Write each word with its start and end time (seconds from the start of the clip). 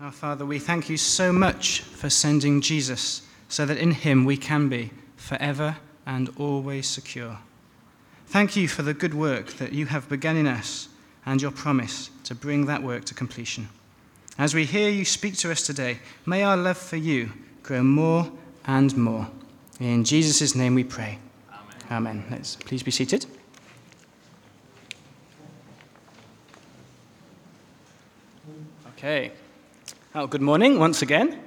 Our 0.00 0.12
Father, 0.12 0.46
we 0.46 0.60
thank 0.60 0.88
you 0.88 0.96
so 0.96 1.32
much 1.32 1.80
for 1.80 2.08
sending 2.08 2.60
Jesus 2.60 3.22
so 3.48 3.66
that 3.66 3.78
in 3.78 3.90
him 3.90 4.24
we 4.24 4.36
can 4.36 4.68
be 4.68 4.92
forever 5.16 5.76
and 6.06 6.30
always 6.38 6.86
secure. 6.86 7.38
Thank 8.28 8.54
you 8.54 8.68
for 8.68 8.82
the 8.82 8.94
good 8.94 9.12
work 9.12 9.54
that 9.54 9.72
you 9.72 9.86
have 9.86 10.08
begun 10.08 10.36
in 10.36 10.46
us 10.46 10.88
and 11.26 11.42
your 11.42 11.50
promise 11.50 12.10
to 12.24 12.36
bring 12.36 12.66
that 12.66 12.80
work 12.80 13.06
to 13.06 13.14
completion. 13.14 13.68
As 14.38 14.54
we 14.54 14.66
hear 14.66 14.88
you 14.88 15.04
speak 15.04 15.36
to 15.38 15.50
us 15.50 15.62
today, 15.62 15.98
may 16.24 16.44
our 16.44 16.56
love 16.56 16.78
for 16.78 16.96
you 16.96 17.32
grow 17.64 17.82
more 17.82 18.30
and 18.66 18.96
more. 18.96 19.26
In 19.80 20.04
Jesus' 20.04 20.54
name 20.54 20.76
we 20.76 20.84
pray. 20.84 21.18
Amen. 21.50 21.74
Amen. 21.90 22.24
Let's 22.30 22.54
please 22.54 22.84
be 22.84 22.92
seated. 22.92 23.26
Okay. 28.90 29.32
Oh, 30.14 30.26
good 30.26 30.40
morning 30.40 30.78
once 30.78 31.02
again. 31.02 31.38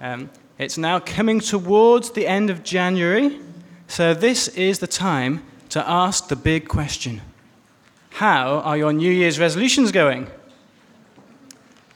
Um, 0.00 0.30
it's 0.58 0.78
now 0.78 1.00
coming 1.00 1.40
towards 1.40 2.12
the 2.12 2.24
end 2.24 2.48
of 2.48 2.62
January, 2.62 3.40
so 3.88 4.14
this 4.14 4.46
is 4.46 4.78
the 4.78 4.86
time 4.86 5.42
to 5.70 5.86
ask 5.90 6.28
the 6.28 6.36
big 6.36 6.68
question 6.68 7.20
How 8.10 8.60
are 8.60 8.76
your 8.76 8.92
New 8.92 9.10
Year's 9.10 9.40
resolutions 9.40 9.90
going? 9.90 10.28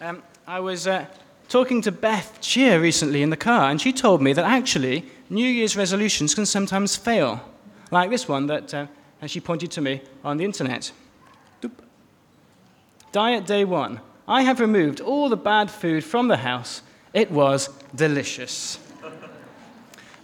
Um, 0.01 0.25
I 0.49 0.59
was 0.59 0.89
uh, 0.89 1.07
talking 1.49 1.81
to 1.83 1.93
Beth 1.93 2.39
Cheer 2.41 2.81
recently 2.81 3.23
in 3.23 3.31
the 3.31 3.37
car, 3.37 3.71
and 3.71 3.81
she 3.81 3.93
told 3.93 4.21
me 4.21 4.33
that 4.33 4.45
actually 4.45 5.05
New 5.31 5.49
Year's 5.49 5.77
resolutions 5.77 6.35
can 6.35 6.45
sometimes 6.45 6.97
fail, 6.97 7.41
like 7.93 8.11
this 8.11 8.27
one 8.27 8.49
that 8.49 8.75
uh, 8.75 8.87
she 9.27 9.39
pointed 9.39 9.71
to 9.71 9.81
me 9.81 10.03
on 10.25 10.39
the 10.39 10.45
internet. 10.45 10.91
Doop. 11.63 11.71
Diet 13.13 13.47
day 13.47 13.65
one. 13.65 14.01
I 14.27 14.43
have 14.43 14.61
removed 14.61 15.01
all 15.01 15.29
the 15.29 15.37
bad 15.37 15.71
food 15.71 16.03
from 16.03 16.29
the 16.29 16.39
house. 16.39 16.83
It 17.13 17.31
was 17.31 17.69
delicious. 17.95 18.79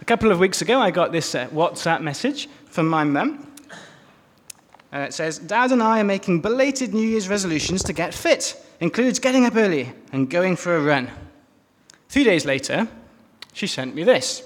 A 0.01 0.05
couple 0.05 0.31
of 0.31 0.39
weeks 0.39 0.61
ago, 0.61 0.79
I 0.79 0.89
got 0.89 1.11
this 1.11 1.35
uh, 1.35 1.47
WhatsApp 1.49 2.01
message 2.01 2.49
from 2.65 2.87
my 2.87 3.03
mum. 3.03 3.47
Uh, 4.91 4.99
it 4.99 5.13
says, 5.13 5.37
Dad 5.37 5.71
and 5.71 5.83
I 5.83 6.01
are 6.01 6.03
making 6.03 6.41
belated 6.41 6.93
New 6.93 7.07
Year's 7.07 7.29
resolutions 7.29 7.83
to 7.83 7.93
get 7.93 8.13
fit. 8.13 8.55
Includes 8.79 9.19
getting 9.19 9.45
up 9.45 9.55
early 9.55 9.93
and 10.11 10.29
going 10.29 10.55
for 10.55 10.75
a 10.75 10.81
run. 10.81 11.09
Three 12.09 12.23
days 12.23 12.45
later, 12.45 12.87
she 13.53 13.67
sent 13.67 13.93
me 13.93 14.03
this. 14.03 14.43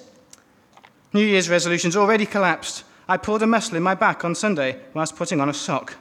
New 1.14 1.26
Year's 1.26 1.50
resolutions 1.50 1.96
already 1.96 2.26
collapsed. 2.26 2.84
I 3.08 3.18
pulled 3.18 3.42
a 3.42 3.48
muscle 3.48 3.78
in 3.78 3.84
my 3.84 3.96
back 3.96 4.26
on 4.26 4.36
Sunday 4.36 4.82
whilst 4.94 5.16
putting 5.16 5.40
on 5.40 5.48
a 5.48 5.54
sock. 5.54 5.96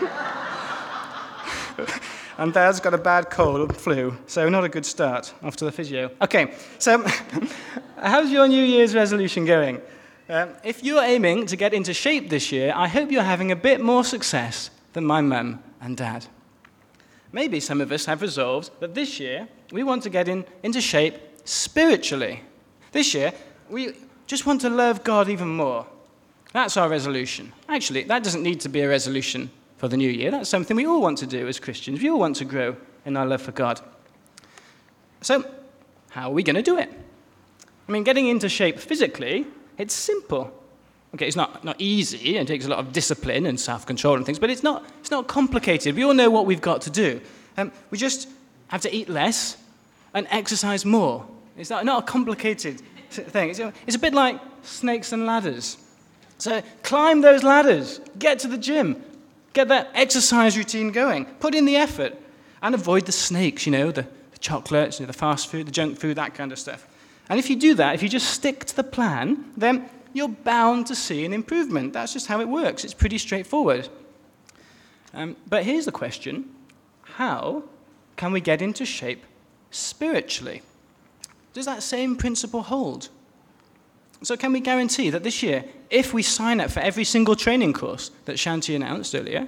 and 2.38 2.52
Dad's 2.52 2.80
got 2.80 2.94
a 2.94 2.98
bad 2.98 3.30
cold 3.30 3.70
or 3.70 3.74
flu, 3.74 4.16
so 4.26 4.48
not 4.48 4.64
a 4.64 4.68
good 4.68 4.86
start 4.86 5.32
after 5.42 5.64
the 5.64 5.72
physio. 5.72 6.10
Okay, 6.20 6.54
so 6.78 7.04
how's 7.98 8.30
your 8.30 8.48
New 8.48 8.64
Year's 8.64 8.94
resolution 8.94 9.44
going? 9.44 9.80
Um, 10.28 10.50
if 10.64 10.82
you're 10.82 11.02
aiming 11.02 11.46
to 11.46 11.56
get 11.56 11.74
into 11.74 11.92
shape 11.92 12.30
this 12.30 12.50
year, 12.50 12.72
I 12.74 12.88
hope 12.88 13.10
you're 13.10 13.22
having 13.22 13.52
a 13.52 13.56
bit 13.56 13.80
more 13.80 14.04
success 14.04 14.70
than 14.94 15.04
my 15.04 15.20
mum 15.20 15.62
and 15.80 15.96
dad. 15.96 16.26
Maybe 17.32 17.60
some 17.60 17.80
of 17.80 17.92
us 17.92 18.06
have 18.06 18.22
resolved 18.22 18.70
that 18.80 18.94
this 18.94 19.20
year 19.20 19.48
we 19.72 19.82
want 19.82 20.02
to 20.04 20.10
get 20.10 20.28
in, 20.28 20.44
into 20.62 20.80
shape 20.80 21.16
spiritually. 21.44 22.42
This 22.92 23.12
year, 23.12 23.32
we 23.68 23.94
just 24.26 24.46
want 24.46 24.60
to 24.62 24.70
love 24.70 25.04
God 25.04 25.28
even 25.28 25.48
more. 25.48 25.86
That's 26.52 26.76
our 26.76 26.88
resolution. 26.88 27.52
Actually, 27.68 28.04
that 28.04 28.22
doesn't 28.22 28.42
need 28.42 28.60
to 28.60 28.68
be 28.68 28.80
a 28.80 28.88
resolution 28.88 29.50
for 29.84 29.88
the 29.88 29.98
new 29.98 30.08
year. 30.08 30.30
That's 30.30 30.48
something 30.48 30.78
we 30.78 30.86
all 30.86 31.02
want 31.02 31.18
to 31.18 31.26
do 31.26 31.46
as 31.46 31.60
Christians. 31.60 32.00
We 32.00 32.08
all 32.08 32.18
want 32.18 32.36
to 32.36 32.46
grow 32.46 32.74
in 33.04 33.18
our 33.18 33.26
love 33.26 33.42
for 33.42 33.52
God. 33.52 33.82
So, 35.20 35.44
how 36.08 36.30
are 36.30 36.32
we 36.32 36.42
going 36.42 36.56
to 36.56 36.62
do 36.62 36.78
it? 36.78 36.90
I 37.86 37.92
mean, 37.92 38.02
getting 38.02 38.28
into 38.28 38.48
shape 38.48 38.78
physically, 38.78 39.46
it's 39.76 39.92
simple. 39.92 40.58
Okay, 41.14 41.26
it's 41.26 41.36
not, 41.36 41.64
not 41.64 41.76
easy, 41.78 42.38
it 42.38 42.46
takes 42.46 42.64
a 42.64 42.68
lot 42.70 42.78
of 42.78 42.94
discipline 42.94 43.44
and 43.44 43.60
self 43.60 43.84
control 43.84 44.16
and 44.16 44.24
things, 44.24 44.38
but 44.38 44.48
it's 44.48 44.62
not, 44.62 44.86
it's 45.00 45.10
not 45.10 45.26
complicated. 45.26 45.94
We 45.94 46.02
all 46.02 46.14
know 46.14 46.30
what 46.30 46.46
we've 46.46 46.62
got 46.62 46.80
to 46.82 46.90
do. 46.90 47.20
Um, 47.58 47.70
we 47.90 47.98
just 47.98 48.30
have 48.68 48.80
to 48.80 48.94
eat 48.94 49.10
less 49.10 49.58
and 50.14 50.26
exercise 50.30 50.86
more. 50.86 51.26
It's 51.58 51.68
not, 51.68 51.84
not 51.84 52.04
a 52.04 52.06
complicated 52.06 52.80
thing. 53.10 53.50
It's, 53.50 53.60
it's 53.86 53.96
a 53.96 53.98
bit 53.98 54.14
like 54.14 54.40
snakes 54.62 55.12
and 55.12 55.26
ladders. 55.26 55.76
So 56.38 56.62
climb 56.82 57.20
those 57.20 57.42
ladders, 57.42 58.00
get 58.18 58.38
to 58.40 58.48
the 58.48 58.56
gym, 58.58 59.02
Get 59.54 59.68
that 59.68 59.90
exercise 59.94 60.58
routine 60.58 60.90
going. 60.92 61.24
Put 61.24 61.54
in 61.54 61.64
the 61.64 61.76
effort 61.76 62.14
and 62.60 62.74
avoid 62.74 63.06
the 63.06 63.12
snakes, 63.12 63.64
you 63.64 63.72
know, 63.72 63.90
the, 63.90 64.02
the 64.32 64.38
chocolates, 64.38 64.98
you 64.98 65.06
know, 65.06 65.12
the 65.12 65.18
fast 65.18 65.48
food, 65.48 65.66
the 65.66 65.72
junk 65.72 65.98
food, 65.98 66.16
that 66.16 66.34
kind 66.34 66.52
of 66.52 66.58
stuff. 66.58 66.86
And 67.28 67.38
if 67.38 67.48
you 67.48 67.56
do 67.56 67.74
that, 67.74 67.94
if 67.94 68.02
you 68.02 68.08
just 68.08 68.30
stick 68.30 68.64
to 68.66 68.76
the 68.76 68.84
plan, 68.84 69.52
then 69.56 69.88
you're 70.12 70.28
bound 70.28 70.86
to 70.88 70.94
see 70.94 71.24
an 71.24 71.32
improvement. 71.32 71.92
That's 71.92 72.12
just 72.12 72.26
how 72.26 72.40
it 72.40 72.48
works. 72.48 72.84
It's 72.84 72.94
pretty 72.94 73.16
straightforward. 73.16 73.88
Um, 75.14 75.36
but 75.48 75.64
here's 75.64 75.84
the 75.84 75.92
question 75.92 76.50
how 77.02 77.62
can 78.16 78.32
we 78.32 78.40
get 78.40 78.60
into 78.60 78.84
shape 78.84 79.24
spiritually? 79.70 80.62
Does 81.52 81.66
that 81.66 81.82
same 81.82 82.16
principle 82.16 82.62
hold? 82.62 83.08
So, 84.24 84.38
can 84.38 84.52
we 84.54 84.60
guarantee 84.60 85.10
that 85.10 85.22
this 85.22 85.42
year, 85.42 85.64
if 85.90 86.14
we 86.14 86.22
sign 86.22 86.58
up 86.58 86.70
for 86.70 86.80
every 86.80 87.04
single 87.04 87.36
training 87.36 87.74
course 87.74 88.10
that 88.24 88.36
Shanti 88.36 88.74
announced 88.74 89.14
earlier, 89.14 89.46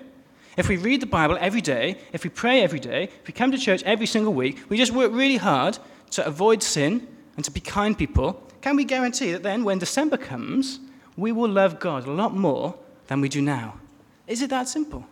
if 0.59 0.69
we 0.69 0.77
read 0.77 1.01
the 1.01 1.07
Bible 1.07 1.39
every 1.41 1.63
day, 1.63 1.97
if 2.13 2.25
we 2.25 2.31
pray 2.31 2.63
every 2.63 2.79
day, 2.79 3.05
if 3.05 3.27
we 3.27 3.33
come 3.33 3.51
to 3.53 3.59
church 3.59 3.83
every 3.85 4.07
single 4.07 4.35
week, 4.35 4.59
we 4.69 4.77
just 4.77 4.93
work 4.93 5.13
really 5.13 5.39
hard 5.39 5.79
to 6.11 6.27
avoid 6.27 6.63
sin 6.63 7.07
and 7.37 7.45
to 7.45 7.51
be 7.51 7.61
kind 7.61 7.97
people, 7.97 8.43
can 8.61 8.77
we 8.77 8.85
guarantee 8.85 9.33
that 9.33 9.43
then 9.43 9.65
when 9.65 9.79
December 9.79 10.19
comes, 10.19 10.81
we 11.17 11.33
will 11.33 11.49
love 11.49 11.81
God 11.81 12.07
a 12.07 12.13
lot 12.13 12.35
more 12.35 12.75
than 13.07 13.23
we 13.23 13.29
do 13.29 13.41
now? 13.41 13.79
Is 14.27 14.43
it 14.43 14.51
that 14.51 14.69
simple? 14.69 15.07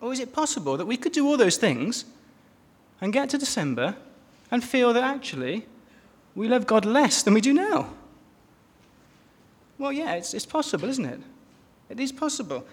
Or 0.00 0.12
is 0.12 0.20
it 0.20 0.32
possible 0.32 0.76
that 0.76 0.86
we 0.86 0.96
could 0.96 1.12
do 1.12 1.26
all 1.26 1.36
those 1.36 1.56
things 1.56 2.06
and 3.00 3.12
get 3.12 3.28
to 3.30 3.38
December 3.38 3.96
and 4.50 4.64
feel 4.64 4.92
that 4.94 5.04
actually 5.04 5.66
we 6.34 6.48
love 6.48 6.66
God 6.66 6.86
less 6.86 7.22
than 7.22 7.34
we 7.34 7.40
do 7.42 7.52
now? 7.52 7.90
Well, 9.78 9.92
yeah, 9.92 10.14
it's, 10.14 10.34
it's 10.34 10.46
possible, 10.46 10.88
isn't 10.88 11.04
it? 11.04 11.20
It 11.88 12.00
is 12.00 12.12
possible. 12.12 12.64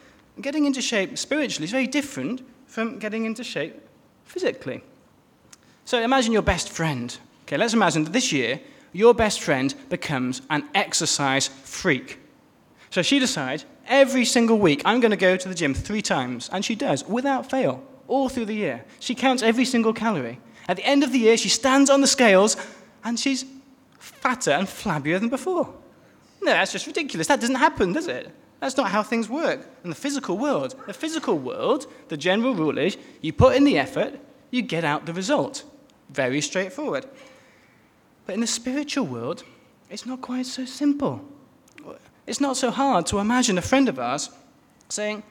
Getting 0.42 0.66
into 0.66 0.82
shape 0.82 1.18
spiritually 1.18 1.66
is 1.66 1.72
very 1.72 1.88
different 1.88 2.42
from 2.66 2.98
getting 2.98 3.26
into 3.26 3.44
shape 3.44 3.80
physically. 4.26 4.82
So 5.86 6.02
imagine 6.02 6.32
your 6.32 6.42
best 6.42 6.70
friend. 6.70 7.16
Okay, 7.44 7.58
let's 7.58 7.74
imagine 7.74 8.06
that 8.06 8.14
this 8.14 8.32
year 8.32 8.60
your 8.94 9.14
best 9.14 9.42
friend 9.42 9.74
becomes 9.90 10.42
an 10.50 10.68
exercise 10.74 11.48
freak. 11.48 12.20
So 12.90 13.02
she 13.02 13.20
decides 13.20 13.66
every 13.88 14.24
single 14.26 14.58
week 14.58 14.82
I'm 14.86 15.00
going 15.00 15.12
to 15.12 15.18
go 15.18 15.36
to 15.36 15.50
the 15.50 15.56
gym 15.56 15.74
three 15.74 16.02
times, 16.02 16.50
and 16.52 16.64
she 16.64 16.76
does 16.76 17.04
without 17.08 17.50
fail 17.50 17.84
all 18.08 18.30
through 18.30 18.46
the 18.46 18.56
year. 18.56 18.86
She 19.00 19.16
counts 19.16 19.44
every 19.44 19.66
single 19.66 19.94
calorie. 19.94 20.40
At 20.68 20.78
the 20.78 20.86
end 20.86 21.04
of 21.04 21.12
the 21.12 21.20
year, 21.20 21.38
she 21.38 21.50
stands 21.50 21.90
on 21.90 22.02
the 22.02 22.08
scales 22.08 22.56
and 23.04 23.20
she's 23.20 23.46
fatter 24.00 24.52
and 24.52 24.68
flabbier 24.68 25.20
than 25.20 25.30
before. 25.30 25.74
No, 26.44 26.52
that's 26.52 26.74
just 26.74 26.88
ridiculous. 26.88 27.28
That 27.28 27.40
doesn't 27.40 27.56
happen, 27.56 27.94
does 27.94 28.08
it? 28.08 28.30
That's 28.60 28.78
not 28.78 28.92
how 28.92 29.04
things 29.04 29.28
work 29.28 29.68
in 29.84 29.90
the 29.90 29.96
physical 29.96 30.38
world. 30.38 30.76
The 30.88 30.94
physical 30.94 31.38
world, 31.38 31.88
the 32.10 32.18
general 32.18 32.54
rule 32.54 32.78
is 32.78 32.98
you 33.22 33.34
put 33.34 33.56
in 33.56 33.64
the 33.64 33.78
effort, 33.78 34.20
you 34.52 34.62
get 34.62 34.84
out 34.84 35.06
the 35.06 35.14
result. 35.14 35.64
Very 36.10 36.42
straightforward. 36.42 37.06
But 38.26 38.36
in 38.36 38.42
the 38.42 38.48
spiritual 38.48 39.06
world, 39.06 39.44
it's 39.90 40.06
not 40.06 40.22
quite 40.22 40.46
so 40.46 40.66
simple. 40.66 41.26
It's 42.26 42.40
not 42.40 42.56
so 42.56 42.72
hard 42.72 43.06
to 43.08 43.20
imagine 43.20 43.58
a 43.58 43.62
friend 43.62 43.90
of 43.90 44.00
ours 44.00 44.30
saying, 44.88 45.24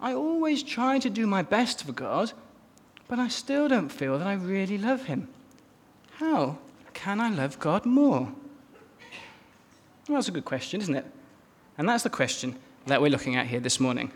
I 0.00 0.14
always 0.14 0.62
try 0.62 1.00
to 1.00 1.10
do 1.10 1.26
my 1.26 1.42
best 1.42 1.84
for 1.84 1.92
God, 1.92 2.32
but 3.08 3.18
I 3.18 3.28
still 3.28 3.68
don't 3.68 3.88
feel 3.88 4.16
that 4.18 4.26
I 4.26 4.34
really 4.34 4.78
love 4.78 5.06
Him. 5.06 5.28
How 6.18 6.58
can 6.94 7.20
I 7.20 7.30
love 7.30 7.58
God 7.58 7.84
more? 7.84 8.32
Well, 10.08 10.16
that's 10.16 10.28
a 10.28 10.32
good 10.32 10.46
question, 10.46 10.80
isn't 10.80 10.94
it? 10.94 11.04
And 11.76 11.86
that's 11.86 12.02
the 12.02 12.10
question 12.10 12.56
that 12.86 13.02
we're 13.02 13.10
looking 13.10 13.36
at 13.36 13.46
here 13.46 13.60
this 13.60 13.78
morning. 13.78 14.10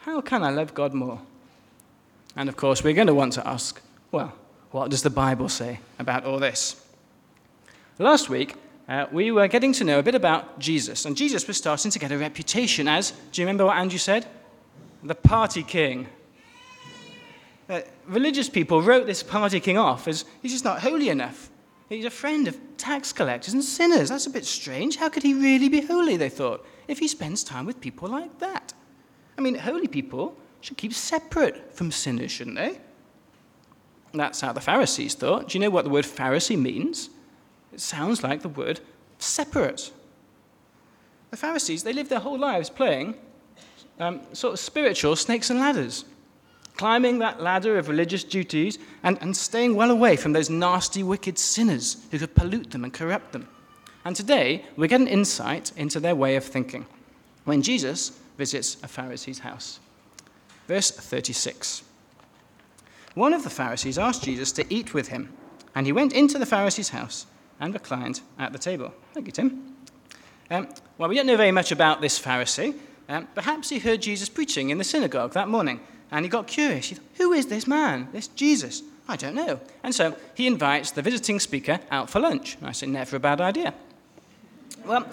How 0.00 0.22
can 0.22 0.42
I 0.42 0.48
love 0.48 0.72
God 0.72 0.94
more? 0.94 1.20
And 2.34 2.48
of 2.48 2.56
course, 2.56 2.82
we're 2.82 2.94
going 2.94 3.08
to 3.08 3.14
want 3.14 3.34
to 3.34 3.46
ask, 3.46 3.82
well, 4.10 4.32
what 4.70 4.90
does 4.90 5.02
the 5.02 5.10
Bible 5.10 5.50
say 5.50 5.80
about 5.98 6.24
all 6.24 6.38
this? 6.38 6.82
Last 7.98 8.30
week, 8.30 8.54
uh, 8.88 9.06
we 9.12 9.30
were 9.30 9.46
getting 9.46 9.74
to 9.74 9.84
know 9.84 9.98
a 9.98 10.02
bit 10.02 10.14
about 10.14 10.58
Jesus, 10.58 11.04
and 11.04 11.14
Jesus 11.14 11.46
was 11.46 11.58
starting 11.58 11.90
to 11.90 11.98
get 11.98 12.10
a 12.10 12.16
reputation 12.16 12.88
as, 12.88 13.12
do 13.30 13.42
you 13.42 13.46
remember 13.46 13.66
what 13.66 13.76
Andrew 13.76 13.98
said? 13.98 14.26
The 15.02 15.14
party 15.14 15.62
king. 15.62 16.06
Uh, 17.68 17.82
religious 18.06 18.48
people 18.48 18.80
wrote 18.80 19.06
this 19.06 19.22
party 19.22 19.60
king 19.60 19.76
off 19.76 20.08
as 20.08 20.24
he's 20.40 20.52
just 20.52 20.64
not 20.64 20.80
holy 20.80 21.10
enough. 21.10 21.50
He's 21.88 22.04
a 22.04 22.10
friend 22.10 22.48
of 22.48 22.58
tax 22.76 23.12
collectors 23.12 23.54
and 23.54 23.62
sinners. 23.62 24.08
That's 24.08 24.26
a 24.26 24.30
bit 24.30 24.44
strange. 24.44 24.96
How 24.96 25.08
could 25.08 25.22
he 25.22 25.34
really 25.34 25.68
be 25.68 25.82
holy, 25.82 26.16
they 26.16 26.28
thought, 26.28 26.66
if 26.88 26.98
he 26.98 27.08
spends 27.08 27.44
time 27.44 27.66
with 27.66 27.80
people 27.80 28.08
like 28.08 28.38
that? 28.38 28.72
I 29.36 29.40
mean, 29.40 29.54
holy 29.54 29.88
people 29.88 30.36
should 30.60 30.76
keep 30.76 30.94
separate 30.94 31.74
from 31.74 31.90
sinners, 31.90 32.30
shouldn't 32.30 32.56
they? 32.56 32.78
that's 34.20 34.40
how 34.40 34.52
the 34.52 34.60
Pharisees 34.60 35.14
thought. 35.14 35.48
Do 35.48 35.58
you 35.58 35.60
know 35.60 35.70
what 35.70 35.84
the 35.84 35.90
word 35.90 36.04
Pharisee 36.04 36.56
means? 36.56 37.10
It 37.72 37.80
sounds 37.80 38.22
like 38.22 38.42
the 38.42 38.48
word 38.48 38.80
separate. 39.18 39.92
The 41.30 41.36
Pharisees, 41.36 41.82
they 41.82 41.92
lived 41.92 42.10
their 42.10 42.20
whole 42.20 42.38
lives 42.38 42.70
playing 42.70 43.16
um, 43.98 44.20
sort 44.32 44.54
of 44.54 44.60
spiritual 44.60 45.16
snakes 45.16 45.50
and 45.50 45.58
ladders, 45.58 46.04
climbing 46.76 47.18
that 47.18 47.40
ladder 47.40 47.78
of 47.78 47.88
religious 47.88 48.24
duties 48.24 48.78
and, 49.02 49.18
and 49.20 49.36
staying 49.36 49.74
well 49.74 49.90
away 49.90 50.16
from 50.16 50.32
those 50.32 50.50
nasty, 50.50 51.02
wicked 51.02 51.38
sinners 51.38 52.04
who 52.10 52.18
could 52.18 52.34
pollute 52.34 52.70
them 52.70 52.84
and 52.84 52.92
corrupt 52.92 53.32
them. 53.32 53.48
And 54.04 54.14
today, 54.14 54.64
we 54.76 54.88
get 54.88 55.00
an 55.00 55.08
insight 55.08 55.72
into 55.76 56.00
their 56.00 56.14
way 56.14 56.36
of 56.36 56.44
thinking 56.44 56.86
when 57.44 57.62
Jesus 57.62 58.18
visits 58.36 58.76
a 58.82 58.88
Pharisee's 58.88 59.38
house. 59.38 59.78
Verse 60.66 60.90
36. 60.90 61.82
One 63.14 63.32
of 63.32 63.44
the 63.44 63.50
Pharisees 63.50 63.98
asked 63.98 64.24
Jesus 64.24 64.50
to 64.52 64.74
eat 64.74 64.92
with 64.92 65.08
him, 65.08 65.32
and 65.74 65.86
he 65.86 65.92
went 65.92 66.12
into 66.12 66.38
the 66.38 66.46
Pharisee's 66.46 66.88
house 66.88 67.26
and 67.60 67.72
reclined 67.72 68.20
at 68.38 68.52
the 68.52 68.58
table. 68.58 68.92
Thank 69.12 69.26
you, 69.26 69.32
Tim. 69.32 69.76
Um, 70.50 70.68
well, 70.98 71.08
we 71.08 71.14
don't 71.14 71.26
know 71.26 71.36
very 71.36 71.52
much 71.52 71.70
about 71.70 72.00
this 72.00 72.20
Pharisee. 72.20 72.76
Um, 73.08 73.28
perhaps 73.34 73.68
he 73.68 73.78
heard 73.78 74.02
Jesus 74.02 74.28
preaching 74.28 74.70
in 74.70 74.78
the 74.78 74.84
synagogue 74.84 75.32
that 75.32 75.48
morning 75.48 75.80
and 76.10 76.24
he 76.24 76.28
got 76.28 76.46
curious. 76.46 76.88
He 76.88 76.94
thought, 76.94 77.04
Who 77.16 77.32
is 77.32 77.46
this 77.46 77.66
man, 77.66 78.08
this 78.12 78.28
Jesus? 78.28 78.82
I 79.06 79.16
don't 79.16 79.34
know. 79.34 79.60
And 79.82 79.94
so 79.94 80.16
he 80.34 80.46
invites 80.46 80.90
the 80.90 81.02
visiting 81.02 81.38
speaker 81.38 81.80
out 81.90 82.08
for 82.08 82.20
lunch. 82.20 82.56
I 82.62 82.72
say, 82.72 82.86
Never 82.86 83.16
a 83.16 83.20
bad 83.20 83.40
idea. 83.40 83.74
Well, 84.86 85.06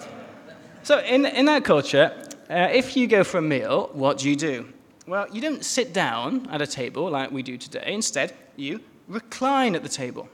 so 0.82 0.98
in, 1.00 1.26
in 1.26 1.46
that 1.46 1.64
culture, 1.64 2.12
uh, 2.50 2.68
if 2.72 2.96
you 2.96 3.06
go 3.06 3.24
for 3.24 3.38
a 3.38 3.42
meal, 3.42 3.90
what 3.92 4.18
do 4.18 4.28
you 4.28 4.36
do? 4.36 4.68
Well, 5.06 5.26
you 5.32 5.40
don't 5.40 5.64
sit 5.64 5.92
down 5.92 6.48
at 6.50 6.62
a 6.62 6.66
table 6.66 7.10
like 7.10 7.30
we 7.30 7.42
do 7.42 7.56
today. 7.56 7.84
Instead, 7.86 8.34
you 8.56 8.80
recline 9.08 9.74
at 9.74 9.82
the 9.82 9.88
table. 9.88 10.28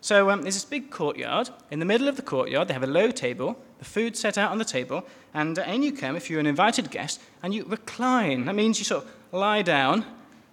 So 0.00 0.30
um, 0.30 0.42
there's 0.42 0.54
this 0.54 0.64
big 0.64 0.90
courtyard. 0.90 1.50
In 1.70 1.78
the 1.78 1.84
middle 1.84 2.08
of 2.08 2.16
the 2.16 2.22
courtyard, 2.22 2.68
they 2.68 2.74
have 2.74 2.82
a 2.82 2.88
low 2.88 3.10
table, 3.10 3.58
the 3.78 3.84
food 3.84 4.16
set 4.16 4.38
out 4.38 4.50
on 4.52 4.58
the 4.58 4.64
table, 4.64 5.04
and 5.34 5.58
uh, 5.58 5.62
in 5.62 5.82
you 5.82 5.92
come 5.92 6.16
if 6.16 6.30
you're 6.30 6.40
an 6.40 6.46
invited 6.46 6.90
guest, 6.90 7.20
and 7.42 7.54
you 7.54 7.64
recline. 7.64 8.44
That 8.44 8.54
means 8.54 8.78
you 8.78 8.84
sort 8.84 9.04
of 9.04 9.10
lie 9.32 9.62
down, 9.62 10.04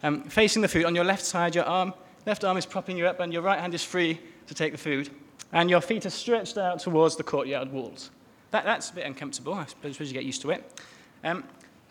um, 0.04 0.24
facing 0.24 0.62
the 0.62 0.68
food. 0.68 0.86
On 0.86 0.96
your 0.96 1.04
left 1.04 1.26
side, 1.26 1.56
your 1.56 1.66
arm, 1.66 1.94
left 2.26 2.44
arm 2.44 2.58
is 2.58 2.66
propping 2.66 2.98
you 2.98 3.08
up, 3.08 3.20
and 3.20 3.32
your 3.32 3.42
right 3.42 3.60
hand 3.60 3.74
is 3.74 3.84
free 3.84 4.20
to 4.48 4.54
take 4.54 4.72
the 4.72 4.78
food, 4.78 5.10
and 5.52 5.70
your 5.70 5.82
feet 5.82 6.06
are 6.06 6.12
stretched 6.12 6.58
out 6.58 6.80
towards 6.80 7.16
the 7.16 7.24
courtyard 7.24 7.72
walls. 7.72 8.12
That, 8.52 8.66
that's 8.66 8.90
a 8.90 8.94
bit 8.94 9.06
uncomfortable. 9.06 9.54
I 9.54 9.66
suppose 9.66 10.00
you 10.00 10.14
get 10.14 10.24
used 10.24 10.42
to 10.44 10.52
it. 10.52 10.82
Um, 11.24 11.44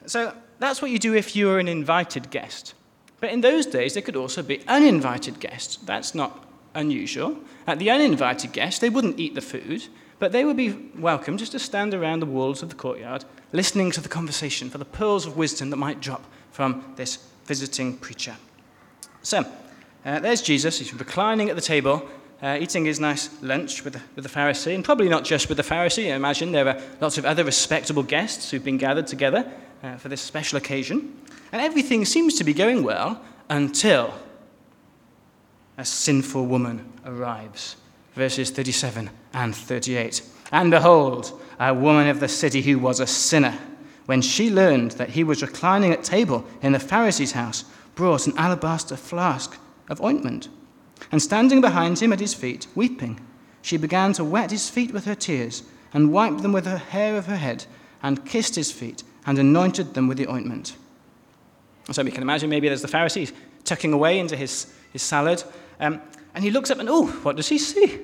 so 0.06 0.34
that's 0.58 0.80
what 0.80 0.90
you 0.90 0.98
do 0.98 1.14
if 1.14 1.34
you're 1.34 1.58
an 1.58 1.68
invited 1.68 2.30
guest. 2.30 2.74
But 3.20 3.30
in 3.30 3.40
those 3.40 3.66
days, 3.66 3.94
there 3.94 4.02
could 4.02 4.16
also 4.16 4.42
be 4.42 4.62
uninvited 4.68 5.40
guests. 5.40 5.76
That's 5.76 6.14
not 6.14 6.46
unusual. 6.74 7.38
At 7.66 7.78
the 7.78 7.90
uninvited 7.90 8.52
guests, 8.52 8.80
they 8.80 8.90
wouldn't 8.90 9.18
eat 9.18 9.34
the 9.34 9.40
food, 9.40 9.86
but 10.18 10.32
they 10.32 10.44
would 10.44 10.56
be 10.56 10.90
welcome 10.98 11.38
just 11.38 11.52
to 11.52 11.58
stand 11.58 11.94
around 11.94 12.20
the 12.20 12.26
walls 12.26 12.62
of 12.62 12.68
the 12.68 12.74
courtyard, 12.74 13.24
listening 13.52 13.90
to 13.92 14.00
the 14.00 14.08
conversation 14.08 14.68
for 14.68 14.78
the 14.78 14.84
pearls 14.84 15.26
of 15.26 15.36
wisdom 15.36 15.70
that 15.70 15.76
might 15.76 16.00
drop 16.00 16.24
from 16.54 16.84
this 16.94 17.18
visiting 17.46 17.96
preacher. 17.96 18.36
So, 19.22 19.44
uh, 20.04 20.20
there's 20.20 20.40
Jesus. 20.40 20.78
He's 20.78 20.94
reclining 20.94 21.50
at 21.50 21.56
the 21.56 21.62
table, 21.62 22.08
uh, 22.40 22.58
eating 22.60 22.84
his 22.84 23.00
nice 23.00 23.28
lunch 23.42 23.82
with 23.82 23.94
the, 23.94 24.02
with 24.14 24.22
the 24.22 24.30
Pharisee, 24.30 24.72
and 24.72 24.84
probably 24.84 25.08
not 25.08 25.24
just 25.24 25.48
with 25.48 25.56
the 25.56 25.64
Pharisee. 25.64 26.12
I 26.12 26.14
imagine 26.14 26.52
there 26.52 26.68
are 26.68 26.80
lots 27.00 27.18
of 27.18 27.24
other 27.24 27.42
respectable 27.42 28.04
guests 28.04 28.50
who've 28.52 28.62
been 28.62 28.78
gathered 28.78 29.08
together 29.08 29.50
uh, 29.82 29.96
for 29.96 30.08
this 30.08 30.20
special 30.20 30.56
occasion. 30.56 31.20
And 31.50 31.60
everything 31.60 32.04
seems 32.04 32.34
to 32.38 32.44
be 32.44 32.54
going 32.54 32.84
well 32.84 33.20
until 33.50 34.14
a 35.76 35.84
sinful 35.84 36.46
woman 36.46 36.88
arrives. 37.04 37.74
Verses 38.14 38.50
37 38.50 39.10
and 39.32 39.56
38. 39.56 40.22
And 40.52 40.70
behold, 40.70 41.42
a 41.58 41.74
woman 41.74 42.06
of 42.06 42.20
the 42.20 42.28
city 42.28 42.62
who 42.62 42.78
was 42.78 43.00
a 43.00 43.08
sinner, 43.08 43.58
when 44.06 44.20
she 44.20 44.50
learned 44.50 44.92
that 44.92 45.10
he 45.10 45.24
was 45.24 45.42
reclining 45.42 45.92
at 45.92 46.04
table 46.04 46.44
in 46.62 46.72
the 46.72 46.78
Pharisee's 46.78 47.32
house, 47.32 47.64
brought 47.94 48.26
an 48.26 48.36
alabaster 48.36 48.96
flask 48.96 49.58
of 49.88 50.00
ointment. 50.00 50.48
And 51.10 51.22
standing 51.22 51.60
behind 51.60 51.98
him 52.00 52.12
at 52.12 52.20
his 52.20 52.34
feet, 52.34 52.66
weeping, 52.74 53.20
she 53.62 53.76
began 53.76 54.12
to 54.14 54.24
wet 54.24 54.50
his 54.50 54.68
feet 54.68 54.92
with 54.92 55.04
her 55.06 55.14
tears, 55.14 55.62
and 55.92 56.12
wiped 56.12 56.42
them 56.42 56.52
with 56.52 56.66
her 56.66 56.78
hair 56.78 57.16
of 57.16 57.26
her 57.26 57.36
head, 57.36 57.64
and 58.02 58.26
kissed 58.26 58.56
his 58.56 58.70
feet, 58.70 59.02
and 59.26 59.38
anointed 59.38 59.94
them 59.94 60.08
with 60.08 60.18
the 60.18 60.28
ointment. 60.28 60.76
So 61.92 62.02
we 62.02 62.10
can 62.10 62.22
imagine 62.22 62.50
maybe 62.50 62.68
there's 62.68 62.82
the 62.82 62.88
Pharisee 62.88 63.32
tucking 63.64 63.92
away 63.92 64.18
into 64.18 64.36
his, 64.36 64.72
his 64.92 65.02
salad, 65.02 65.42
um, 65.80 66.00
and 66.34 66.42
he 66.44 66.50
looks 66.50 66.70
up 66.70 66.78
and, 66.78 66.88
oh, 66.90 67.06
what 67.06 67.36
does 67.36 67.48
he 67.48 67.58
see? 67.58 68.00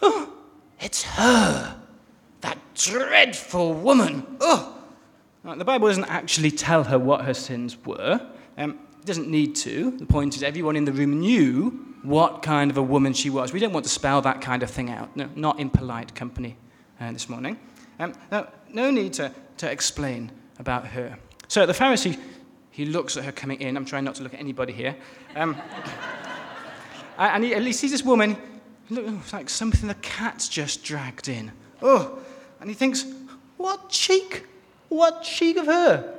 Oh, 0.00 0.32
it's 0.80 1.02
her, 1.02 1.76
that 2.40 2.58
dreadful 2.74 3.74
woman. 3.74 4.26
Oh. 4.40 4.73
Now, 5.44 5.54
the 5.54 5.64
Bible 5.64 5.88
doesn't 5.88 6.04
actually 6.04 6.50
tell 6.50 6.84
her 6.84 6.98
what 6.98 7.26
her 7.26 7.34
sins 7.34 7.76
were. 7.84 8.18
Um, 8.56 8.78
it 8.98 9.04
doesn't 9.04 9.28
need 9.28 9.54
to. 9.56 9.90
The 9.90 10.06
point 10.06 10.36
is, 10.36 10.42
everyone 10.42 10.74
in 10.74 10.86
the 10.86 10.92
room 10.92 11.20
knew 11.20 11.94
what 12.02 12.40
kind 12.42 12.70
of 12.70 12.78
a 12.78 12.82
woman 12.82 13.12
she 13.12 13.28
was. 13.28 13.52
We 13.52 13.60
don't 13.60 13.74
want 13.74 13.84
to 13.84 13.90
spell 13.90 14.22
that 14.22 14.40
kind 14.40 14.62
of 14.62 14.70
thing 14.70 14.88
out. 14.88 15.14
No, 15.14 15.28
not 15.34 15.60
in 15.60 15.68
polite 15.68 16.14
company 16.14 16.56
uh, 16.98 17.12
this 17.12 17.28
morning. 17.28 17.58
Um, 17.98 18.14
no, 18.32 18.48
no 18.72 18.90
need 18.90 19.12
to, 19.14 19.32
to 19.58 19.70
explain 19.70 20.32
about 20.58 20.86
her. 20.86 21.18
So 21.48 21.66
the 21.66 21.74
Pharisee, 21.74 22.18
he 22.70 22.86
looks 22.86 23.18
at 23.18 23.24
her 23.24 23.32
coming 23.32 23.60
in. 23.60 23.76
I'm 23.76 23.84
trying 23.84 24.04
not 24.04 24.14
to 24.14 24.22
look 24.22 24.32
at 24.32 24.40
anybody 24.40 24.72
here. 24.72 24.96
Um, 25.36 25.60
and 27.18 27.44
he, 27.44 27.54
at 27.54 27.62
least 27.62 27.80
sees 27.80 27.90
this 27.90 28.02
woman. 28.02 28.38
Looks 28.88 29.34
like 29.34 29.50
something 29.50 29.88
the 29.88 29.94
cat's 29.96 30.48
just 30.48 30.82
dragged 30.82 31.28
in. 31.28 31.52
Oh, 31.82 32.18
and 32.60 32.70
he 32.70 32.74
thinks, 32.74 33.04
what 33.58 33.90
cheek? 33.90 34.46
What 34.94 35.24
cheek 35.24 35.56
of 35.56 35.66
her? 35.66 36.14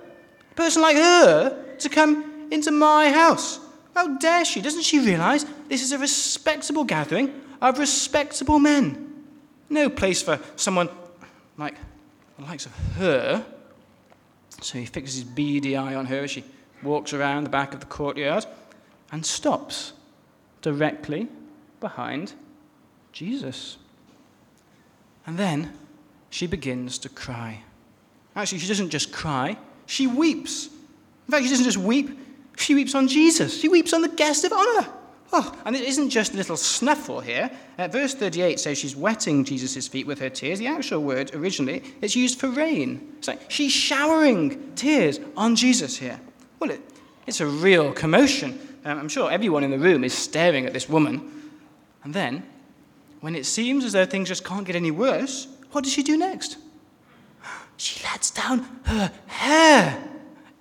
A 0.51 0.53
person 0.55 0.81
like 0.81 0.97
her 0.97 1.77
to 1.77 1.87
come 1.87 2.49
into 2.51 2.71
my 2.71 3.09
house. 3.09 3.61
How 3.95 4.17
dare 4.17 4.43
she? 4.43 4.59
Doesn't 4.59 4.81
she 4.81 4.99
realize 4.99 5.45
this 5.69 5.81
is 5.81 5.93
a 5.93 5.97
respectable 5.97 6.83
gathering 6.83 7.41
of 7.61 7.79
respectable 7.79 8.59
men? 8.59 9.23
No 9.69 9.89
place 9.89 10.21
for 10.21 10.41
someone 10.57 10.89
like 11.57 11.75
the 12.37 12.43
likes 12.43 12.65
of 12.65 12.73
her. 12.97 13.45
So 14.59 14.77
he 14.77 14.85
fixes 14.85 15.15
his 15.15 15.23
beady 15.23 15.77
eye 15.77 15.95
on 15.95 16.07
her 16.07 16.23
as 16.23 16.31
she 16.31 16.43
walks 16.83 17.13
around 17.13 17.45
the 17.45 17.49
back 17.49 17.73
of 17.73 17.79
the 17.79 17.85
courtyard 17.85 18.45
and 19.09 19.25
stops 19.25 19.93
directly 20.61 21.29
behind 21.79 22.33
Jesus. 23.13 23.77
And 25.25 25.39
then 25.39 25.71
she 26.29 26.45
begins 26.45 26.97
to 26.97 27.07
cry. 27.07 27.61
Actually, 28.35 28.59
she 28.59 28.67
doesn't 28.67 28.89
just 28.89 29.11
cry, 29.11 29.57
she 29.85 30.07
weeps. 30.07 30.67
In 30.67 31.31
fact, 31.31 31.43
she 31.43 31.49
doesn't 31.49 31.65
just 31.65 31.77
weep, 31.77 32.09
she 32.57 32.75
weeps 32.75 32.95
on 32.95 33.07
Jesus. 33.07 33.59
She 33.59 33.69
weeps 33.69 33.93
on 33.93 34.01
the 34.01 34.09
guest 34.09 34.43
of 34.43 34.53
honor. 34.53 34.87
Oh, 35.33 35.53
and 35.65 35.75
it 35.75 35.83
isn't 35.83 36.09
just 36.09 36.33
a 36.33 36.37
little 36.37 36.55
snuffle 36.55 37.19
here. 37.19 37.49
Uh, 37.77 37.87
verse 37.87 38.13
38 38.13 38.59
says 38.59 38.77
she's 38.77 38.95
wetting 38.95 39.43
Jesus' 39.43 39.87
feet 39.87 40.07
with 40.07 40.19
her 40.19 40.29
tears. 40.29 40.59
The 40.59 40.67
actual 40.67 41.01
word 41.01 41.33
originally 41.33 41.83
is 42.01 42.15
used 42.15 42.39
for 42.39 42.47
rain. 42.47 43.15
It's 43.17 43.27
like 43.27 43.49
she's 43.49 43.71
showering 43.71 44.73
tears 44.75 45.19
on 45.35 45.55
Jesus 45.55 45.97
here. 45.97 46.19
Well, 46.59 46.71
it, 46.71 46.81
it's 47.27 47.41
a 47.41 47.47
real 47.47 47.91
commotion. 47.91 48.59
Um, 48.85 48.99
I'm 48.99 49.09
sure 49.09 49.31
everyone 49.31 49.63
in 49.63 49.71
the 49.71 49.79
room 49.79 50.03
is 50.03 50.13
staring 50.13 50.65
at 50.65 50.73
this 50.73 50.87
woman. 50.87 51.51
And 52.03 52.13
then, 52.13 52.43
when 53.19 53.35
it 53.35 53.45
seems 53.45 53.83
as 53.83 53.93
though 53.93 54.05
things 54.05 54.29
just 54.29 54.45
can't 54.45 54.65
get 54.65 54.75
any 54.75 54.91
worse, 54.91 55.47
what 55.71 55.83
does 55.83 55.91
she 55.91 56.03
do 56.03 56.15
next? 56.15 56.57
She 57.77 58.03
lets 58.03 58.31
down 58.31 58.79
her 58.85 59.11
hair. 59.27 60.03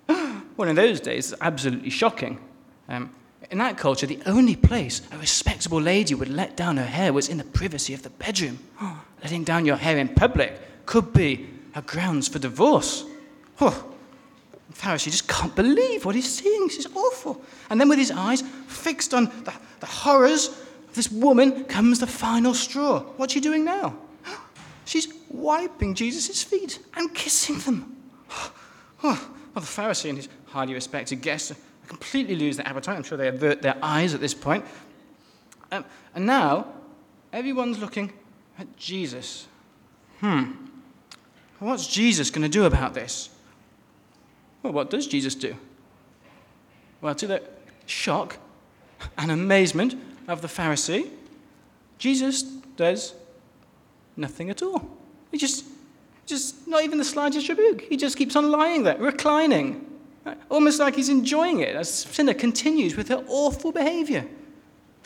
Well, 0.57 0.69
in 0.69 0.75
those 0.77 1.01
days, 1.01 1.33
it's 1.33 1.41
absolutely 1.41 1.89
shocking. 1.89 2.39
Um, 2.87 3.13
in 3.51 3.57
that 3.57 3.77
culture, 3.77 4.05
the 4.05 4.21
only 4.25 4.55
place 4.55 5.01
a 5.11 5.17
respectable 5.17 5.81
lady 5.81 6.15
would 6.15 6.29
let 6.29 6.55
down 6.55 6.77
her 6.77 6.85
hair 6.85 7.11
was 7.11 7.27
in 7.27 7.37
the 7.37 7.43
privacy 7.43 7.93
of 7.93 8.03
the 8.03 8.09
bedroom. 8.09 8.59
Letting 9.21 9.43
down 9.43 9.65
your 9.65 9.75
hair 9.75 9.97
in 9.97 10.07
public 10.07 10.85
could 10.85 11.11
be 11.11 11.47
a 11.73 11.81
grounds 11.81 12.27
for 12.27 12.39
divorce. 12.39 13.03
Oh, 13.61 13.95
Pharisee 14.73 15.11
just 15.11 15.27
can't 15.29 15.55
believe 15.55 16.03
what 16.03 16.15
he's 16.15 16.29
seeing. 16.29 16.67
This 16.67 16.79
is 16.79 16.87
awful. 16.93 17.41
And 17.69 17.79
then, 17.79 17.87
with 17.87 17.99
his 17.99 18.11
eyes 18.11 18.43
fixed 18.67 19.13
on 19.13 19.25
the, 19.45 19.53
the 19.79 19.85
horrors 19.85 20.47
of 20.49 20.93
this 20.93 21.09
woman, 21.09 21.63
comes 21.65 21.99
the 21.99 22.07
final 22.07 22.53
straw. 22.53 22.99
What's 23.15 23.33
she 23.33 23.39
doing 23.39 23.63
now? 23.63 23.95
Wiping 25.35 25.93
Jesus' 25.95 26.43
feet 26.43 26.79
and 26.95 27.13
kissing 27.13 27.59
them. 27.59 27.95
Well, 29.03 29.19
the 29.53 29.61
Pharisee 29.61 30.09
and 30.09 30.17
his 30.17 30.27
highly 30.47 30.73
respected 30.73 31.21
guests 31.21 31.53
completely 31.87 32.35
lose 32.35 32.57
their 32.57 32.67
appetite. 32.67 32.97
I'm 32.97 33.03
sure 33.03 33.17
they 33.17 33.27
avert 33.27 33.61
their 33.61 33.77
eyes 33.81 34.13
at 34.13 34.19
this 34.19 34.33
point. 34.33 34.65
Um, 35.71 35.85
and 36.15 36.25
now, 36.25 36.67
everyone's 37.31 37.77
looking 37.77 38.11
at 38.57 38.75
Jesus. 38.77 39.47
Hmm. 40.21 40.51
What's 41.59 41.87
Jesus 41.87 42.31
going 42.31 42.41
to 42.41 42.49
do 42.49 42.65
about 42.65 42.95
this? 42.95 43.29
Well, 44.63 44.73
what 44.73 44.89
does 44.89 45.07
Jesus 45.07 45.35
do? 45.35 45.55
Well, 46.99 47.15
to 47.15 47.27
the 47.27 47.43
shock, 47.85 48.39
and 49.17 49.31
amazement 49.31 49.95
of 50.27 50.41
the 50.41 50.47
Pharisee, 50.47 51.09
Jesus 51.97 52.43
does 52.43 53.13
nothing 54.17 54.49
at 54.49 54.61
all. 54.61 54.89
He 55.35 55.39
just, 55.39 55.65
just 56.25 56.65
not 56.65 56.85
even 56.85 56.97
the 56.97 57.03
slightest 57.03 57.49
rebuke. 57.49 57.81
He 57.81 57.97
just 57.97 58.15
keeps 58.15 58.37
on 58.37 58.51
lying 58.51 58.83
there, 58.83 58.97
reclining, 58.97 59.85
almost 60.49 60.79
like 60.79 60.95
he's 60.95 61.09
enjoying 61.09 61.59
it 61.59 61.75
as 61.75 61.93
sinner 61.93 62.33
continues 62.33 62.95
with 62.95 63.09
her 63.09 63.21
awful 63.27 63.73
behavior. 63.73 64.25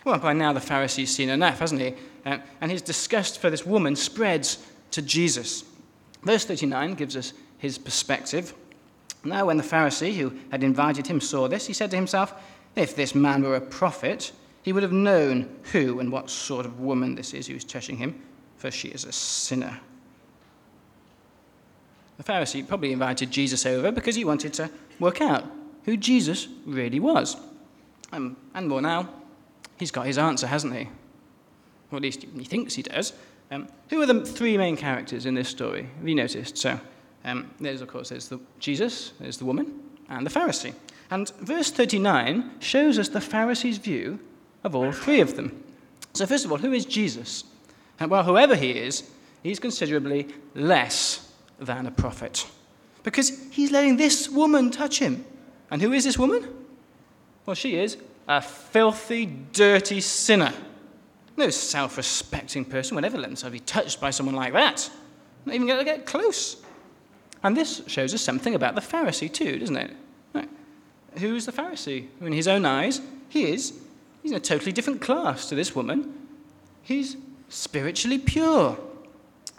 Well, 0.05 0.19
by 0.19 0.33
now 0.33 0.53
the 0.53 0.59
Pharisee's 0.59 1.09
seen 1.09 1.29
enough, 1.29 1.57
hasn't 1.57 1.81
he? 1.81 1.95
Uh, 2.27 2.37
and 2.61 2.69
his 2.69 2.83
disgust 2.83 3.39
for 3.39 3.49
this 3.49 3.65
woman 3.65 3.95
spreads 3.95 4.63
to 4.91 5.01
Jesus. 5.01 5.63
Verse 6.21 6.45
39 6.45 6.93
gives 6.93 7.15
us 7.15 7.33
his 7.57 7.79
perspective. 7.79 8.53
Now, 9.23 9.47
when 9.47 9.57
the 9.57 9.63
Pharisee 9.63 10.15
who 10.15 10.33
had 10.51 10.63
invited 10.63 11.07
him 11.07 11.21
saw 11.21 11.47
this, 11.47 11.65
he 11.65 11.73
said 11.73 11.89
to 11.89 11.97
himself, 11.97 12.35
If 12.75 12.95
this 12.95 13.15
man 13.15 13.41
were 13.41 13.55
a 13.55 13.61
prophet, 13.61 14.31
he 14.61 14.73
would 14.73 14.83
have 14.83 14.91
known 14.91 15.49
who 15.71 15.99
and 15.99 16.11
what 16.11 16.29
sort 16.29 16.67
of 16.67 16.79
woman 16.79 17.15
this 17.15 17.33
is 17.33 17.47
who 17.47 17.55
is 17.55 17.63
touching 17.63 17.97
him, 17.97 18.21
for 18.57 18.69
she 18.69 18.89
is 18.89 19.05
a 19.05 19.11
sinner. 19.11 19.79
The 22.19 22.25
Pharisee 22.25 22.67
probably 22.67 22.91
invited 22.91 23.31
Jesus 23.31 23.65
over 23.65 23.93
because 23.93 24.13
he 24.13 24.25
wanted 24.25 24.51
to 24.55 24.69
work 24.99 25.21
out 25.21 25.45
who 25.85 25.95
Jesus 25.95 26.49
really 26.65 26.99
was. 26.99 27.37
Um, 28.11 28.35
and 28.53 28.67
more 28.67 28.81
now, 28.81 29.07
he's 29.77 29.89
got 29.89 30.05
his 30.05 30.17
answer, 30.17 30.45
hasn't 30.45 30.75
he? 30.75 30.89
Or 31.89 31.95
at 31.95 32.01
least 32.01 32.25
he 32.37 32.43
thinks 32.43 32.75
he 32.75 32.81
does. 32.81 33.13
Um, 33.51 33.69
who 33.89 34.01
are 34.01 34.05
the 34.05 34.25
three 34.25 34.57
main 34.57 34.75
characters 34.75 35.25
in 35.25 35.33
this 35.33 35.47
story? 35.47 35.87
Have 35.97 36.07
you 36.09 36.13
noticed? 36.13 36.57
So, 36.57 36.77
um, 37.23 37.51
there's, 37.57 37.79
of 37.79 37.87
course, 37.87 38.09
there's 38.09 38.27
the 38.27 38.41
Jesus, 38.59 39.13
there's 39.21 39.37
the 39.37 39.45
woman, 39.45 39.79
and 40.09 40.25
the 40.25 40.29
Pharisee. 40.29 40.73
And 41.11 41.29
verse 41.39 41.71
39 41.71 42.59
shows 42.59 42.99
us 42.99 43.07
the 43.07 43.21
Pharisee's 43.21 43.77
view 43.77 44.19
of 44.65 44.75
all 44.75 44.91
three 44.91 45.21
of 45.21 45.37
them. 45.37 45.63
So, 46.13 46.25
first 46.25 46.43
of 46.43 46.51
all, 46.51 46.57
who 46.57 46.73
is 46.73 46.85
Jesus? 46.85 47.45
Well, 48.05 48.23
whoever 48.23 48.57
he 48.57 48.71
is, 48.71 49.09
he's 49.41 49.59
considerably 49.59 50.27
less 50.53 51.28
than 51.59 51.85
a 51.85 51.91
prophet. 51.91 52.47
Because 53.03 53.31
he's 53.51 53.71
letting 53.71 53.97
this 53.97 54.29
woman 54.29 54.71
touch 54.71 54.99
him. 54.99 55.25
And 55.71 55.81
who 55.81 55.93
is 55.93 56.03
this 56.03 56.17
woman? 56.17 56.47
Well, 57.45 57.55
she 57.55 57.75
is 57.75 57.97
a 58.27 58.41
filthy, 58.41 59.25
dirty 59.53 60.01
sinner. 60.01 60.53
No 61.37 61.49
self 61.49 61.97
respecting 61.97 62.65
person 62.65 62.95
would 62.95 63.05
ever 63.05 63.17
let 63.17 63.27
themselves 63.27 63.53
be 63.53 63.59
touched 63.59 64.01
by 64.01 64.09
someone 64.09 64.35
like 64.35 64.53
that. 64.53 64.89
Not 65.45 65.55
even 65.55 65.67
going 65.67 65.79
to 65.79 65.85
get 65.85 66.05
close. 66.05 66.57
And 67.43 67.55
this 67.55 67.81
shows 67.87 68.13
us 68.13 68.21
something 68.21 68.55
about 68.55 68.75
the 68.75 68.81
Pharisee, 68.81 69.31
too, 69.31 69.59
doesn't 69.59 69.77
it? 69.77 69.91
Right. 70.33 70.49
Who 71.19 71.35
is 71.35 71.45
the 71.45 71.51
Pharisee? 71.51 72.07
In 72.21 72.33
his 72.33 72.47
own 72.47 72.65
eyes, 72.65 73.01
he 73.29 73.51
is 73.51 73.79
he's 74.21 74.31
in 74.31 74.37
a 74.37 74.41
totally 74.41 74.71
different 74.71 75.01
class 75.01 75.47
to 75.49 75.55
this 75.55 75.73
woman. 75.73 76.13
He's 76.81 77.15
spiritually 77.47 78.17
pure, 78.17 78.77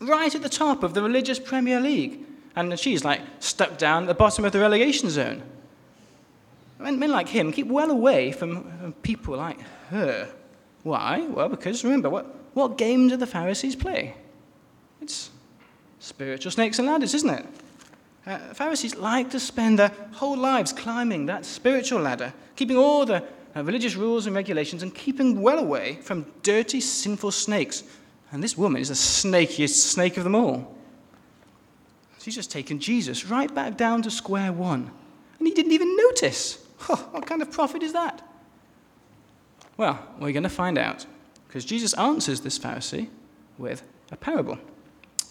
right 0.00 0.34
at 0.34 0.42
the 0.42 0.48
top 0.48 0.82
of 0.82 0.94
the 0.94 1.02
religious 1.02 1.38
Premier 1.38 1.80
League. 1.80 2.26
And 2.56 2.78
she's 2.78 3.04
like 3.04 3.20
stuck 3.38 3.78
down 3.78 4.04
at 4.04 4.06
the 4.08 4.14
bottom 4.14 4.44
of 4.44 4.52
the 4.52 4.58
relegation 4.58 5.08
zone. 5.10 5.42
Men, 6.78 6.98
men 6.98 7.10
like 7.10 7.28
him 7.28 7.52
keep 7.52 7.66
well 7.66 7.90
away 7.90 8.32
from 8.32 8.94
people 9.02 9.36
like 9.36 9.60
her. 9.90 10.28
Why? 10.82 11.26
Well, 11.28 11.48
because 11.48 11.84
remember, 11.84 12.08
what, 12.08 12.26
what 12.54 12.78
game 12.78 13.08
do 13.08 13.16
the 13.16 13.26
Pharisees 13.26 13.76
play? 13.76 14.14
It's 15.02 15.30
spiritual 15.98 16.50
snakes 16.50 16.78
and 16.78 16.88
ladders, 16.88 17.14
isn't 17.14 17.30
it? 17.30 17.46
Uh, 18.26 18.38
Pharisees 18.54 18.96
like 18.96 19.30
to 19.30 19.40
spend 19.40 19.78
their 19.78 19.92
whole 20.12 20.36
lives 20.36 20.72
climbing 20.72 21.26
that 21.26 21.44
spiritual 21.44 22.00
ladder, 22.00 22.32
keeping 22.56 22.76
all 22.76 23.06
the 23.06 23.24
uh, 23.56 23.64
religious 23.64 23.96
rules 23.96 24.26
and 24.26 24.34
regulations 24.34 24.82
and 24.82 24.94
keeping 24.94 25.40
well 25.40 25.58
away 25.58 25.98
from 26.02 26.26
dirty, 26.42 26.80
sinful 26.80 27.30
snakes. 27.30 27.82
And 28.32 28.42
this 28.42 28.56
woman 28.56 28.80
is 28.80 28.88
the 28.88 28.94
snakiest 28.94 29.90
snake 29.90 30.16
of 30.16 30.24
them 30.24 30.34
all. 30.34 30.76
She's 32.20 32.34
just 32.34 32.50
taken 32.50 32.78
Jesus 32.78 33.26
right 33.26 33.52
back 33.54 33.76
down 33.76 34.02
to 34.02 34.10
square 34.10 34.52
one. 34.52 34.90
And 35.38 35.48
he 35.48 35.54
didn't 35.54 35.72
even 35.72 35.96
notice. 35.96 36.64
Oh, 36.88 37.08
what 37.10 37.26
kind 37.26 37.42
of 37.42 37.50
prophet 37.50 37.82
is 37.82 37.92
that? 37.92 38.26
Well, 39.76 39.98
we're 40.18 40.32
going 40.32 40.44
to 40.44 40.48
find 40.48 40.78
out 40.78 41.04
because 41.46 41.64
Jesus 41.64 41.92
answers 41.94 42.40
this 42.40 42.58
Pharisee 42.58 43.08
with 43.58 43.82
a 44.10 44.16
parable. 44.16 44.58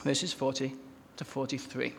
Verses 0.03 0.31
40 0.31 0.73
to 1.17 1.25
43. 1.25 1.93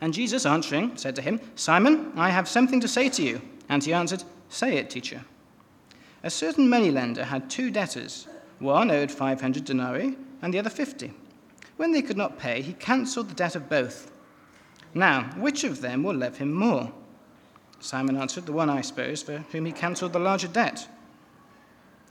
And 0.00 0.12
Jesus 0.12 0.46
answering 0.46 0.96
said 0.96 1.16
to 1.16 1.22
him, 1.22 1.40
Simon, 1.56 2.12
I 2.16 2.30
have 2.30 2.48
something 2.48 2.80
to 2.80 2.88
say 2.88 3.08
to 3.08 3.22
you. 3.22 3.40
And 3.68 3.82
he 3.82 3.92
answered, 3.92 4.24
Say 4.48 4.76
it, 4.76 4.90
teacher. 4.90 5.24
A 6.22 6.30
certain 6.30 6.68
moneylender 6.68 7.24
had 7.24 7.50
two 7.50 7.70
debtors. 7.70 8.26
One 8.58 8.90
owed 8.90 9.10
500 9.10 9.64
denarii 9.64 10.16
and 10.42 10.52
the 10.52 10.58
other 10.58 10.70
50. 10.70 11.12
When 11.76 11.92
they 11.92 12.02
could 12.02 12.16
not 12.16 12.38
pay, 12.38 12.62
he 12.62 12.74
cancelled 12.74 13.28
the 13.28 13.34
debt 13.34 13.56
of 13.56 13.68
both. 13.68 14.10
Now, 14.94 15.24
which 15.36 15.64
of 15.64 15.80
them 15.80 16.02
will 16.02 16.14
love 16.14 16.38
him 16.38 16.52
more? 16.52 16.92
Simon 17.80 18.16
answered, 18.16 18.46
The 18.46 18.52
one, 18.52 18.70
I 18.70 18.80
suppose, 18.80 19.22
for 19.22 19.38
whom 19.52 19.66
he 19.66 19.72
cancelled 19.72 20.12
the 20.12 20.18
larger 20.18 20.48
debt. 20.48 20.88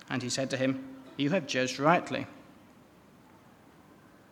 And 0.09 0.21
he 0.21 0.29
said 0.29 0.49
to 0.49 0.57
him, 0.57 0.83
You 1.17 1.29
have 1.29 1.47
judged 1.47 1.79
rightly. 1.79 2.27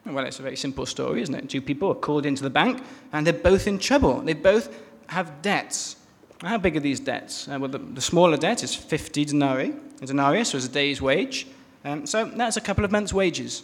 Well, 0.05 0.25
it's 0.25 0.39
a 0.39 0.43
very 0.43 0.55
simple 0.55 0.85
story, 0.85 1.21
isn't 1.21 1.33
it? 1.33 1.49
Two 1.49 1.61
people 1.61 1.91
are 1.91 1.95
called 1.95 2.25
into 2.25 2.43
the 2.43 2.49
bank, 2.49 2.83
and 3.13 3.25
they're 3.25 3.33
both 3.33 3.67
in 3.67 3.79
trouble. 3.79 4.19
They 4.21 4.33
both 4.33 4.75
have 5.07 5.41
debts. 5.41 5.95
How 6.41 6.57
big 6.57 6.75
are 6.75 6.79
these 6.81 6.99
debts? 6.99 7.47
Uh, 7.47 7.57
well, 7.59 7.69
the, 7.69 7.77
the, 7.77 8.01
smaller 8.01 8.35
debt 8.35 8.63
is 8.63 8.73
50 8.73 9.25
denarii. 9.25 9.73
A 10.01 10.05
denarius 10.07 10.53
was 10.53 10.65
a 10.65 10.69
day's 10.69 11.01
wage. 11.01 11.45
Um, 11.83 12.05
so 12.05 12.25
that's 12.25 12.57
a 12.57 12.61
couple 12.61 12.85
of 12.85 12.91
months' 12.91 13.13
wages. 13.13 13.63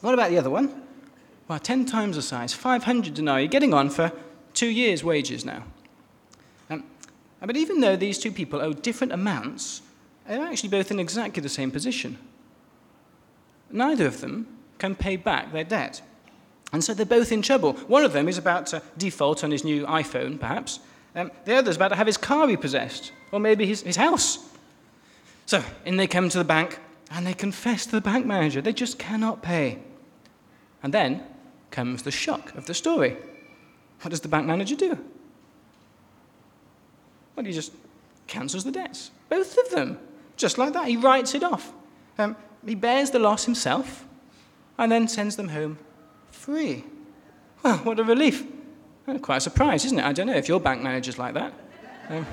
What 0.00 0.14
about 0.14 0.30
the 0.30 0.38
other 0.38 0.50
one? 0.50 0.82
Well, 1.48 1.58
10 1.58 1.86
times 1.86 2.16
the 2.16 2.22
size, 2.22 2.52
500 2.52 3.14
denarii, 3.14 3.42
You're 3.42 3.50
getting 3.50 3.74
on 3.74 3.90
for 3.90 4.12
two 4.54 4.68
years' 4.68 5.02
wages 5.02 5.44
now. 5.44 5.64
Um, 6.70 6.84
but 7.40 7.56
even 7.56 7.80
though 7.80 7.96
these 7.96 8.18
two 8.18 8.30
people 8.30 8.60
owe 8.60 8.72
different 8.72 9.12
amounts, 9.12 9.82
they're 10.26 10.44
actually 10.44 10.68
both 10.68 10.90
in 10.90 11.00
exactly 11.00 11.42
the 11.42 11.48
same 11.48 11.70
position. 11.70 12.18
Neither 13.70 14.06
of 14.06 14.20
them 14.20 14.46
can 14.78 14.94
pay 14.94 15.16
back 15.16 15.52
their 15.52 15.64
debt. 15.64 16.02
And 16.72 16.84
so 16.84 16.92
they're 16.92 17.06
both 17.06 17.32
in 17.32 17.42
trouble. 17.42 17.72
One 17.72 18.04
of 18.04 18.12
them 18.12 18.28
is 18.28 18.36
about 18.36 18.66
to 18.68 18.82
default 18.98 19.42
on 19.42 19.50
his 19.50 19.64
new 19.64 19.86
iPhone, 19.86 20.38
perhaps. 20.38 20.80
Um, 21.16 21.32
the 21.44 21.56
other 21.56 21.70
is 21.70 21.76
about 21.76 21.88
to 21.88 21.96
have 21.96 22.06
his 22.06 22.18
car 22.18 22.46
repossessed, 22.46 23.12
or 23.32 23.40
maybe 23.40 23.66
his, 23.66 23.82
his 23.82 23.96
house. 23.96 24.38
So 25.46 25.64
in 25.86 25.96
they 25.96 26.06
come 26.06 26.28
to 26.28 26.38
the 26.38 26.44
bank, 26.44 26.78
and 27.10 27.26
they 27.26 27.34
confess 27.34 27.86
to 27.86 27.92
the 27.92 28.00
bank 28.00 28.26
manager 28.26 28.60
they 28.60 28.72
just 28.72 28.98
cannot 28.98 29.42
pay. 29.42 29.78
And 30.82 30.94
then 30.94 31.22
comes 31.70 32.02
the 32.02 32.10
shock 32.10 32.54
of 32.54 32.66
the 32.66 32.74
story. 32.74 33.16
What 34.00 34.10
does 34.10 34.20
the 34.20 34.28
bank 34.28 34.46
manager 34.46 34.76
do? 34.76 34.98
Well, 37.34 37.46
he 37.46 37.52
just 37.52 37.72
cancels 38.26 38.64
the 38.64 38.72
debts. 38.72 39.10
Both 39.28 39.56
of 39.58 39.70
them. 39.70 39.98
Just 40.36 40.58
like 40.58 40.72
that. 40.72 40.86
He 40.86 40.96
writes 40.96 41.34
it 41.34 41.42
off. 41.42 41.72
Um, 42.16 42.36
he 42.64 42.74
bears 42.74 43.10
the 43.10 43.18
loss 43.18 43.44
himself 43.44 44.04
and 44.76 44.90
then 44.90 45.08
sends 45.08 45.36
them 45.36 45.48
home 45.48 45.78
free. 46.30 46.84
Well, 47.62 47.78
what 47.78 47.98
a 47.98 48.04
relief. 48.04 48.44
Quite 49.22 49.38
a 49.38 49.40
surprise, 49.40 49.84
isn't 49.84 49.98
it? 49.98 50.04
I 50.04 50.12
don't 50.12 50.26
know 50.26 50.36
if 50.36 50.48
your 50.48 50.60
bank 50.60 50.82
manager's 50.82 51.18
like 51.18 51.34
that. 51.34 51.52
Um, 52.08 52.26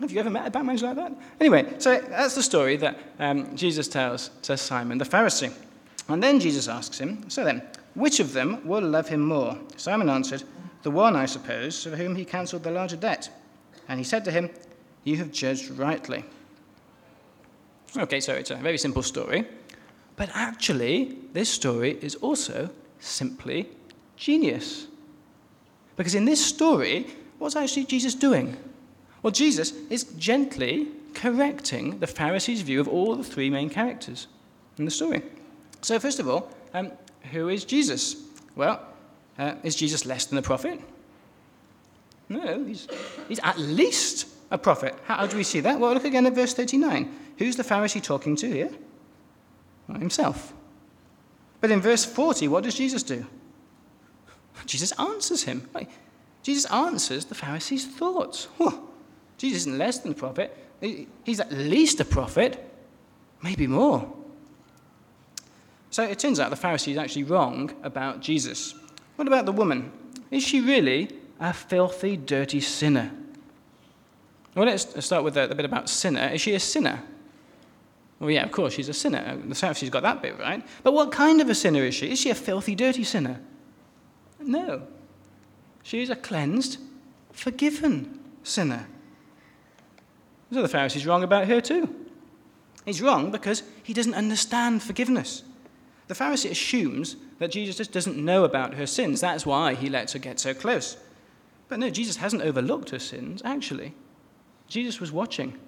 have 0.00 0.10
you 0.10 0.20
ever 0.20 0.30
met 0.30 0.46
a 0.46 0.50
bank 0.50 0.66
manager 0.66 0.86
like 0.86 0.96
that? 0.96 1.12
Anyway, 1.40 1.74
so 1.78 2.00
that's 2.00 2.34
the 2.34 2.42
story 2.42 2.76
that 2.76 2.98
um, 3.18 3.54
Jesus 3.56 3.88
tells 3.88 4.30
to 4.42 4.56
Simon 4.56 4.98
the 4.98 5.04
Pharisee. 5.04 5.52
And 6.08 6.22
then 6.22 6.40
Jesus 6.40 6.68
asks 6.68 6.98
him, 6.98 7.28
So 7.28 7.44
then, 7.44 7.62
which 7.94 8.18
of 8.20 8.32
them 8.32 8.66
will 8.66 8.82
love 8.82 9.08
him 9.08 9.20
more? 9.20 9.58
Simon 9.76 10.08
answered, 10.08 10.44
The 10.82 10.90
one, 10.90 11.14
I 11.14 11.26
suppose, 11.26 11.84
for 11.84 11.96
whom 11.96 12.16
he 12.16 12.24
cancelled 12.24 12.62
the 12.62 12.70
larger 12.70 12.96
debt. 12.96 13.30
And 13.88 13.98
he 13.98 14.04
said 14.04 14.24
to 14.24 14.30
him, 14.30 14.50
You 15.04 15.16
have 15.18 15.30
judged 15.30 15.70
rightly. 15.70 16.24
Okay, 17.96 18.20
so 18.20 18.32
it's 18.32 18.50
a 18.50 18.56
very 18.56 18.78
simple 18.78 19.02
story. 19.02 19.46
But 20.16 20.30
actually, 20.34 21.18
this 21.32 21.50
story 21.50 21.98
is 22.00 22.14
also 22.16 22.70
simply 22.98 23.68
genius. 24.16 24.86
Because 25.96 26.14
in 26.14 26.24
this 26.24 26.44
story, 26.44 27.06
what's 27.38 27.56
actually 27.56 27.84
Jesus 27.84 28.14
doing? 28.14 28.56
Well, 29.22 29.30
Jesus 29.30 29.72
is 29.88 30.04
gently 30.04 30.88
correcting 31.14 32.00
the 32.00 32.06
Pharisees' 32.06 32.62
view 32.62 32.80
of 32.80 32.88
all 32.88 33.14
the 33.14 33.24
three 33.24 33.50
main 33.50 33.70
characters 33.70 34.26
in 34.78 34.84
the 34.84 34.90
story. 34.90 35.22
So, 35.80 35.98
first 35.98 36.18
of 36.18 36.28
all, 36.28 36.50
um, 36.74 36.92
who 37.30 37.48
is 37.48 37.64
Jesus? 37.64 38.16
Well, 38.56 38.80
uh, 39.38 39.54
is 39.62 39.76
Jesus 39.76 40.06
less 40.06 40.26
than 40.26 40.38
a 40.38 40.42
prophet? 40.42 40.80
No, 42.28 42.64
he's, 42.64 42.88
he's 43.28 43.40
at 43.40 43.58
least 43.58 44.26
a 44.50 44.58
prophet. 44.58 44.94
How 45.04 45.26
do 45.26 45.36
we 45.36 45.42
see 45.42 45.60
that? 45.60 45.78
Well, 45.78 45.92
look 45.92 46.04
again 46.04 46.26
at 46.26 46.34
verse 46.34 46.54
39. 46.54 47.14
Who's 47.38 47.56
the 47.56 47.62
Pharisee 47.62 48.02
talking 48.02 48.36
to 48.36 48.50
here? 48.50 48.70
Well, 49.88 49.98
himself. 49.98 50.52
But 51.60 51.70
in 51.70 51.80
verse 51.80 52.04
40, 52.04 52.48
what 52.48 52.64
does 52.64 52.74
Jesus 52.74 53.02
do? 53.02 53.26
Jesus 54.66 54.92
answers 54.98 55.44
him. 55.44 55.68
Jesus 56.42 56.70
answers 56.70 57.24
the 57.26 57.34
Pharisee's 57.34 57.86
thoughts. 57.86 58.48
Jesus 59.42 59.62
isn't 59.62 59.76
less 59.76 59.98
than 59.98 60.12
a 60.12 60.14
prophet. 60.14 60.56
He's 61.24 61.40
at 61.40 61.50
least 61.50 61.98
a 61.98 62.04
prophet, 62.04 62.64
maybe 63.42 63.66
more. 63.66 64.08
So 65.90 66.04
it 66.04 66.20
turns 66.20 66.38
out 66.38 66.50
the 66.50 66.56
Pharisee 66.56 66.92
is 66.92 66.96
actually 66.96 67.24
wrong 67.24 67.72
about 67.82 68.20
Jesus. 68.20 68.72
What 69.16 69.26
about 69.26 69.44
the 69.46 69.50
woman? 69.50 69.90
Is 70.30 70.44
she 70.44 70.60
really 70.60 71.10
a 71.40 71.52
filthy, 71.52 72.16
dirty 72.16 72.60
sinner? 72.60 73.10
Well, 74.54 74.66
let's 74.66 75.04
start 75.04 75.24
with 75.24 75.34
the, 75.34 75.48
bit 75.48 75.64
about 75.64 75.90
sinner. 75.90 76.28
Is 76.28 76.40
she 76.40 76.54
a 76.54 76.60
sinner? 76.60 77.02
Well, 78.20 78.30
yeah, 78.30 78.44
of 78.44 78.52
course, 78.52 78.74
she's 78.74 78.88
a 78.88 78.94
sinner. 78.94 79.36
The 79.44 79.56
Pharisee's 79.56 79.90
got 79.90 80.04
that 80.04 80.22
bit 80.22 80.38
right. 80.38 80.64
But 80.84 80.92
what 80.92 81.10
kind 81.10 81.40
of 81.40 81.50
a 81.50 81.54
sinner 81.56 81.82
is 81.82 81.96
she? 81.96 82.12
Is 82.12 82.20
she 82.20 82.30
a 82.30 82.36
filthy, 82.36 82.76
dirty 82.76 83.02
sinner? 83.02 83.40
No. 84.38 84.86
She 85.82 86.00
is 86.00 86.10
a 86.10 86.16
cleansed, 86.16 86.78
forgiven 87.32 88.20
sinner. 88.44 88.86
So 90.52 90.60
the 90.60 90.68
Pharisee's 90.68 91.06
wrong 91.06 91.22
about 91.24 91.48
her 91.48 91.60
too. 91.60 91.94
He's 92.84 93.00
wrong 93.00 93.30
because 93.30 93.62
he 93.82 93.94
doesn't 93.94 94.14
understand 94.14 94.82
forgiveness. 94.82 95.44
The 96.08 96.14
Pharisee 96.14 96.50
assumes 96.50 97.16
that 97.38 97.52
Jesus 97.52 97.76
just 97.76 97.92
doesn't 97.92 98.22
know 98.22 98.44
about 98.44 98.74
her 98.74 98.86
sins. 98.86 99.20
That's 99.20 99.46
why 99.46 99.74
he 99.74 99.88
lets 99.88 100.12
her 100.12 100.18
get 100.18 100.38
so 100.38 100.52
close. 100.52 100.98
But 101.68 101.78
no, 101.78 101.88
Jesus 101.88 102.16
hasn't 102.16 102.42
overlooked 102.42 102.90
her 102.90 102.98
sins, 102.98 103.40
actually. 103.44 103.94
Jesus 104.68 105.00
was 105.00 105.10
watching 105.10 105.58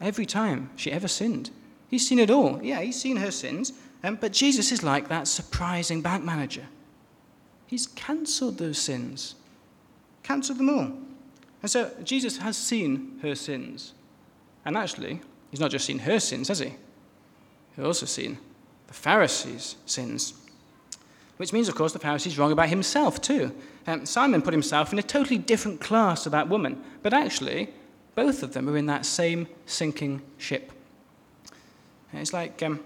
every 0.00 0.26
time 0.26 0.70
she 0.76 0.92
ever 0.92 1.08
sinned. 1.08 1.50
He's 1.88 2.06
seen 2.06 2.20
it 2.20 2.30
all. 2.30 2.62
Yeah, 2.62 2.80
he's 2.82 3.00
seen 3.00 3.16
her 3.16 3.32
sins. 3.32 3.72
Um, 4.04 4.14
but 4.14 4.32
Jesus 4.32 4.70
is 4.70 4.84
like 4.84 5.08
that 5.08 5.26
surprising 5.26 6.02
bank 6.02 6.24
manager. 6.24 6.66
He's 7.66 7.88
cancelled 7.88 8.58
those 8.58 8.78
sins, 8.78 9.34
cancelled 10.22 10.58
them 10.58 10.70
all. 10.70 11.07
And 11.62 11.70
so 11.70 11.90
Jesus 12.04 12.38
has 12.38 12.56
seen 12.56 13.18
her 13.22 13.34
sins. 13.34 13.94
And 14.64 14.76
actually, 14.76 15.20
he's 15.50 15.60
not 15.60 15.70
just 15.70 15.86
seen 15.86 16.00
her 16.00 16.20
sins, 16.20 16.48
has 16.48 16.60
he? 16.60 16.74
He's 17.74 17.84
also 17.84 18.06
seen 18.06 18.38
the 18.86 18.94
Pharisees' 18.94 19.76
sins. 19.86 20.34
Which 21.36 21.52
means, 21.52 21.68
of 21.68 21.74
course, 21.74 21.92
the 21.92 21.98
Pharisee's 21.98 22.38
wrong 22.38 22.52
about 22.52 22.68
himself, 22.68 23.20
too. 23.20 23.54
Um, 23.86 24.04
Simon 24.06 24.42
put 24.42 24.52
himself 24.52 24.92
in 24.92 24.98
a 24.98 25.02
totally 25.02 25.38
different 25.38 25.80
class 25.80 26.24
to 26.24 26.30
that 26.30 26.48
woman. 26.48 26.82
But 27.02 27.14
actually, 27.14 27.68
both 28.14 28.42
of 28.42 28.52
them 28.52 28.68
are 28.68 28.76
in 28.76 28.86
that 28.86 29.06
same 29.06 29.46
sinking 29.64 30.22
ship. 30.36 30.72
It's 32.12 32.32
like, 32.32 32.62
um, 32.62 32.80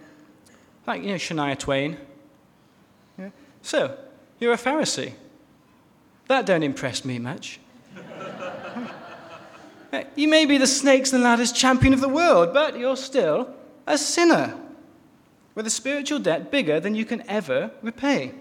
like 0.87 1.03
you 1.03 1.09
know, 1.09 1.15
Shania 1.15 1.59
Twain. 1.59 1.97
Yeah? 3.19 3.31
So, 3.63 3.97
you're 4.39 4.53
a 4.53 4.59
Pharisee. 4.59 5.15
That 6.29 6.45
don't 6.45 6.63
impress 6.63 7.05
me 7.05 7.19
much. 7.19 7.61
You 10.15 10.29
may 10.29 10.47
be 10.47 10.59
the 10.59 10.67
snakes 10.67 11.13
and 11.13 11.23
ladders 11.23 11.53
champion 11.53 11.93
of 11.93 12.01
the 12.01 12.09
world, 12.09 12.53
but 12.53 12.79
you're 12.79 12.97
still 12.97 13.55
a 13.87 13.99
sinner 13.99 14.59
with 15.55 15.67
a 15.67 15.71
spiritual 15.71 16.19
debt 16.19 16.51
bigger 16.51 16.81
than 16.81 16.95
you 16.95 17.05
can 17.05 17.29
ever 17.29 17.71
repay. 17.83 18.33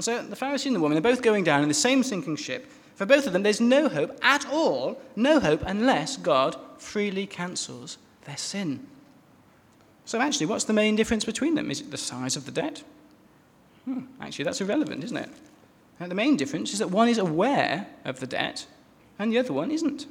So 0.00 0.22
the 0.22 0.36
Pharisee 0.36 0.66
and 0.66 0.74
the 0.74 0.80
woman 0.80 0.98
are 0.98 1.02
both 1.02 1.22
going 1.22 1.44
down 1.44 1.62
in 1.62 1.68
the 1.68 1.74
same 1.74 2.02
sinking 2.02 2.36
ship, 2.36 2.70
for 2.94 3.06
both 3.06 3.26
of 3.26 3.32
them, 3.32 3.42
there's 3.42 3.60
no 3.60 3.88
hope 3.88 4.18
at 4.22 4.46
all, 4.48 5.00
no 5.16 5.40
hope 5.40 5.62
unless 5.66 6.16
God 6.16 6.56
freely 6.78 7.26
cancels 7.26 7.98
their 8.24 8.36
sin. 8.36 8.86
So, 10.04 10.20
actually, 10.20 10.46
what's 10.46 10.64
the 10.64 10.72
main 10.72 10.96
difference 10.96 11.24
between 11.24 11.54
them? 11.54 11.70
Is 11.70 11.80
it 11.80 11.90
the 11.90 11.96
size 11.96 12.36
of 12.36 12.46
the 12.46 12.52
debt? 12.52 12.84
Hmm, 13.84 14.02
actually, 14.20 14.44
that's 14.44 14.60
irrelevant, 14.60 15.02
isn't 15.02 15.16
it? 15.16 15.30
And 15.98 16.10
the 16.10 16.14
main 16.14 16.36
difference 16.36 16.72
is 16.72 16.78
that 16.78 16.90
one 16.90 17.08
is 17.08 17.18
aware 17.18 17.86
of 18.04 18.20
the 18.20 18.26
debt 18.26 18.66
and 19.18 19.32
the 19.32 19.38
other 19.38 19.52
one 19.52 19.70
isn't. 19.70 20.06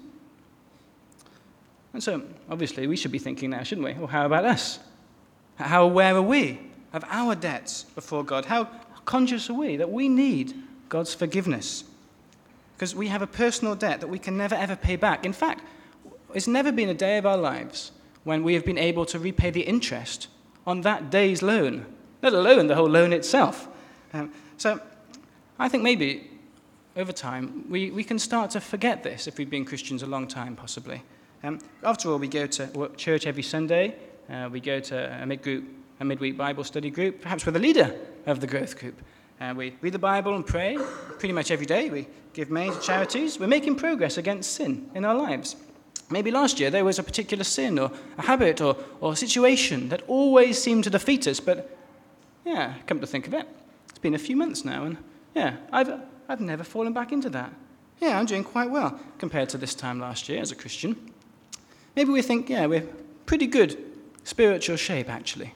And 1.93 2.03
so, 2.03 2.23
obviously, 2.49 2.87
we 2.87 2.95
should 2.95 3.11
be 3.11 3.19
thinking 3.19 3.51
now, 3.51 3.63
shouldn't 3.63 3.85
we? 3.85 3.93
Well, 3.93 4.07
how 4.07 4.25
about 4.25 4.45
us? 4.45 4.79
How 5.55 5.83
aware 5.83 6.15
are 6.15 6.21
we 6.21 6.59
of 6.91 7.05
our 7.07 7.35
debts 7.35 7.83
before 7.83 8.23
God? 8.23 8.45
How 8.45 8.67
conscious 9.05 9.49
are 9.49 9.53
we 9.53 9.77
that 9.77 9.91
we 9.91 10.09
need 10.09 10.53
God's 10.89 11.13
forgiveness? 11.13 11.83
because 12.83 12.95
we 12.95 13.07
have 13.07 13.21
a 13.21 13.27
personal 13.27 13.75
debt 13.75 14.01
that 14.01 14.07
we 14.07 14.19
can 14.19 14.35
never 14.35 14.55
ever 14.55 14.75
pay 14.75 14.97
back. 14.97 15.25
In 15.25 15.33
fact, 15.33 15.63
it's 16.33 16.47
never 16.47 16.69
been 16.71 16.89
a 16.89 16.93
day 16.93 17.17
of 17.17 17.25
our 17.25 17.37
lives 17.37 17.91
when 18.25 18.43
we 18.43 18.53
have 18.55 18.65
been 18.65 18.77
able 18.77 19.05
to 19.05 19.19
repay 19.19 19.51
the 19.51 19.61
interest 19.61 20.27
on 20.65 20.81
that 20.81 21.09
day's 21.09 21.41
loan, 21.41 21.85
let 22.21 22.33
alone 22.33 22.67
the 22.67 22.75
whole 22.75 22.89
loan 22.89 23.13
itself. 23.13 23.67
Um, 24.13 24.33
so 24.57 24.81
I 25.59 25.69
think 25.69 25.83
maybe 25.83 26.29
over 26.97 27.11
time 27.11 27.65
we, 27.69 27.91
we 27.91 28.03
can 28.03 28.19
start 28.19 28.51
to 28.51 28.59
forget 28.59 29.03
this 29.03 29.27
if 29.27 29.37
we've 29.37 29.49
been 29.49 29.63
Christians 29.63 30.03
a 30.03 30.07
long 30.07 30.27
time, 30.27 30.55
possibly. 30.55 31.03
Um, 31.45 31.59
after 31.83 32.09
all, 32.09 32.19
we 32.19 32.29
go 32.29 32.47
to 32.47 32.89
church 32.95 33.27
every 33.27 33.43
Sunday, 33.43 33.95
uh, 34.29 34.47
we 34.49 34.61
go 34.61 34.79
to 34.79 35.21
a 35.21 35.25
mid-group, 35.25 35.65
a 35.99 36.05
midweek 36.05 36.37
Bible 36.37 36.63
study 36.63 36.89
group, 36.89 37.21
perhaps 37.21 37.45
with 37.45 37.57
a 37.57 37.59
leader 37.59 37.93
of 38.25 38.39
the 38.39 38.47
growth 38.47 38.79
group. 38.79 38.95
Uh, 39.41 39.53
we 39.53 39.75
read 39.81 39.93
the 39.93 39.99
Bible 39.99 40.35
and 40.37 40.47
pray 40.47 40.77
pretty 41.19 41.33
much 41.33 41.51
every 41.51 41.65
day. 41.65 41.89
We 41.89 42.07
give 42.31 42.49
money 42.49 42.69
to 42.69 42.79
charities. 42.79 43.37
We're 43.37 43.47
making 43.47 43.75
progress 43.75 44.17
against 44.17 44.53
sin 44.53 44.89
in 44.95 45.03
our 45.03 45.15
lives. 45.15 45.57
Maybe 46.09 46.31
last 46.31 46.61
year 46.61 46.69
there 46.69 46.85
was 46.85 46.97
a 46.97 47.03
particular 47.03 47.43
sin 47.43 47.77
or 47.77 47.91
a 48.17 48.21
habit 48.21 48.61
or, 48.61 48.77
or 49.01 49.11
a 49.11 49.15
situation 49.17 49.89
that 49.89 50.03
always 50.07 50.61
seemed 50.61 50.85
to 50.85 50.89
defeat 50.89 51.27
us, 51.27 51.41
but 51.41 51.77
yeah, 52.45 52.75
come 52.87 53.01
to 53.01 53.07
think 53.07 53.27
of 53.27 53.33
it, 53.33 53.49
it's 53.89 53.99
been 53.99 54.15
a 54.15 54.19
few 54.19 54.37
months 54.37 54.63
now, 54.63 54.85
and 54.85 54.97
yeah, 55.35 55.57
I've, 55.73 55.91
I've 56.29 56.39
never 56.39 56.63
fallen 56.63 56.93
back 56.93 57.11
into 57.11 57.29
that. 57.31 57.53
Yeah, 57.99 58.17
I'm 58.17 58.25
doing 58.25 58.45
quite 58.45 58.69
well 58.69 58.97
compared 59.17 59.49
to 59.49 59.57
this 59.57 59.75
time 59.75 59.99
last 59.99 60.29
year 60.29 60.41
as 60.41 60.51
a 60.51 60.55
Christian. 60.55 61.12
Maybe 61.95 62.11
we 62.11 62.21
think, 62.21 62.49
yeah, 62.49 62.65
we're 62.65 62.87
pretty 63.25 63.47
good 63.47 63.77
spiritual 64.23 64.77
shape, 64.77 65.09
actually. 65.09 65.53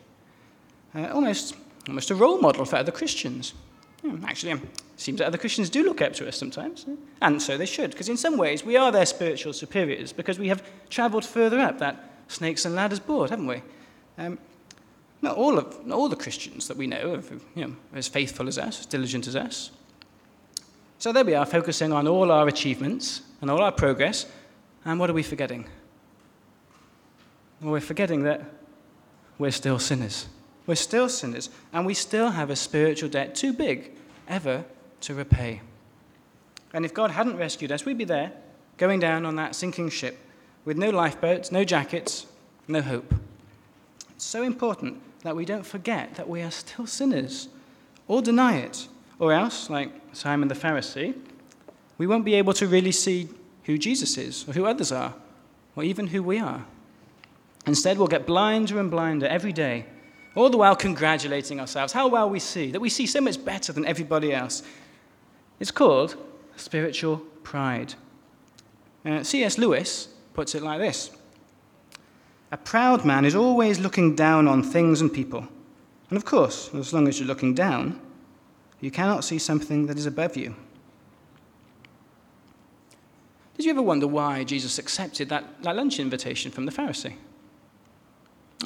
Uh, 0.93 1.10
almost, 1.13 1.56
almost 1.88 2.12
a 2.12 2.15
role 2.15 2.39
model 2.39 2.65
for 2.65 2.76
other 2.76 2.91
Christians. 2.91 3.54
Hmm, 4.02 4.23
actually, 4.26 4.52
it 4.52 4.62
um, 4.62 4.69
seems 4.95 5.19
that 5.19 5.28
other 5.28 5.38
Christians 5.38 5.69
do 5.69 5.84
look 5.84 6.02
up 6.02 6.13
to 6.13 6.28
us 6.28 6.38
sometimes, 6.38 6.86
and 7.21 7.41
so 7.41 7.58
they 7.58 7.65
should, 7.65 7.91
because 7.91 8.10
in 8.10 8.17
some 8.17 8.38
ways 8.38 8.63
we 8.63 8.78
are 8.78 8.91
their 8.91 9.06
spiritual 9.06 9.54
superiors, 9.54 10.13
because 10.13 10.38
we 10.38 10.47
have 10.50 10.63
travelled 10.89 11.26
further 11.26 11.60
up 11.60 11.80
that 11.80 12.12
snakes 12.28 12.65
and 12.65 12.76
ladders 12.76 13.00
board, 13.00 13.30
haven't 13.30 13.47
we? 13.47 13.62
Um, 14.17 14.38
not 15.21 15.36
all 15.36 15.58
of 15.58 15.86
not 15.86 15.97
all 15.97 16.10
the 16.10 16.15
Christians 16.15 16.67
that 16.67 16.78
we 16.78 16.86
know 16.86 17.15
are 17.15 17.23
you 17.56 17.67
know, 17.67 17.76
as 17.93 18.08
faithful 18.08 18.47
as 18.47 18.58
us, 18.58 18.80
as 18.82 18.86
diligent 18.86 19.28
as 19.28 19.36
us. 19.36 19.71
So 21.00 21.12
there 21.12 21.26
we 21.26 21.36
are, 21.36 21.45
focusing 21.45 21.91
on 21.91 22.08
all 22.08 22.32
our 22.32 22.47
achievements 22.47 23.21
and 23.41 23.50
all 23.50 23.62
our 23.62 23.71
progress, 23.71 24.26
and 24.86 25.00
what 25.00 25.10
are 25.10 25.13
we 25.13 25.23
forgetting? 25.23 25.67
We're 27.62 27.80
forgetting 27.80 28.24
that 28.24 28.41
we're 29.39 29.52
still 29.52 29.80
sinners. 29.80 30.28
We're 30.65 30.76
still 30.76 31.10
sinners, 31.10 31.50
and 31.74 31.86
we 31.86 31.93
still 31.93 32.32
have 32.32 32.50
a 32.50 32.56
spiritual 32.56 33.10
debt 33.10 33.36
too 33.36 33.54
big 33.54 33.91
ever 34.28 34.65
to 35.02 35.13
repay. 35.13 35.62
And 36.74 36.86
if 36.86 36.93
God 36.93 37.12
hadn't 37.12 37.38
rescued 37.38 37.72
us, 37.72 37.86
we'd 37.86 37.98
be 37.98 38.04
there, 38.04 38.32
going 38.78 39.00
down 39.00 39.26
on 39.26 39.38
that 39.38 39.56
sinking 39.56 39.89
ship 39.89 40.20
with 40.65 40.78
no 40.78 40.89
lifeboats, 40.89 41.52
no 41.52 41.63
jackets, 41.63 42.28
no 42.67 42.82
hope. 42.82 43.13
It's 44.12 44.26
so 44.26 44.43
important 44.43 45.02
that 45.24 45.36
we 45.36 45.46
don't 45.46 45.65
forget 45.65 46.15
that 46.15 46.28
we 46.28 46.41
are 46.41 46.52
still 46.52 46.86
sinners 46.86 47.48
or 48.08 48.22
deny 48.22 48.58
it, 48.58 48.88
or 49.20 49.34
else, 49.34 49.70
like 49.70 49.91
Simon 50.13 50.48
the 50.48 50.56
Pharisee, 50.56 51.15
we 51.98 52.06
won't 52.06 52.26
be 52.26 52.36
able 52.36 52.54
to 52.54 52.67
really 52.67 52.91
see 52.91 53.30
who 53.63 53.78
Jesus 53.78 54.17
is, 54.17 54.48
or 54.48 54.54
who 54.54 54.65
others 54.65 54.91
are, 54.91 55.13
or 55.76 55.84
even 55.84 56.08
who 56.08 56.22
we 56.22 56.39
are. 56.39 56.65
Instead, 57.67 57.97
we'll 57.97 58.08
get 58.08 58.25
blinder 58.25 58.80
and 58.80 58.89
blinder 58.89 59.27
every 59.27 59.53
day 59.53 59.86
all 60.38 60.49
the 60.49 60.58
while 60.58 60.75
congratulating 60.75 61.60
ourselves 61.60 61.91
how 61.91 62.08
well 62.08 62.30
we 62.30 62.39
see, 62.39 62.71
that 62.71 62.80
we 62.80 62.89
see 62.89 63.08
so 63.08 63.19
much 63.19 63.43
better 63.43 63.73
than 63.73 63.86
everybody 63.86 64.34
else. 64.34 64.62
It's 65.60 65.71
called 65.71 66.15
spiritual 66.56 67.17
pride. 67.43 67.95
Uh, 69.03 69.23
C.S. 69.23 69.58
Lewis 69.58 70.10
puts 70.34 70.53
it 70.53 70.62
like 70.62 70.80
this 70.80 71.10
A 72.51 72.58
proud 72.58 73.03
man 73.03 73.25
is 73.25 73.36
always 73.36 73.80
looking 73.80 74.15
down 74.15 74.47
on 74.47 74.62
things 74.62 75.01
and 75.01 75.12
people. 75.12 75.47
And 76.10 76.17
of 76.17 76.23
course, 76.23 76.73
as 76.75 76.93
long 76.93 77.08
as 77.08 77.19
you're 77.19 77.27
looking 77.27 77.56
down, 77.56 77.99
you 78.80 78.91
cannot 78.91 79.23
see 79.23 79.39
something 79.39 79.88
that 79.88 79.97
is 79.97 80.06
above 80.06 80.38
you. 80.38 80.56
Did 83.56 83.65
you 83.65 83.71
ever 83.71 83.82
wonder 83.82 84.06
why 84.06 84.43
Jesus 84.43 84.77
accepted 84.77 85.30
that, 85.30 85.63
that 85.63 85.75
lunch 85.75 85.99
invitation 85.99 86.51
from 86.51 86.67
the 86.67 86.71
Pharisee? 86.71 87.15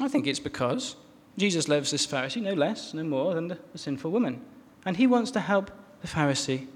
I 0.00 0.08
think 0.08 0.26
it's 0.26 0.40
because 0.40 0.96
Jesus 1.36 1.68
loves 1.68 1.90
this 1.90 2.06
Pharisee 2.06 2.42
no 2.42 2.54
less, 2.54 2.94
no 2.94 3.04
more 3.04 3.34
than 3.34 3.48
the, 3.48 3.58
the 3.72 3.78
sinful 3.78 4.10
woman. 4.10 4.40
And 4.84 4.96
he 4.96 5.06
wants 5.06 5.30
to 5.32 5.40
help 5.40 5.70
the 6.00 6.08
Pharisee 6.08 6.66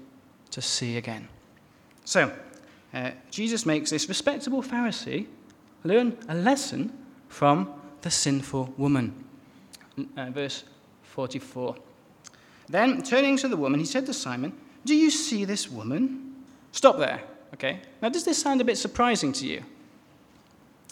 to 0.51 0.61
see 0.61 0.97
again. 0.97 1.27
So, 2.05 2.31
uh, 2.93 3.11
Jesus 3.29 3.65
makes 3.65 3.89
this 3.89 4.07
respectable 4.07 4.63
Pharisee 4.63 5.27
learn 5.83 6.17
a 6.29 6.35
lesson 6.35 6.97
from 7.27 7.73
the 8.01 8.09
sinful 8.09 8.73
woman. 8.77 9.23
Uh, 10.15 10.29
verse 10.29 10.63
44. 11.03 11.75
Then, 12.69 13.01
turning 13.01 13.37
to 13.37 13.47
the 13.47 13.57
woman, 13.57 13.79
he 13.79 13.85
said 13.85 14.05
to 14.05 14.13
Simon, 14.13 14.53
Do 14.85 14.95
you 14.95 15.09
see 15.11 15.45
this 15.45 15.69
woman? 15.69 16.45
Stop 16.71 16.97
there, 16.97 17.21
okay? 17.53 17.81
Now, 18.01 18.09
does 18.09 18.23
this 18.23 18.41
sound 18.41 18.61
a 18.61 18.65
bit 18.65 18.77
surprising 18.77 19.33
to 19.33 19.47
you? 19.47 19.63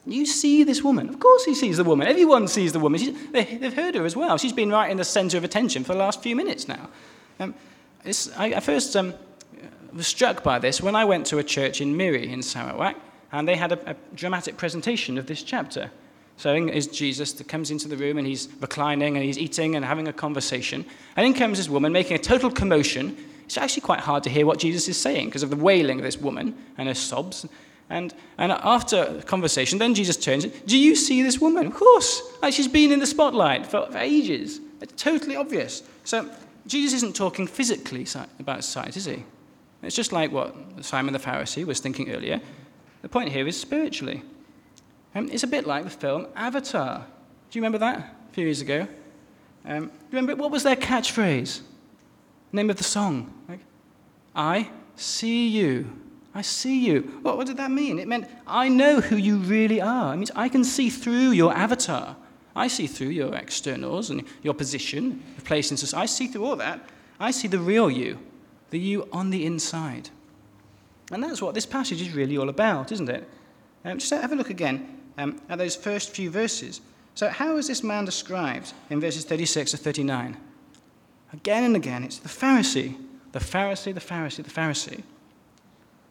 You 0.07 0.25
see 0.25 0.63
this 0.63 0.83
woman. 0.83 1.09
Of 1.09 1.19
course, 1.19 1.45
he 1.45 1.55
sees 1.55 1.77
the 1.77 1.83
woman. 1.83 2.07
Everyone 2.07 2.47
sees 2.47 2.73
the 2.73 2.79
woman. 2.79 2.99
She's, 2.99 3.31
they, 3.31 3.43
have 3.43 3.73
heard 3.73 3.95
her 3.95 4.05
as 4.05 4.15
well. 4.15 4.37
She's 4.37 4.53
been 4.53 4.69
right 4.69 4.91
in 4.91 4.97
the 4.97 5.03
center 5.03 5.37
of 5.37 5.43
attention 5.43 5.83
for 5.83 5.93
the 5.93 5.99
last 5.99 6.21
few 6.21 6.35
minutes 6.35 6.67
now. 6.67 6.89
Um, 7.39 7.55
I, 8.37 8.53
I, 8.53 8.59
first 8.59 8.95
um, 8.95 9.15
was 9.93 10.05
struck 10.05 10.43
by 10.43 10.59
this 10.59 10.81
when 10.81 10.95
I 10.95 11.05
went 11.05 11.25
to 11.27 11.39
a 11.39 11.43
church 11.43 11.81
in 11.81 11.97
Miri 11.97 12.31
in 12.31 12.43
Sarawak, 12.43 12.97
and 13.31 13.47
they 13.47 13.55
had 13.55 13.71
a, 13.71 13.91
a 13.91 13.95
dramatic 14.13 14.57
presentation 14.57 15.17
of 15.17 15.25
this 15.25 15.41
chapter. 15.41 15.89
So 16.37 16.53
is 16.53 16.87
Jesus 16.87 17.33
that 17.33 17.47
comes 17.47 17.71
into 17.71 17.87
the 17.87 17.95
room 17.95 18.17
and 18.17 18.27
he's 18.27 18.49
reclining 18.59 19.15
and 19.15 19.25
he's 19.25 19.37
eating 19.37 19.75
and 19.75 19.85
having 19.85 20.07
a 20.07 20.13
conversation. 20.13 20.85
And 21.15 21.25
in 21.25 21.33
comes 21.33 21.57
this 21.57 21.69
woman 21.69 21.93
making 21.93 22.15
a 22.15 22.19
total 22.19 22.51
commotion. 22.51 23.15
It's 23.45 23.57
actually 23.57 23.81
quite 23.81 24.01
hard 24.01 24.23
to 24.23 24.29
hear 24.29 24.45
what 24.45 24.59
Jesus 24.59 24.87
is 24.89 24.97
saying 24.97 25.27
because 25.27 25.43
of 25.43 25.49
the 25.49 25.55
wailing 25.55 25.99
of 25.99 26.03
this 26.03 26.17
woman 26.17 26.55
and 26.77 26.87
her 26.87 26.93
sobs. 26.93 27.47
And, 27.89 28.13
and 28.37 28.51
after 28.51 29.21
conversation, 29.25 29.77
then 29.77 29.93
Jesus 29.93 30.17
turns, 30.17 30.43
and 30.43 30.65
Do 30.65 30.77
you 30.77 30.95
see 30.95 31.21
this 31.21 31.39
woman? 31.39 31.67
Of 31.67 31.75
course. 31.75 32.21
Like 32.41 32.53
she's 32.53 32.67
been 32.67 32.91
in 32.91 32.99
the 32.99 33.05
spotlight 33.05 33.67
for, 33.67 33.85
for 33.91 33.97
ages. 33.97 34.59
It's 34.81 35.01
totally 35.01 35.35
obvious. 35.35 35.83
So 36.03 36.29
Jesus 36.65 36.93
isn't 36.93 37.15
talking 37.15 37.47
physically 37.47 38.07
about 38.39 38.63
sight, 38.63 38.97
is 38.97 39.05
he? 39.05 39.23
It's 39.83 39.95
just 39.95 40.11
like 40.11 40.31
what 40.31 40.55
Simon 40.81 41.13
the 41.13 41.19
Pharisee 41.19 41.63
was 41.63 41.79
thinking 41.79 42.11
earlier. 42.11 42.41
The 43.03 43.09
point 43.09 43.29
here 43.29 43.47
is 43.47 43.59
spiritually. 43.59 44.23
Um, 45.13 45.29
it's 45.31 45.43
a 45.43 45.47
bit 45.47 45.67
like 45.67 45.83
the 45.83 45.91
film 45.91 46.27
Avatar. 46.35 47.05
Do 47.49 47.59
you 47.59 47.61
remember 47.61 47.77
that 47.77 47.99
a 47.99 48.33
few 48.33 48.45
years 48.45 48.61
ago? 48.61 48.87
Um, 49.63 49.91
remember, 50.11 50.35
what 50.35 50.51
was 50.51 50.63
their 50.63 50.75
catchphrase? 50.75 51.61
Name 52.51 52.69
of 52.69 52.77
the 52.77 52.83
song? 52.83 53.31
Like, 53.47 53.59
I 54.35 54.69
see 54.95 55.47
you. 55.47 55.89
I 56.35 56.41
see 56.41 56.85
you. 56.85 57.19
What, 57.21 57.37
what 57.37 57.47
did 57.47 57.57
that 57.57 57.71
mean? 57.71 57.97
It 57.97 58.09
meant, 58.09 58.27
I 58.45 58.67
know 58.67 58.99
who 58.99 59.15
you 59.15 59.37
really 59.37 59.79
are. 59.79 60.13
It 60.13 60.17
means 60.17 60.31
I 60.35 60.49
can 60.49 60.65
see 60.65 60.89
through 60.89 61.31
your 61.31 61.55
avatar. 61.55 62.17
I 62.53 62.67
see 62.67 62.87
through 62.87 63.09
your 63.09 63.33
externals 63.33 64.09
and 64.09 64.23
your 64.43 64.53
position, 64.53 65.23
your 65.37 65.45
place 65.45 65.71
in 65.71 65.77
society. 65.77 66.03
I 66.03 66.05
see 66.05 66.27
through 66.27 66.45
all 66.45 66.57
that. 66.57 66.89
I 67.21 67.31
see 67.31 67.47
the 67.47 67.59
real 67.59 67.89
you, 67.89 68.19
the 68.69 68.77
you 68.77 69.07
on 69.13 69.29
the 69.29 69.45
inside. 69.45 70.09
And 71.09 71.23
that's 71.23 71.41
what 71.41 71.53
this 71.53 71.65
passage 71.65 72.01
is 72.01 72.13
really 72.13 72.37
all 72.37 72.49
about, 72.49 72.91
isn't 72.91 73.09
it? 73.09 73.27
Um, 73.85 73.99
just 73.99 74.11
have 74.11 74.33
a 74.33 74.35
look 74.35 74.49
again 74.49 75.01
um, 75.17 75.39
at 75.47 75.57
those 75.57 75.75
first 75.75 76.09
few 76.09 76.29
verses. 76.29 76.81
So, 77.13 77.29
how 77.29 77.55
is 77.55 77.67
this 77.67 77.81
man 77.81 78.03
described 78.03 78.73
in 78.89 78.99
verses 78.99 79.23
36 79.23 79.71
to 79.71 79.77
39? 79.77 80.35
Again 81.31 81.63
and 81.63 81.75
again, 81.77 82.03
it's 82.03 82.19
the 82.19 82.27
Pharisee, 82.27 82.97
the 83.31 83.39
Pharisee, 83.39 83.93
the 83.93 84.01
Pharisee, 84.01 84.43
the 84.43 84.49
Pharisee. 84.49 85.03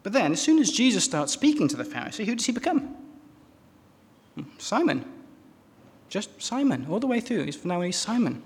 But 0.04 0.12
then, 0.12 0.30
as 0.32 0.40
soon 0.40 0.60
as 0.60 0.70
Jesus 0.70 1.02
starts 1.02 1.32
speaking 1.32 1.66
to 1.66 1.76
the 1.76 1.82
Pharisee, 1.82 2.24
who 2.24 2.36
does 2.36 2.46
he 2.46 2.52
become? 2.52 2.94
Simon. 4.58 5.04
Just 6.08 6.40
Simon, 6.40 6.86
all 6.88 7.00
the 7.00 7.08
way 7.08 7.18
through. 7.20 7.44
He's, 7.44 7.64
now 7.64 7.80
he's 7.80 7.96
Simon. 7.96 8.40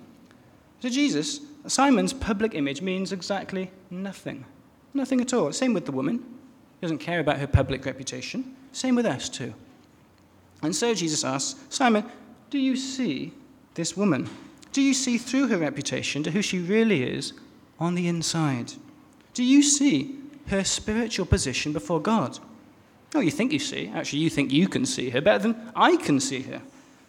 So, 0.80 0.88
Jesus, 0.88 1.40
Simon's 1.66 2.12
public 2.14 2.54
image 2.54 2.80
means 2.80 3.12
exactly 3.12 3.70
nothing. 3.90 4.46
Nothing 4.94 5.20
at 5.20 5.34
all. 5.34 5.52
Same 5.52 5.74
with 5.74 5.84
the 5.84 5.92
woman. 5.92 6.18
He 6.18 6.84
doesn't 6.84 6.98
care 6.98 7.20
about 7.20 7.38
her 7.38 7.46
public 7.46 7.84
reputation. 7.84 8.56
Same 8.72 8.94
with 8.94 9.04
us, 9.04 9.28
too. 9.28 9.52
And 10.62 10.74
so 10.74 10.94
Jesus 10.94 11.24
asks, 11.24 11.60
Simon, 11.68 12.04
do 12.50 12.58
you 12.58 12.76
see 12.76 13.32
this 13.74 13.96
woman? 13.96 14.28
Do 14.72 14.82
you 14.82 14.94
see 14.94 15.18
through 15.18 15.48
her 15.48 15.58
reputation 15.58 16.22
to 16.22 16.30
who 16.30 16.42
she 16.42 16.58
really 16.58 17.02
is 17.02 17.32
on 17.78 17.94
the 17.94 18.08
inside? 18.08 18.72
Do 19.34 19.44
you 19.44 19.62
see 19.62 20.16
her 20.48 20.64
spiritual 20.64 21.26
position 21.26 21.72
before 21.72 22.00
God. 22.00 22.38
Oh, 23.14 23.20
you 23.20 23.30
think 23.30 23.52
you 23.52 23.58
see. 23.58 23.90
Actually, 23.94 24.20
you 24.20 24.30
think 24.30 24.52
you 24.52 24.68
can 24.68 24.84
see 24.84 25.10
her 25.10 25.20
better 25.20 25.42
than 25.44 25.72
I 25.74 25.96
can 25.96 26.20
see 26.20 26.42
her. 26.42 26.60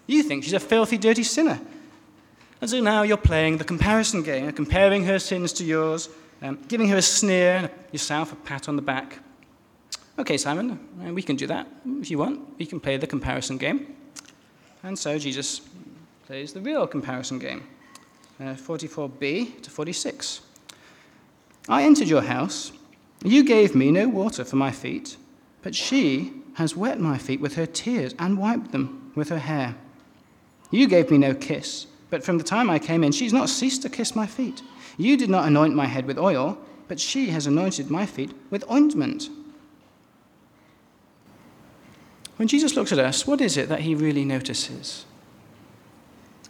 You 0.07 0.23
think 0.23 0.43
she's 0.43 0.53
a 0.53 0.59
filthy, 0.59 0.97
dirty 0.97 1.23
sinner. 1.23 1.59
And 2.61 2.69
so 2.69 2.79
now 2.79 3.03
you're 3.03 3.17
playing 3.17 3.57
the 3.57 3.63
comparison 3.63 4.23
game, 4.23 4.51
comparing 4.51 5.05
her 5.05 5.19
sins 5.19 5.53
to 5.53 5.63
yours, 5.63 6.09
um, 6.41 6.59
giving 6.67 6.87
her 6.89 6.97
a 6.97 7.01
sneer 7.01 7.55
and 7.55 7.69
yourself 7.91 8.33
a 8.33 8.35
pat 8.35 8.67
on 8.67 8.75
the 8.75 8.81
back. 8.81 9.19
Okay, 10.17 10.37
Simon, 10.37 10.71
uh, 10.71 11.13
we 11.13 11.21
can 11.21 11.35
do 11.35 11.47
that 11.47 11.67
if 12.01 12.11
you 12.11 12.17
want. 12.17 12.57
We 12.57 12.65
can 12.65 12.79
play 12.79 12.97
the 12.97 13.07
comparison 13.07 13.57
game. 13.57 13.95
And 14.83 14.97
so 14.97 15.17
Jesus 15.17 15.61
plays 16.25 16.53
the 16.53 16.61
real 16.61 16.87
comparison 16.87 17.39
game 17.39 17.63
uh, 18.39 18.55
44b 18.55 19.61
to 19.61 19.69
46. 19.69 20.41
I 21.67 21.83
entered 21.83 22.07
your 22.07 22.21
house 22.21 22.71
you 23.23 23.43
gave 23.43 23.75
me 23.75 23.91
no 23.91 24.07
water 24.07 24.43
for 24.43 24.55
my 24.55 24.71
feet, 24.71 25.17
but 25.61 25.75
she 25.75 26.33
has 26.55 26.75
wet 26.75 26.99
my 26.99 27.17
feet 27.17 27.41
with 27.41 27.55
her 27.55 27.65
tears 27.65 28.13
and 28.19 28.37
wiped 28.37 28.71
them 28.71 29.11
with 29.15 29.29
her 29.29 29.39
hair. 29.39 29.75
You 30.71 30.87
gave 30.87 31.11
me 31.11 31.17
no 31.17 31.33
kiss, 31.33 31.87
but 32.09 32.23
from 32.23 32.37
the 32.37 32.43
time 32.43 32.69
I 32.69 32.79
came 32.79 33.03
in, 33.03 33.11
she 33.11 33.25
has 33.25 33.33
not 33.33 33.49
ceased 33.49 33.81
to 33.83 33.89
kiss 33.89 34.15
my 34.15 34.27
feet. 34.27 34.61
You 34.97 35.17
did 35.17 35.29
not 35.29 35.47
anoint 35.47 35.75
my 35.75 35.85
head 35.85 36.05
with 36.05 36.17
oil, 36.17 36.57
but 36.87 36.99
she 36.99 37.27
has 37.27 37.47
anointed 37.47 37.89
my 37.89 38.05
feet 38.05 38.31
with 38.49 38.69
ointment. 38.69 39.29
When 42.37 42.47
Jesus 42.47 42.75
looks 42.75 42.91
at 42.91 42.99
us, 42.99 43.27
what 43.27 43.41
is 43.41 43.57
it 43.57 43.67
that 43.69 43.81
he 43.81 43.95
really 43.95 44.23
notices? 44.23 45.05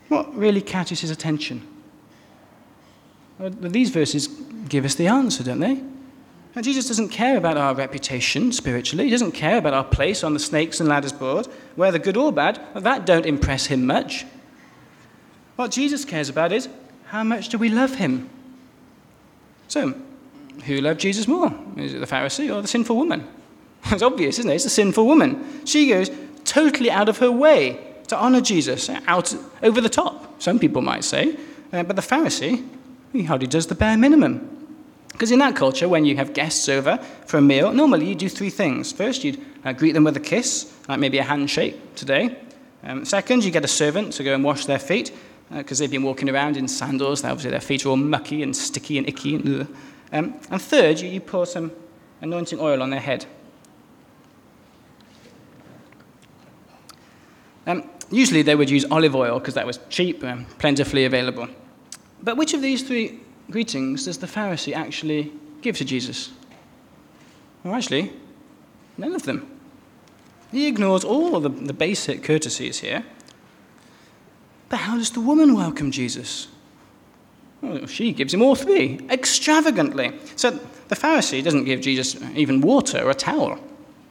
What 0.07 0.35
really 0.35 0.61
catches 0.61 1.01
his 1.01 1.09
attention? 1.09 1.67
These 3.39 3.89
verses 3.89 4.27
give 4.27 4.85
us 4.85 4.95
the 4.95 5.07
answer, 5.07 5.43
don't 5.43 5.59
they? 5.59 5.81
And 6.55 6.63
Jesus 6.63 6.87
doesn't 6.87 7.09
care 7.09 7.37
about 7.37 7.57
our 7.57 7.75
reputation 7.75 8.51
spiritually. 8.51 9.05
He 9.05 9.11
doesn't 9.11 9.33
care 9.33 9.57
about 9.57 9.73
our 9.73 9.83
place 9.83 10.23
on 10.23 10.33
the 10.33 10.39
snakes 10.39 10.79
and 10.79 10.89
ladders 10.89 11.13
board, 11.13 11.47
whether 11.75 11.99
good 11.99 12.17
or 12.17 12.31
bad. 12.31 12.59
That 12.75 13.05
don't 13.05 13.25
impress 13.25 13.67
him 13.67 13.85
much. 13.85 14.25
What 15.55 15.71
Jesus 15.71 16.05
cares 16.05 16.29
about 16.29 16.51
is 16.51 16.67
how 17.07 17.23
much 17.23 17.49
do 17.49 17.57
we 17.57 17.69
love 17.69 17.95
him? 17.95 18.29
So, 19.67 19.93
who 20.65 20.77
loved 20.77 20.99
Jesus 20.99 21.27
more? 21.27 21.53
Is 21.77 21.93
it 21.93 21.99
the 21.99 22.07
Pharisee 22.07 22.53
or 22.53 22.61
the 22.61 22.67
sinful 22.67 22.95
woman? 22.95 23.27
It's 23.91 24.01
obvious, 24.01 24.39
isn't 24.39 24.51
it? 24.51 24.55
It's 24.55 24.65
the 24.65 24.69
sinful 24.69 25.05
woman. 25.05 25.65
She 25.65 25.87
goes 25.87 26.11
totally 26.43 26.91
out 26.91 27.07
of 27.07 27.19
her 27.19 27.31
way 27.31 27.79
to 28.07 28.17
honor 28.17 28.41
Jesus, 28.41 28.89
out 29.07 29.33
over 29.63 29.79
the 29.79 29.89
top, 29.89 30.41
some 30.41 30.59
people 30.59 30.81
might 30.81 31.03
say. 31.03 31.37
Uh, 31.71 31.83
but 31.83 31.95
the 31.95 32.01
Pharisee, 32.01 32.67
he 33.13 33.23
hardly 33.23 33.47
does 33.47 33.67
the 33.67 33.75
bare 33.75 33.95
minimum. 33.97 34.58
Because 35.19 35.31
in 35.31 35.39
that 35.39 35.53
culture, 35.53 35.89
when 35.89 36.05
you 36.05 36.15
have 36.15 36.31
guests 36.31 36.69
over 36.69 36.95
for 37.25 37.39
a 37.39 37.41
meal, 37.41 37.73
normally 37.73 38.07
you 38.07 38.15
do 38.15 38.29
three 38.29 38.49
things. 38.49 38.93
First, 38.93 39.25
you'd 39.25 39.37
uh, 39.65 39.73
greet 39.73 39.91
them 39.91 40.05
with 40.05 40.15
a 40.15 40.21
kiss, 40.21 40.73
like 40.87 40.97
maybe 40.97 41.17
a 41.17 41.23
handshake 41.23 41.93
today. 41.95 42.37
Um, 42.85 43.03
second, 43.03 43.43
you 43.43 43.51
get 43.51 43.65
a 43.65 43.67
servant 43.67 44.13
to 44.13 44.23
go 44.23 44.33
and 44.33 44.45
wash 44.45 44.65
their 44.65 44.79
feet, 44.79 45.11
because 45.51 45.81
uh, 45.81 45.83
they've 45.83 45.91
been 45.91 46.03
walking 46.03 46.29
around 46.29 46.55
in 46.55 46.69
sandals. 46.69 47.25
Obviously, 47.25 47.51
their 47.51 47.59
feet 47.59 47.85
are 47.85 47.89
all 47.89 47.97
mucky 47.97 48.41
and 48.43 48.55
sticky 48.55 48.97
and 48.97 49.09
icky. 49.09 49.35
And, 49.35 49.67
um, 50.13 50.39
and 50.51 50.61
third, 50.61 51.01
you, 51.01 51.09
you 51.09 51.19
pour 51.19 51.45
some 51.45 51.73
anointing 52.21 52.61
oil 52.61 52.81
on 52.81 52.89
their 52.89 53.01
head. 53.01 53.25
Um, 57.67 57.89
usually, 58.09 58.41
they 58.41 58.55
would 58.55 58.69
use 58.69 58.85
olive 58.89 59.17
oil 59.17 59.37
because 59.39 59.55
that 59.55 59.67
was 59.67 59.81
cheap 59.89 60.23
and 60.23 60.47
plentifully 60.59 61.03
available. 61.03 61.49
But 62.23 62.37
which 62.37 62.53
of 62.53 62.61
these 62.61 62.83
three 62.83 63.19
greetings 63.49 64.05
does 64.05 64.17
the 64.17 64.27
Pharisee 64.27 64.73
actually 64.73 65.31
give 65.61 65.77
to 65.77 65.85
Jesus? 65.85 66.31
Well, 67.63 67.75
actually, 67.75 68.13
none 68.97 69.15
of 69.15 69.23
them. 69.23 69.49
He 70.51 70.67
ignores 70.67 71.03
all 71.03 71.35
of 71.35 71.43
the, 71.43 71.49
the 71.49 71.73
basic 71.73 72.23
courtesies 72.23 72.79
here. 72.79 73.03
But 74.69 74.77
how 74.77 74.97
does 74.97 75.11
the 75.11 75.19
woman 75.19 75.55
welcome 75.55 75.91
Jesus? 75.91 76.47
Well, 77.61 77.85
she 77.87 78.13
gives 78.13 78.33
him 78.33 78.41
all 78.41 78.55
three, 78.55 78.99
extravagantly. 79.09 80.13
So 80.35 80.51
the 80.87 80.95
Pharisee 80.95 81.43
doesn't 81.43 81.65
give 81.65 81.81
Jesus 81.81 82.15
even 82.35 82.61
water 82.61 83.03
or 83.03 83.11
a 83.11 83.15
towel. 83.15 83.59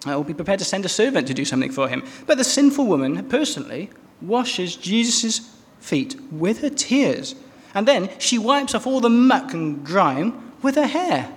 I 0.05 0.14
will 0.14 0.24
be 0.24 0.35
prepared 0.35 0.59
to 0.61 0.64
send 0.64 0.85
a 0.85 0.88
servant 0.88 1.27
to 1.29 1.35
do 1.35 1.44
something 1.44 1.72
for 1.72 1.88
him. 1.88 2.05
But 2.27 2.38
the 2.38 2.44
sinful 2.44 2.87
woman 2.87 3.29
personally 3.29 3.90
washes 4.20 4.77
Jesus' 4.77 5.57
feet 5.81 6.16
with 6.31 6.61
her 6.61 6.70
tears 6.70 7.35
and 7.74 7.87
then 7.87 8.11
she 8.18 8.38
wipes 8.38 8.74
off 8.74 8.87
all 8.87 9.00
the 9.00 9.11
muck 9.11 9.52
and 9.52 9.85
grime 9.85 10.52
with 10.62 10.74
her 10.74 10.87
hair. 10.87 11.35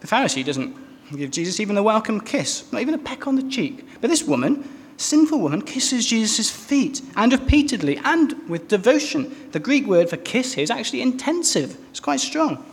The 0.00 0.06
Pharisee 0.06 0.44
doesn't 0.44 0.76
give 1.16 1.30
Jesus 1.30 1.60
even 1.60 1.76
a 1.76 1.82
welcome 1.82 2.20
kiss, 2.20 2.70
not 2.72 2.82
even 2.82 2.94
a 2.94 2.98
peck 2.98 3.26
on 3.26 3.36
the 3.36 3.48
cheek. 3.50 3.86
But 4.00 4.08
this 4.08 4.22
woman, 4.22 4.68
sinful 4.96 5.38
woman, 5.38 5.62
kisses 5.62 6.06
Jesus' 6.06 6.50
feet, 6.50 7.02
and 7.16 7.32
repeatedly, 7.32 7.98
and 8.04 8.34
with 8.48 8.68
devotion. 8.68 9.50
The 9.52 9.60
Greek 9.60 9.86
word 9.86 10.08
for 10.08 10.16
kiss 10.16 10.54
here 10.54 10.64
is 10.64 10.70
actually 10.70 11.02
intensive, 11.02 11.76
it's 11.90 12.00
quite 12.00 12.20
strong. 12.20 12.64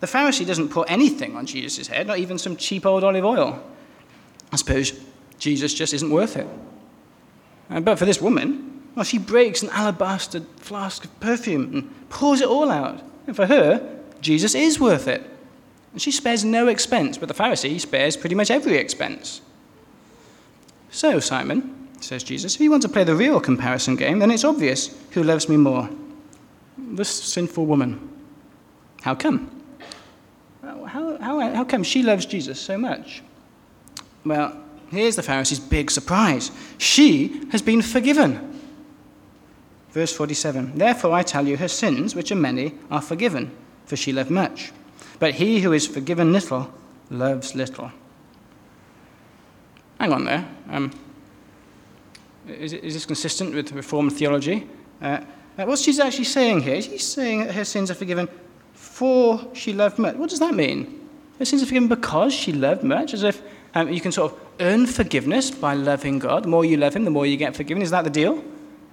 The 0.00 0.06
Pharisee 0.06 0.46
doesn't 0.46 0.68
put 0.68 0.90
anything 0.90 1.36
on 1.36 1.46
Jesus' 1.46 1.88
head, 1.88 2.06
not 2.06 2.18
even 2.18 2.38
some 2.38 2.56
cheap 2.56 2.86
old 2.86 3.02
olive 3.02 3.24
oil. 3.24 3.62
I 4.52 4.56
suppose 4.56 4.92
Jesus 5.38 5.74
just 5.74 5.92
isn't 5.92 6.10
worth 6.10 6.36
it. 6.36 6.46
Uh, 7.70 7.80
but 7.80 7.98
for 7.98 8.04
this 8.04 8.20
woman, 8.20 8.77
well, 8.98 9.04
she 9.04 9.18
breaks 9.18 9.62
an 9.62 9.68
alabaster 9.70 10.40
flask 10.56 11.04
of 11.04 11.20
perfume 11.20 11.72
and 11.72 12.08
pours 12.10 12.40
it 12.40 12.48
all 12.48 12.68
out. 12.68 13.00
And 13.28 13.36
for 13.36 13.46
her, 13.46 13.96
Jesus 14.20 14.56
is 14.56 14.80
worth 14.80 15.06
it. 15.06 15.22
And 15.92 16.02
she 16.02 16.10
spares 16.10 16.44
no 16.44 16.66
expense, 16.66 17.16
but 17.16 17.28
the 17.28 17.34
Pharisee 17.34 17.80
spares 17.80 18.16
pretty 18.16 18.34
much 18.34 18.50
every 18.50 18.76
expense. 18.76 19.40
So, 20.90 21.20
Simon, 21.20 21.90
says 22.00 22.24
Jesus. 22.24 22.56
If 22.56 22.60
you 22.60 22.72
want 22.72 22.82
to 22.82 22.88
play 22.88 23.04
the 23.04 23.14
real 23.14 23.38
comparison 23.38 23.94
game, 23.94 24.18
then 24.18 24.32
it's 24.32 24.42
obvious 24.42 24.92
who 25.12 25.22
loves 25.22 25.48
me 25.48 25.56
more. 25.56 25.88
This 26.76 27.08
sinful 27.08 27.66
woman. 27.66 28.00
How 29.02 29.14
come? 29.14 29.48
How, 30.60 31.18
how, 31.18 31.54
how 31.54 31.64
come 31.64 31.84
she 31.84 32.02
loves 32.02 32.26
Jesus 32.26 32.58
so 32.58 32.76
much? 32.76 33.22
Well, 34.24 34.60
here's 34.90 35.14
the 35.14 35.22
Pharisees' 35.22 35.60
big 35.60 35.88
surprise. 35.88 36.50
She 36.78 37.46
has 37.52 37.62
been 37.62 37.80
forgiven. 37.80 38.57
Verse 39.90 40.12
47 40.12 40.78
Therefore 40.78 41.12
I 41.12 41.22
tell 41.22 41.46
you, 41.46 41.56
her 41.56 41.68
sins, 41.68 42.14
which 42.14 42.30
are 42.32 42.36
many, 42.36 42.74
are 42.90 43.02
forgiven, 43.02 43.50
for 43.86 43.96
she 43.96 44.12
loved 44.12 44.30
much. 44.30 44.72
But 45.18 45.34
he 45.34 45.60
who 45.60 45.72
is 45.72 45.86
forgiven 45.86 46.32
little 46.32 46.72
loves 47.10 47.54
little. 47.54 47.90
Hang 49.98 50.12
on 50.12 50.24
there. 50.24 50.46
Um, 50.70 50.92
is, 52.46 52.72
is, 52.72 52.94
this 52.94 53.06
consistent 53.06 53.54
with 53.54 53.72
Reformed 53.72 54.12
theology? 54.12 54.66
Uh, 55.02 55.20
uh, 55.58 55.64
what's 55.64 55.84
Jesus 55.84 56.04
actually 56.04 56.24
saying 56.24 56.62
here? 56.62 56.76
He's 56.76 57.06
saying 57.06 57.46
that 57.46 57.54
her 57.54 57.64
sins 57.64 57.90
are 57.90 57.94
forgiven 57.94 58.28
for 58.98 59.40
she 59.54 59.72
loved 59.72 59.98
much. 59.98 60.16
What 60.16 60.30
does 60.30 60.38
that 60.38 60.54
mean? 60.54 61.08
Her 61.38 61.44
sins 61.44 61.62
are 61.62 61.66
forgiven 61.66 61.88
because 61.88 62.32
she 62.32 62.52
loved 62.52 62.82
much, 62.82 63.14
as 63.14 63.22
if 63.22 63.42
um, 63.74 63.92
you 63.92 64.00
can 64.00 64.12
sort 64.12 64.32
of 64.32 64.40
earn 64.60 64.86
forgiveness 64.86 65.50
by 65.50 65.74
loving 65.74 66.18
God. 66.18 66.44
The 66.44 66.48
more 66.48 66.64
you 66.64 66.76
love 66.76 66.96
Him, 66.96 67.04
the 67.04 67.10
more 67.10 67.26
you 67.26 67.36
get 67.36 67.54
forgiven. 67.54 67.82
Is 67.82 67.90
that 67.90 68.02
the 68.02 68.10
deal? 68.10 68.42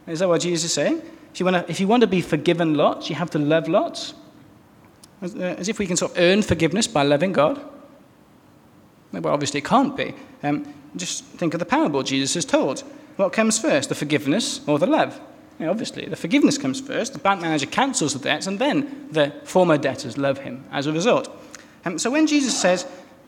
Is 0.07 0.19
that 0.19 0.27
what 0.27 0.41
Jesus 0.41 0.65
is 0.65 0.73
saying? 0.73 1.01
If 1.33 1.39
you 1.39 1.45
want 1.45 1.65
to, 1.65 1.71
if 1.71 1.79
you 1.79 1.87
want 1.87 2.01
to 2.01 2.07
be 2.07 2.21
forgiven 2.21 2.75
lots, 2.75 3.09
you 3.09 3.15
have 3.15 3.29
to 3.31 3.39
love 3.39 3.67
lots. 3.67 4.13
As, 5.21 5.35
uh, 5.35 5.55
if 5.67 5.79
we 5.79 5.87
can 5.87 5.97
sort 5.97 6.11
of 6.11 6.17
earn 6.19 6.41
forgiveness 6.41 6.87
by 6.87 7.03
loving 7.03 7.33
God. 7.33 7.59
Well, 9.11 9.33
obviously 9.33 9.59
it 9.59 9.65
can't 9.65 9.95
be. 9.95 10.13
Um, 10.43 10.73
just 10.95 11.23
think 11.23 11.53
of 11.53 11.59
the 11.59 11.65
parable 11.65 12.03
Jesus 12.03 12.33
has 12.35 12.45
told. 12.45 12.81
What 13.15 13.31
comes 13.31 13.57
first, 13.57 13.89
the 13.89 13.95
forgiveness 13.95 14.61
or 14.67 14.77
the 14.77 14.87
love? 14.87 15.19
Obviously, 15.59 16.05
the 16.05 16.17
forgiveness 16.17 16.57
comes 16.57 16.81
first. 16.81 17.13
The 17.13 17.19
bank 17.19 17.41
manager 17.41 17.65
cancels 17.65 18.13
the 18.13 18.19
debts, 18.19 18.45
and 18.45 18.59
then 18.59 19.07
the 19.11 19.33
former 19.45 19.77
debtors 19.77 20.17
love 20.17 20.39
him 20.39 20.65
as 20.71 20.85
a 20.85 20.91
result. 20.91 21.29
Um, 21.85 21.97
so 21.97 22.11
when 22.11 22.27
Jesus 22.27 22.59
says 22.59 22.85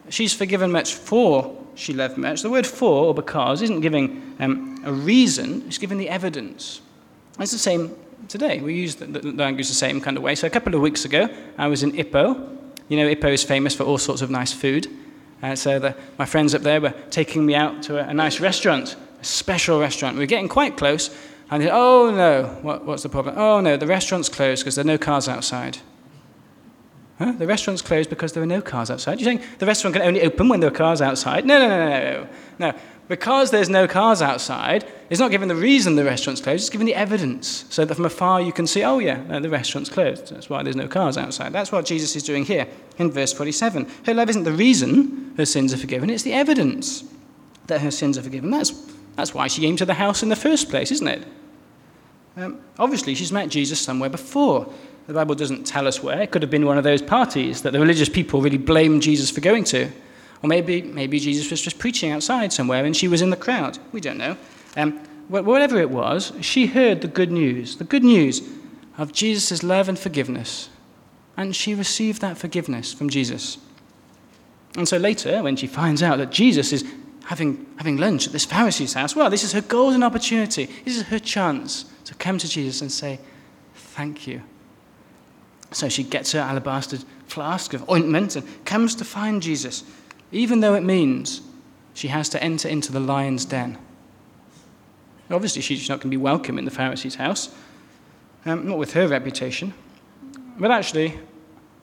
she's 0.10 0.34
forgiven 0.34 0.72
much 0.72 0.96
for 0.96 1.56
she 1.78 1.94
loved 1.94 2.18
much, 2.18 2.42
the 2.42 2.50
word 2.50 2.66
for 2.66 3.06
or 3.06 3.14
because 3.14 3.62
isn't 3.62 3.82
giving 3.82 4.36
um, 4.40 4.82
a 4.84 4.92
reason, 4.92 5.64
it's 5.68 5.78
giving 5.78 5.98
the 5.98 6.10
evidence. 6.10 6.82
It's 7.40 7.52
the 7.52 7.60
same 7.60 7.96
today. 8.28 8.60
We 8.60 8.74
use 8.74 8.96
the, 8.96 9.06
the, 9.06 9.32
language 9.32 9.68
the 9.68 9.76
same 9.76 10.02
kind 10.02 10.18
of 10.18 10.24
way. 10.24 10.34
So 10.34 10.48
a 10.48 10.50
couple 10.50 10.74
of 10.74 10.82
weeks 10.82 11.06
ago, 11.06 11.30
I 11.58 11.68
was 11.68 11.84
in 11.84 11.92
Ipoh. 11.92 12.58
You 12.88 12.98
know, 12.98 13.14
Ipoh 13.14 13.32
is 13.32 13.44
famous 13.44 13.76
for 13.76 13.84
all 13.84 14.00
sorts 14.00 14.24
of 14.24 14.32
nice 14.32 14.52
food. 14.52 14.88
Uh, 15.44 15.56
so 15.56 15.78
the, 15.78 15.96
my 16.18 16.26
friends 16.26 16.56
up 16.56 16.64
there 16.64 16.82
were 16.82 16.94
taking 17.12 17.46
me 17.46 17.54
out 17.54 17.84
to 17.84 18.00
a, 18.00 18.10
a 18.10 18.14
nice 18.14 18.40
restaurant, 18.40 18.96
a 19.22 19.24
special 19.24 19.80
restaurant. 19.80 20.16
We 20.16 20.24
were 20.24 20.26
getting 20.26 20.50
quite 20.50 20.78
close, 20.78 21.16
and 21.52 21.62
they 21.62 21.68
said, 21.68 21.76
oh 21.76 22.10
no, 22.10 22.58
what, 22.64 22.86
what's 22.86 23.04
the 23.04 23.10
problem? 23.10 23.36
Oh 23.38 23.62
no, 23.62 23.78
the 23.78 23.86
restaurant's 23.86 24.30
closed 24.30 24.64
because 24.64 24.76
there 24.76 24.84
are 24.84 24.88
no 24.88 24.98
cars 24.98 25.28
outside. 25.28 25.78
Huh? 27.20 27.32
The 27.32 27.48
restaurant's 27.48 27.82
closed 27.82 28.10
because 28.10 28.34
there 28.34 28.44
are 28.44 28.48
no 28.48 28.62
cars 28.62 28.92
outside. 28.92 29.20
You're 29.20 29.26
saying 29.26 29.42
the 29.58 29.66
restaurant 29.66 29.96
can 29.96 30.04
only 30.04 30.22
open 30.22 30.50
when 30.50 30.60
there 30.60 30.70
are 30.70 30.74
cars 30.74 31.02
outside? 31.02 31.46
No, 31.46 31.58
no, 31.58 31.68
no, 31.68 31.78
no, 31.78 32.00
no. 32.00 32.28
No, 32.60 32.80
because 33.08 33.52
there's 33.52 33.70
no 33.70 33.88
cars 33.88 34.22
outside, 34.22 34.86
it's 35.10 35.20
not 35.20 35.32
given 35.32 35.48
the 35.48 35.56
reason 35.56 35.96
the 35.96 36.04
restaurant's 36.04 36.42
closed, 36.42 36.62
it's 36.62 36.70
given 36.70 36.86
the 36.86 36.96
evidence. 36.96 37.66
So 37.70 37.86
that 37.86 37.96
from 37.96 38.06
afar 38.06 38.42
you 38.42 38.52
can 38.52 38.68
see, 38.68 38.84
oh 38.84 39.00
yeah, 39.00 39.24
no, 39.24 39.40
the 39.40 39.50
restaurant's 39.50 39.90
closed. 39.90 40.34
That's 40.34 40.50
why 40.50 40.62
there's 40.62 40.76
no 40.76 40.88
cars 40.88 41.18
outside. 41.18 41.54
That's 41.54 41.72
what 41.72 41.86
Jesus 41.86 42.16
is 42.16 42.24
doing 42.24 42.46
here 42.46 42.68
in 42.98 43.12
verse 43.12 43.34
47. 43.34 43.90
Her 44.06 44.14
love 44.14 44.30
isn't 44.30 44.44
the 44.44 44.52
reason 44.52 45.34
her 45.38 45.46
sins 45.46 45.74
are 45.74 45.78
forgiven, 45.78 46.10
it's 46.10 46.24
the 46.24 46.34
evidence 46.34 47.04
that 47.68 47.82
her 47.82 47.92
sins 47.92 48.18
are 48.18 48.24
forgiven. 48.24 48.52
That's, 48.52 48.72
that's 49.16 49.34
why 49.34 49.48
she 49.48 49.62
came 49.62 49.78
to 49.78 49.86
the 49.86 49.94
house 49.94 50.22
in 50.22 50.30
the 50.30 50.36
first 50.36 50.70
place, 50.70 50.92
isn't 50.92 51.08
it? 51.08 51.26
Um, 52.36 52.60
obviously, 52.78 53.16
she's 53.16 53.32
met 53.32 53.50
Jesus 53.50 53.80
somewhere 53.80 54.10
before. 54.10 54.72
The 55.08 55.14
Bible 55.14 55.36
doesn't 55.36 55.66
tell 55.66 55.88
us 55.88 56.04
where. 56.04 56.22
It 56.22 56.32
could 56.32 56.42
have 56.42 56.52
been 56.52 56.66
one 56.66 56.78
of 56.78 56.84
those 56.84 57.02
parties 57.02 57.62
that 57.62 57.72
the 57.72 57.80
religious 57.80 58.10
people 58.10 58.42
really 58.42 58.58
blamed 58.58 59.02
Jesus 59.02 59.32
for 59.32 59.40
going 59.40 59.64
to. 59.66 59.90
Or 60.44 60.48
maybe, 60.50 60.82
maybe 60.82 61.18
Jesus 61.20 61.50
was 61.50 61.62
just 61.62 61.80
preaching 61.80 62.12
outside 62.12 62.52
somewhere 62.52 62.84
and 62.84 62.96
she 62.96 63.08
was 63.08 63.22
in 63.22 63.30
the 63.30 63.38
crowd. 63.38 63.80
We 63.94 64.02
don't 64.02 64.18
know. 64.18 64.38
Um, 64.76 65.00
whatever 65.30 65.80
it 65.80 65.90
was, 65.90 66.34
she 66.42 66.68
heard 66.68 67.02
the 67.02 67.08
good 67.08 67.32
news, 67.32 67.78
the 67.78 67.86
good 67.86 68.04
news 68.04 68.42
of 68.98 69.14
Jesus' 69.14 69.64
love 69.64 69.88
and 69.88 69.98
forgiveness. 69.98 70.70
And 71.38 71.56
she 71.56 71.74
received 71.74 72.22
that 72.22 72.38
forgiveness 72.38 72.94
from 72.94 73.10
Jesus. 73.10 73.58
And 74.76 74.88
so 74.88 74.98
later, 74.98 75.42
when 75.42 75.56
she 75.56 75.68
finds 75.68 76.04
out 76.04 76.18
that 76.18 76.32
Jesus 76.32 76.74
is 76.74 76.84
having, 77.26 77.66
having 77.78 77.96
lunch 77.96 78.28
at 78.28 78.34
this 78.34 78.46
Pharisee's 78.46 78.94
house, 78.94 79.16
well, 79.16 79.30
this 79.30 79.44
is 79.44 79.54
her 79.54 79.62
golden 79.62 80.04
opportunity. 80.04 80.66
This 80.84 80.98
is 80.98 81.04
her 81.04 81.20
chance 81.20 81.86
to 82.06 82.14
come 82.16 82.38
to 82.40 82.48
Jesus 82.48 82.82
and 82.82 82.92
say, 82.92 83.20
Thank 83.74 84.28
you. 84.28 84.42
So 85.72 85.90
she 85.90 86.04
gets 86.04 86.32
her 86.32 86.40
alabaster 86.40 86.98
flask 87.28 87.74
of 87.74 87.90
ointment 87.90 88.36
and 88.36 88.66
comes 88.66 88.96
to 88.96 89.06
find 89.06 89.42
Jesus 89.42 89.84
even 90.32 90.60
though 90.60 90.74
it 90.74 90.84
means 90.84 91.42
she 91.94 92.10
has 92.10 92.30
to 92.30 92.44
enter 92.44 92.68
into 92.68 92.92
the 92.92 93.00
lion's 93.00 93.46
den. 93.46 93.78
Obviously, 95.30 95.62
she's 95.62 95.90
not 95.90 95.96
going 95.96 96.10
to 96.10 96.18
be 96.18 96.18
welcome 96.18 96.58
in 96.58 96.66
the 96.66 96.72
Pharisee's 96.72 97.16
house, 97.16 97.54
um, 98.46 98.68
not 98.68 98.78
with 98.78 98.94
her 98.94 99.08
reputation. 99.08 99.74
But 100.58 100.72
actually, 100.72 101.20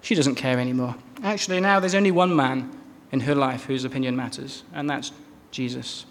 she 0.00 0.14
doesn't 0.14 0.36
care 0.36 0.58
anymore. 0.58 0.94
Actually, 1.22 1.60
now 1.60 1.78
there's 1.78 1.94
only 1.94 2.10
one 2.10 2.34
man 2.34 2.70
in 3.12 3.20
her 3.20 3.34
life 3.34 3.64
whose 3.64 3.84
opinion 3.84 4.16
matters, 4.16 4.62
and 4.72 4.88
that's 4.88 5.12
Jesus. 5.50 6.06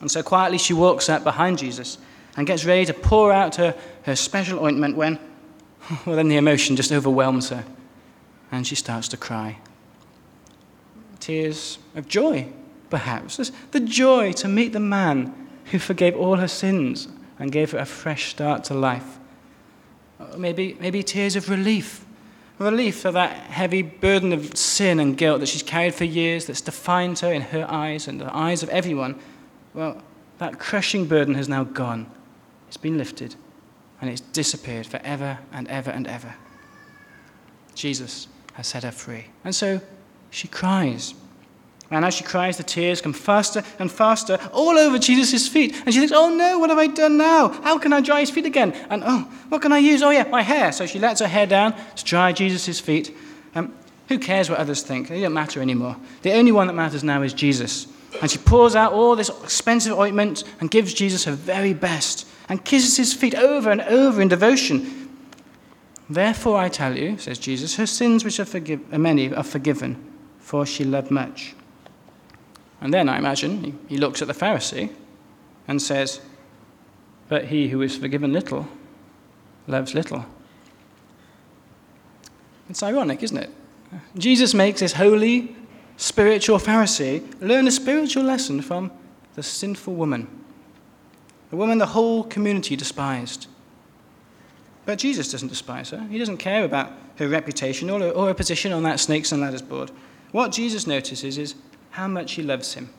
And 0.00 0.10
so 0.10 0.22
quietly 0.22 0.58
she 0.58 0.74
walks 0.74 1.08
up 1.08 1.24
behind 1.24 1.58
Jesus 1.58 1.98
and 2.36 2.46
gets 2.46 2.64
ready 2.64 2.84
to 2.86 2.94
pour 2.94 3.32
out 3.32 3.56
her, 3.56 3.74
her 4.04 4.16
special 4.16 4.64
ointment 4.64 4.96
when, 4.96 5.18
well, 6.06 6.16
then 6.16 6.28
the 6.28 6.36
emotion 6.36 6.76
just 6.76 6.92
overwhelms 6.92 7.50
her 7.50 7.64
and 8.50 8.66
she 8.66 8.74
starts 8.74 9.08
to 9.08 9.16
cry 9.16 9.58
tears 11.24 11.78
of 11.94 12.06
joy, 12.06 12.46
perhaps. 12.90 13.50
the 13.70 13.80
joy 13.80 14.30
to 14.30 14.46
meet 14.46 14.74
the 14.74 14.80
man 14.80 15.32
who 15.70 15.78
forgave 15.78 16.14
all 16.14 16.36
her 16.36 16.48
sins 16.48 17.08
and 17.38 17.50
gave 17.50 17.70
her 17.70 17.78
a 17.78 17.86
fresh 17.86 18.30
start 18.30 18.62
to 18.64 18.74
life. 18.74 19.18
Uh, 20.20 20.36
maybe, 20.36 20.76
maybe 20.80 21.02
tears 21.02 21.34
of 21.34 21.48
relief. 21.48 22.04
Relief 22.58 23.00
for 23.00 23.10
that 23.10 23.32
heavy 23.32 23.80
burden 23.80 24.34
of 24.34 24.54
sin 24.56 25.00
and 25.00 25.16
guilt 25.16 25.40
that 25.40 25.46
she's 25.46 25.62
carried 25.62 25.94
for 25.94 26.04
years, 26.04 26.44
that's 26.44 26.60
defined 26.60 27.18
her 27.20 27.32
in 27.32 27.40
her 27.40 27.66
eyes 27.70 28.06
and 28.06 28.20
the 28.20 28.36
eyes 28.36 28.62
of 28.62 28.68
everyone. 28.68 29.18
Well, 29.72 30.02
that 30.38 30.58
crushing 30.58 31.06
burden 31.06 31.34
has 31.34 31.48
now 31.48 31.64
gone. 31.64 32.06
It's 32.68 32.76
been 32.76 32.98
lifted 32.98 33.34
and 34.00 34.10
it's 34.10 34.20
disappeared 34.20 34.86
forever 34.86 35.38
and 35.52 35.68
ever 35.68 35.90
and 35.90 36.06
ever. 36.06 36.34
Jesus 37.74 38.28
has 38.54 38.66
set 38.66 38.82
her 38.84 38.92
free. 38.92 39.26
And 39.44 39.54
so 39.54 39.80
she 40.30 40.48
cries. 40.48 41.14
And 41.90 42.04
as 42.04 42.14
she 42.14 42.24
cries, 42.24 42.56
the 42.56 42.62
tears 42.62 43.00
come 43.00 43.12
faster 43.12 43.62
and 43.78 43.90
faster 43.90 44.38
all 44.52 44.78
over 44.78 44.98
Jesus' 44.98 45.46
feet. 45.46 45.74
And 45.84 45.92
she 45.92 46.00
thinks, 46.00 46.12
oh 46.14 46.34
no, 46.34 46.58
what 46.58 46.70
have 46.70 46.78
I 46.78 46.86
done 46.86 47.16
now? 47.16 47.48
How 47.48 47.78
can 47.78 47.92
I 47.92 48.00
dry 48.00 48.20
his 48.20 48.30
feet 48.30 48.46
again? 48.46 48.72
And 48.90 49.02
oh, 49.04 49.20
what 49.48 49.62
can 49.62 49.72
I 49.72 49.78
use? 49.78 50.02
Oh 50.02 50.10
yeah, 50.10 50.24
my 50.24 50.42
hair. 50.42 50.72
So 50.72 50.86
she 50.86 50.98
lets 50.98 51.20
her 51.20 51.28
hair 51.28 51.46
down 51.46 51.74
to 51.96 52.04
dry 52.04 52.32
Jesus' 52.32 52.80
feet. 52.80 53.14
Um, 53.54 53.74
who 54.08 54.18
cares 54.18 54.50
what 54.50 54.58
others 54.58 54.82
think? 54.82 55.08
They 55.08 55.20
don't 55.20 55.32
matter 55.32 55.60
anymore. 55.60 55.96
The 56.22 56.32
only 56.32 56.52
one 56.52 56.66
that 56.66 56.74
matters 56.74 57.04
now 57.04 57.22
is 57.22 57.32
Jesus. 57.32 57.86
And 58.20 58.30
she 58.30 58.38
pours 58.38 58.76
out 58.76 58.92
all 58.92 59.16
this 59.16 59.28
expensive 59.28 59.98
ointment 59.98 60.44
and 60.60 60.70
gives 60.70 60.94
Jesus 60.94 61.24
her 61.24 61.32
very 61.32 61.74
best 61.74 62.26
and 62.48 62.64
kisses 62.64 62.96
his 62.96 63.14
feet 63.14 63.34
over 63.34 63.70
and 63.70 63.80
over 63.82 64.20
in 64.20 64.28
devotion. 64.28 65.10
Therefore, 66.08 66.58
I 66.58 66.68
tell 66.68 66.96
you, 66.96 67.16
says 67.18 67.38
Jesus, 67.38 67.76
her 67.76 67.86
sins, 67.86 68.24
which 68.24 68.38
are, 68.38 68.44
forgive- 68.44 68.92
are 68.92 68.96
uh, 68.96 68.98
many, 68.98 69.32
are 69.32 69.42
forgiven 69.42 70.12
for 70.44 70.66
she 70.66 70.84
loved 70.84 71.10
much. 71.10 71.54
And 72.82 72.92
then 72.92 73.08
I 73.08 73.16
imagine 73.16 73.78
he 73.88 73.96
looks 73.96 74.20
at 74.20 74.28
the 74.28 74.34
Pharisee 74.34 74.90
and 75.66 75.80
says, 75.80 76.20
But 77.30 77.46
he 77.46 77.68
who 77.68 77.80
is 77.80 77.96
forgiven 77.96 78.34
little 78.34 78.68
loves 79.66 79.94
little. 79.94 80.26
It's 82.68 82.82
ironic, 82.82 83.22
isn't 83.22 83.38
it? 83.38 83.50
Jesus 84.18 84.52
makes 84.52 84.80
this 84.80 84.92
holy, 84.92 85.56
spiritual 85.96 86.58
Pharisee 86.58 87.22
learn 87.40 87.66
a 87.66 87.70
spiritual 87.70 88.24
lesson 88.24 88.60
from 88.60 88.92
the 89.36 89.42
sinful 89.42 89.94
woman, 89.94 90.43
the 91.54 91.58
woman 91.58 91.78
the 91.78 91.86
whole 91.86 92.24
community 92.24 92.74
despised. 92.74 93.46
But 94.86 94.98
Jesus 94.98 95.30
doesn't 95.30 95.50
despise 95.50 95.90
her. 95.90 96.04
He 96.10 96.18
doesn't 96.18 96.38
care 96.38 96.64
about 96.64 96.90
her 97.14 97.28
reputation 97.28 97.88
or 97.90 98.00
her, 98.00 98.10
or 98.10 98.26
her 98.26 98.34
position 98.34 98.72
on 98.72 98.82
that 98.82 98.98
snakes 98.98 99.30
and 99.30 99.40
ladders 99.40 99.62
board. 99.62 99.92
What 100.32 100.50
Jesus 100.50 100.88
notices 100.88 101.38
is 101.38 101.54
how 101.90 102.08
much 102.08 102.32
he 102.32 102.42
loves 102.42 102.74
him. 102.74 102.92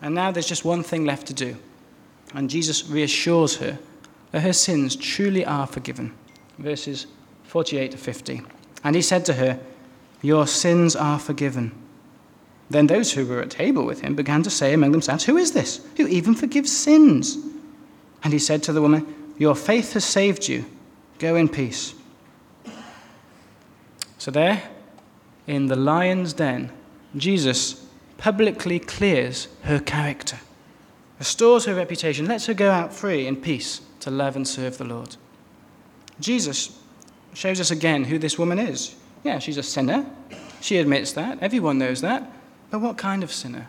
And 0.00 0.14
now 0.14 0.30
there's 0.30 0.48
just 0.48 0.64
one 0.64 0.82
thing 0.82 1.04
left 1.04 1.26
to 1.26 1.34
do. 1.34 1.58
And 2.32 2.48
Jesus 2.48 2.88
reassures 2.88 3.56
her 3.56 3.78
that 4.30 4.40
her 4.40 4.54
sins 4.54 4.96
truly 4.96 5.44
are 5.44 5.66
forgiven. 5.66 6.14
Verses 6.56 7.06
48 7.42 7.90
to 7.90 7.98
50. 7.98 8.40
And 8.82 8.96
he 8.96 9.02
said 9.02 9.26
to 9.26 9.34
her, 9.34 9.60
Your 10.22 10.46
sins 10.46 10.96
are 10.96 11.18
forgiven. 11.18 11.72
Then 12.70 12.86
those 12.86 13.12
who 13.12 13.26
were 13.26 13.42
at 13.42 13.50
table 13.50 13.84
with 13.84 14.00
him 14.00 14.14
began 14.14 14.42
to 14.44 14.48
say 14.48 14.72
among 14.72 14.92
themselves, 14.92 15.24
Who 15.24 15.36
is 15.36 15.52
this 15.52 15.86
who 15.98 16.06
even 16.06 16.34
forgives 16.34 16.74
sins? 16.74 17.36
And 18.22 18.32
he 18.32 18.38
said 18.38 18.62
to 18.64 18.72
the 18.72 18.82
woman, 18.82 19.32
Your 19.38 19.54
faith 19.54 19.94
has 19.94 20.04
saved 20.04 20.48
you. 20.48 20.64
Go 21.18 21.36
in 21.36 21.48
peace. 21.48 21.94
So, 24.18 24.30
there, 24.30 24.62
in 25.46 25.66
the 25.66 25.76
lion's 25.76 26.32
den, 26.32 26.70
Jesus 27.16 27.86
publicly 28.18 28.78
clears 28.78 29.48
her 29.62 29.80
character, 29.80 30.38
restores 31.18 31.64
her 31.64 31.74
reputation, 31.74 32.26
lets 32.26 32.46
her 32.46 32.54
go 32.54 32.70
out 32.70 32.92
free 32.92 33.26
in 33.26 33.36
peace 33.36 33.80
to 34.00 34.10
love 34.10 34.36
and 34.36 34.46
serve 34.46 34.78
the 34.78 34.84
Lord. 34.84 35.16
Jesus 36.20 36.78
shows 37.32 37.60
us 37.60 37.70
again 37.70 38.04
who 38.04 38.18
this 38.18 38.38
woman 38.38 38.58
is. 38.58 38.94
Yeah, 39.24 39.38
she's 39.38 39.56
a 39.56 39.62
sinner. 39.62 40.06
She 40.60 40.76
admits 40.76 41.12
that. 41.12 41.38
Everyone 41.40 41.78
knows 41.78 42.00
that. 42.02 42.30
But 42.70 42.80
what 42.80 42.98
kind 42.98 43.22
of 43.22 43.32
sinner? 43.32 43.68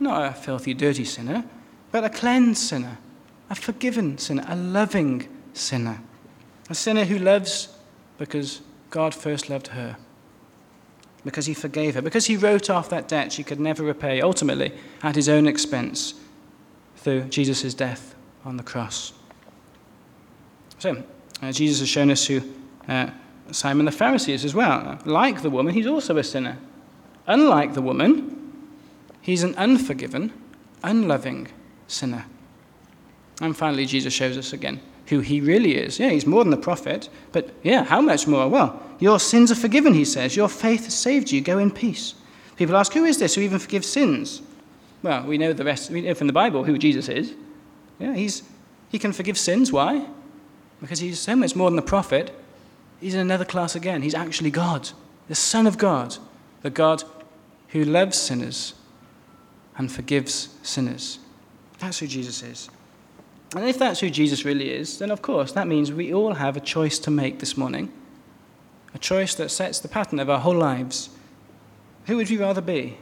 Not 0.00 0.24
a 0.24 0.32
filthy, 0.32 0.74
dirty 0.74 1.04
sinner, 1.04 1.44
but 1.90 2.04
a 2.04 2.10
cleansed 2.10 2.60
sinner, 2.60 2.98
a 3.50 3.54
forgiven 3.54 4.18
sinner, 4.18 4.44
a 4.48 4.56
loving 4.56 5.28
sinner. 5.52 6.00
A 6.70 6.74
sinner 6.74 7.04
who 7.04 7.18
loves 7.18 7.68
because 8.18 8.60
God 8.90 9.14
first 9.14 9.48
loved 9.48 9.68
her, 9.68 9.96
because 11.24 11.46
he 11.46 11.54
forgave 11.54 11.94
her, 11.94 12.02
because 12.02 12.26
he 12.26 12.36
wrote 12.36 12.68
off 12.68 12.90
that 12.90 13.08
debt 13.08 13.32
she 13.32 13.42
could 13.44 13.60
never 13.60 13.82
repay, 13.82 14.20
ultimately 14.20 14.72
at 15.02 15.16
his 15.16 15.28
own 15.28 15.46
expense 15.46 16.14
through 16.96 17.24
Jesus' 17.24 17.74
death 17.74 18.14
on 18.44 18.56
the 18.56 18.62
cross. 18.62 19.12
So, 20.78 21.02
uh, 21.42 21.52
Jesus 21.52 21.80
has 21.80 21.88
shown 21.88 22.10
us 22.10 22.26
who 22.26 22.42
uh, 22.88 23.10
Simon 23.50 23.86
the 23.86 23.92
Pharisee 23.92 24.34
is 24.34 24.44
as 24.44 24.54
well. 24.54 24.98
Like 25.04 25.42
the 25.42 25.50
woman, 25.50 25.74
he's 25.74 25.86
also 25.86 26.16
a 26.16 26.24
sinner. 26.24 26.58
Unlike 27.26 27.74
the 27.74 27.82
woman, 27.82 28.64
he's 29.20 29.42
an 29.42 29.54
unforgiven, 29.56 30.32
unloving 30.82 31.48
sinner. 31.86 32.26
And 33.40 33.56
finally, 33.56 33.86
Jesus 33.86 34.12
shows 34.12 34.36
us 34.36 34.52
again 34.52 34.80
who 35.08 35.20
he 35.20 35.40
really 35.40 35.76
is. 35.76 35.98
Yeah, 35.98 36.10
he's 36.10 36.26
more 36.26 36.44
than 36.44 36.50
the 36.50 36.56
prophet, 36.56 37.08
but 37.32 37.50
yeah, 37.62 37.84
how 37.84 38.00
much 38.00 38.26
more? 38.26 38.48
Well, 38.48 38.82
your 38.98 39.18
sins 39.18 39.50
are 39.50 39.56
forgiven, 39.56 39.94
he 39.94 40.04
says. 40.04 40.36
Your 40.36 40.48
faith 40.48 40.84
has 40.84 40.94
saved 40.94 41.30
you. 41.30 41.40
Go 41.40 41.58
in 41.58 41.70
peace. 41.70 42.14
People 42.56 42.76
ask, 42.76 42.92
who 42.92 43.04
is 43.04 43.18
this 43.18 43.34
who 43.34 43.40
even 43.40 43.58
forgives 43.58 43.86
sins? 43.86 44.42
Well, 45.02 45.24
we 45.24 45.38
know 45.38 45.52
the 45.52 45.64
rest 45.64 45.90
we 45.90 46.02
know 46.02 46.14
from 46.14 46.26
the 46.26 46.32
Bible 46.32 46.64
who 46.64 46.76
Jesus 46.76 47.08
is. 47.08 47.34
Yeah, 47.98 48.14
he's, 48.14 48.42
he 48.90 48.98
can 48.98 49.12
forgive 49.12 49.38
sins. 49.38 49.72
Why? 49.72 50.06
Because 50.80 50.98
he's 50.98 51.18
so 51.20 51.36
much 51.36 51.56
more 51.56 51.70
than 51.70 51.76
the 51.76 51.82
prophet. 51.82 52.34
He's 53.00 53.14
in 53.14 53.20
another 53.20 53.44
class 53.44 53.74
again. 53.76 54.02
He's 54.02 54.14
actually 54.14 54.50
God, 54.50 54.90
the 55.28 55.34
Son 55.34 55.66
of 55.66 55.78
God, 55.78 56.16
the 56.62 56.70
God 56.70 57.04
who 57.68 57.84
loves 57.84 58.18
sinners 58.18 58.74
and 59.76 59.90
forgives 59.90 60.48
sinners. 60.62 61.18
That's 61.78 62.00
who 62.00 62.08
Jesus 62.08 62.42
is. 62.42 62.68
And 63.54 63.64
if 63.64 63.78
that's 63.78 64.00
who 64.00 64.10
Jesus 64.10 64.44
really 64.44 64.70
is, 64.70 64.98
then 64.98 65.10
of 65.10 65.22
course 65.22 65.52
that 65.52 65.66
means 65.66 65.92
we 65.92 66.12
all 66.12 66.34
have 66.34 66.56
a 66.56 66.60
choice 66.60 66.98
to 67.00 67.10
make 67.10 67.38
this 67.38 67.56
morning. 67.56 67.92
A 68.94 68.98
choice 68.98 69.34
that 69.36 69.50
sets 69.50 69.78
the 69.78 69.88
pattern 69.88 70.18
of 70.18 70.28
our 70.28 70.38
whole 70.38 70.56
lives. 70.56 71.10
Who 72.06 72.16
would 72.16 72.30
you 72.30 72.40
rather 72.40 72.60
be? 72.60 72.98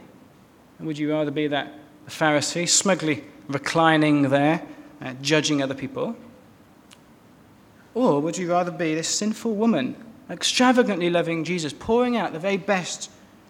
Would 0.79 0.97
you 0.97 1.11
rather 1.11 1.31
be 1.31 1.47
that 1.47 1.73
Pharisee, 2.07 2.67
smugly 2.69 3.23
reclining 3.47 4.29
there, 4.29 4.61
uh, 5.01 5.13
judging 5.21 5.61
other 5.61 5.73
people? 5.73 6.15
Or 7.93 8.21
would 8.21 8.37
you 8.37 8.49
rather 8.49 8.71
be 8.71 8.93
this 8.95 9.09
sinful 9.09 9.55
woman, 9.55 9.95
extravagantly 10.29 11.09
loving 11.09 11.43
Jesus, 11.43 11.73
pouring 11.73 12.15
out 12.15 12.31
the 12.31 12.39
very 12.39 12.57
best 12.57 13.09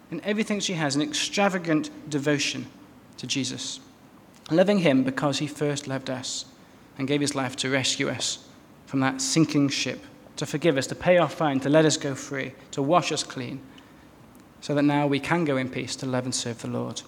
in 0.10 0.22
everything 0.22 0.60
she 0.60 0.74
has, 0.74 0.96
an 0.96 1.02
extravagant 1.02 1.90
devotion 2.10 2.68
to 3.18 3.28
Jesus, 3.28 3.82
loving 4.50 4.80
him 4.80 5.04
because 5.04 5.40
he 5.40 5.48
first 5.48 5.88
loved 5.88 6.10
us? 6.10 6.46
And 6.98 7.08
gave 7.08 7.22
his 7.22 7.36
life 7.36 7.56
to 7.58 7.70
rescue 7.70 8.10
us 8.10 8.48
from 8.86 9.00
that 9.02 9.22
sinking 9.22 9.70
ship, 9.70 10.04
to 10.38 10.46
forgive 10.46 10.78
us, 10.78 10.88
to 10.88 10.96
pay 10.96 11.18
our 11.18 11.30
fine, 11.30 11.60
to 11.60 11.70
let 11.70 11.86
us 11.86 11.98
go 11.98 12.16
free, 12.16 12.54
to 12.72 12.82
wash 12.82 13.12
us 13.12 13.24
clean, 13.24 13.60
so 14.62 14.74
that 14.74 14.84
now 14.84 15.06
we 15.06 15.20
can 15.20 15.46
go 15.46 15.58
in 15.58 15.70
peace 15.70 15.96
to 15.96 16.06
love 16.06 16.26
and 16.26 16.34
serve 16.34 16.62
the 16.62 16.68
Lord. 16.68 17.02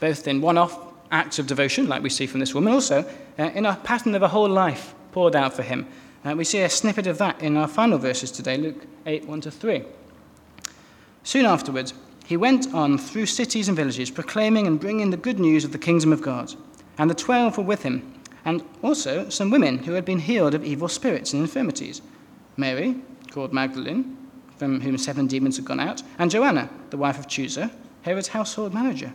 Both 0.00 0.26
in 0.26 0.40
one 0.40 0.58
off 0.58 0.78
acts 1.10 1.38
of 1.38 1.46
devotion, 1.46 1.88
like 1.88 2.02
we 2.02 2.10
see 2.10 2.26
from 2.26 2.40
this 2.40 2.54
woman, 2.54 2.72
also 2.72 3.08
uh, 3.38 3.50
in 3.54 3.66
a 3.66 3.76
pattern 3.76 4.14
of 4.14 4.22
a 4.22 4.28
whole 4.28 4.48
life 4.48 4.94
poured 5.12 5.36
out 5.36 5.54
for 5.54 5.62
him. 5.62 5.86
Uh, 6.24 6.34
we 6.34 6.44
see 6.44 6.60
a 6.60 6.70
snippet 6.70 7.06
of 7.06 7.18
that 7.18 7.40
in 7.40 7.56
our 7.56 7.68
final 7.68 7.98
verses 7.98 8.30
today, 8.30 8.56
Luke 8.56 8.86
8 9.06 9.26
1 9.26 9.40
to 9.42 9.50
3. 9.50 9.84
Soon 11.22 11.44
afterwards, 11.44 11.94
he 12.26 12.36
went 12.36 12.74
on 12.74 12.98
through 12.98 13.26
cities 13.26 13.68
and 13.68 13.76
villages, 13.76 14.10
proclaiming 14.10 14.66
and 14.66 14.80
bringing 14.80 15.10
the 15.10 15.16
good 15.16 15.38
news 15.38 15.64
of 15.64 15.70
the 15.72 15.78
kingdom 15.78 16.12
of 16.12 16.22
God. 16.22 16.54
And 16.98 17.08
the 17.08 17.14
twelve 17.14 17.56
were 17.56 17.64
with 17.64 17.82
him 17.82 18.15
and 18.46 18.62
also 18.80 19.28
some 19.28 19.50
women 19.50 19.78
who 19.78 19.92
had 19.92 20.04
been 20.04 20.20
healed 20.20 20.54
of 20.54 20.64
evil 20.64 20.88
spirits 20.88 21.34
and 21.34 21.42
infirmities 21.42 22.00
Mary, 22.56 22.96
called 23.30 23.52
Magdalene, 23.52 24.16
from 24.56 24.80
whom 24.80 24.96
seven 24.96 25.26
demons 25.26 25.56
had 25.56 25.66
gone 25.66 25.80
out, 25.80 26.02
and 26.18 26.30
Joanna, 26.30 26.70
the 26.88 26.96
wife 26.96 27.18
of 27.18 27.26
Chuza, 27.26 27.70
Herod's 28.00 28.28
household 28.28 28.72
manager, 28.72 29.12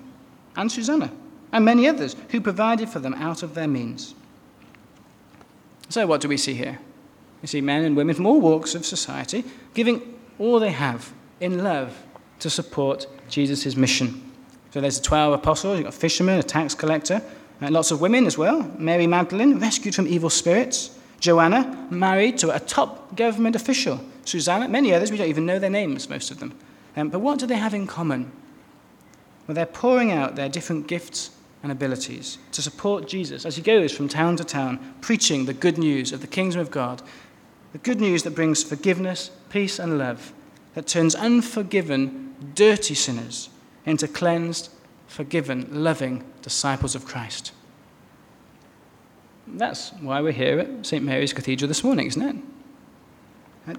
and 0.56 0.72
Susanna, 0.72 1.12
and 1.52 1.66
many 1.66 1.88
others 1.88 2.16
who 2.30 2.40
provided 2.40 2.88
for 2.88 3.00
them 3.00 3.16
out 3.16 3.42
of 3.42 3.56
their 3.56 3.68
means. 3.68 4.14
So, 5.90 6.06
what 6.06 6.22
do 6.22 6.28
we 6.28 6.38
see 6.38 6.54
here? 6.54 6.78
We 7.42 7.48
see 7.48 7.62
men 7.62 7.84
and 7.84 7.98
women 7.98 8.14
from 8.14 8.28
all 8.28 8.40
walks 8.40 8.76
of 8.76 8.86
society 8.86 9.44
giving 9.74 10.20
all 10.38 10.60
they 10.60 10.70
have 10.70 11.12
in 11.40 11.64
love 11.64 12.06
to 12.40 12.50
support 12.50 13.08
Jesus' 13.28 13.76
mission. 13.76 14.32
So, 14.72 14.82
there's 14.82 15.00
the 15.00 15.06
12 15.06 15.34
apostles, 15.34 15.78
you've 15.78 15.86
got 15.86 15.96
a 15.96 15.98
fisherman, 15.98 16.38
a 16.38 16.44
tax 16.44 16.76
collector, 16.76 17.24
uh, 17.62 17.70
lots 17.70 17.92
of 17.92 18.02
women 18.02 18.26
as 18.26 18.38
well. 18.38 18.64
Mary 18.78 19.08
Magdalene, 19.08 19.60
rescued 19.60 19.96
from 19.96 20.08
evil 20.08 20.30
spirits. 20.30 20.98
Joanna, 21.20 21.88
married 21.92 22.38
to 22.40 22.56
a 22.56 22.60
top 22.60 23.16
government 23.16 23.56
official. 23.56 24.04
Susanna, 24.26 24.68
many 24.68 24.94
others, 24.94 25.12
we 25.12 25.18
don't 25.18 25.28
even 25.28 25.46
know 25.46 25.60
their 25.60 25.70
names, 25.70 26.10
most 26.10 26.32
of 26.32 26.40
them. 26.40 26.58
Um, 26.96 27.10
but 27.10 27.20
what 27.20 27.40
do 27.40 27.46
they 27.46 27.56
have 27.56 27.74
in 27.74 27.86
common? 27.86 28.32
Well, 29.48 29.56
they're 29.56 29.66
pouring 29.66 30.12
out 30.12 30.36
their 30.36 30.50
different 30.50 30.88
gifts 30.88 31.32
and 31.64 31.72
abilities 31.72 32.38
to 32.52 32.62
support 32.62 33.08
Jesus 33.08 33.46
as 33.46 33.56
he 33.56 33.62
goes 33.62 33.92
from 33.92 34.10
town 34.10 34.36
to 34.38 34.44
town, 34.44 34.96
preaching 35.02 35.46
the 35.46 35.54
good 35.54 35.78
news 35.78 36.12
of 36.12 36.22
the 36.22 36.28
kingdom 36.28 36.60
of 36.60 36.72
God, 36.72 37.02
the 37.72 37.78
good 37.78 38.02
news 38.02 38.24
that 38.24 38.36
brings 38.36 38.64
forgiveness, 38.64 39.32
peace, 39.50 39.78
and 39.78 39.98
love, 39.98 40.34
that 40.74 40.88
turns 40.88 41.16
unforgiven, 41.16 42.34
dirty 42.56 42.96
sinners 42.96 43.50
into 43.86 44.08
cleansed, 44.08 44.70
forgiven, 45.12 45.68
loving 45.70 46.24
disciples 46.42 46.96
of 46.96 47.06
Christ. 47.06 47.52
That's 49.46 49.90
why 49.94 50.22
we're 50.22 50.32
here 50.32 50.60
at 50.60 50.86
St. 50.86 51.04
Mary's 51.04 51.34
Cathedral 51.34 51.68
this 51.68 51.84
morning, 51.84 52.08
isn't 52.08 52.46
it? 53.68 53.78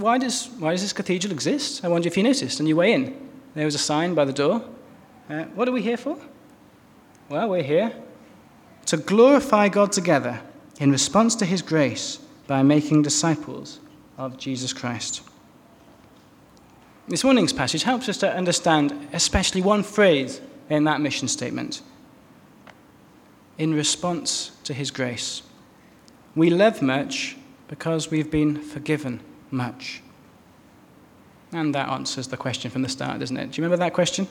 Why, 0.00 0.18
does, 0.18 0.48
why 0.58 0.72
does 0.72 0.82
this 0.82 0.92
cathedral 0.92 1.32
exist? 1.32 1.84
I 1.84 1.88
wonder 1.88 2.08
if 2.08 2.16
you 2.16 2.24
noticed 2.24 2.60
on 2.60 2.66
your 2.66 2.76
way 2.76 2.92
in. 2.92 3.16
There 3.54 3.64
was 3.64 3.76
a 3.76 3.78
sign 3.78 4.14
by 4.14 4.24
the 4.24 4.32
door. 4.32 4.62
Uh, 5.30 5.44
what 5.54 5.68
are 5.68 5.72
we 5.72 5.80
here 5.80 5.96
for? 5.96 6.18
Well, 7.28 7.48
we're 7.48 7.62
here 7.62 7.92
to 8.86 8.96
glorify 8.96 9.68
God 9.68 9.92
together 9.92 10.40
in 10.80 10.90
response 10.90 11.36
to 11.36 11.44
his 11.44 11.62
grace 11.62 12.18
by 12.48 12.62
making 12.62 13.02
disciples 13.02 13.78
of 14.18 14.36
Jesus 14.36 14.72
Christ. 14.72 15.22
This 17.08 17.22
morning's 17.22 17.52
passage 17.52 17.84
helps 17.84 18.08
us 18.08 18.18
to 18.18 18.30
understand 18.30 19.08
especially 19.12 19.62
one 19.62 19.84
phrase 19.84 20.40
in 20.68 20.84
that 20.84 21.00
mission 21.00 21.28
statement 21.28 21.82
in 23.58 23.74
response 23.74 24.52
to 24.64 24.74
his 24.74 24.90
grace. 24.90 25.42
We 26.34 26.50
love 26.50 26.82
much 26.82 27.36
because 27.68 28.10
we've 28.10 28.30
been 28.30 28.60
forgiven 28.60 29.20
much. 29.50 30.02
And 31.52 31.74
that 31.74 31.88
answers 31.88 32.28
the 32.28 32.36
question 32.36 32.70
from 32.70 32.82
the 32.82 32.88
start, 32.88 33.20
doesn't 33.20 33.36
it? 33.36 33.52
Do 33.52 33.60
you 33.60 33.64
remember 33.64 33.82
that 33.84 33.94
question? 33.94 34.28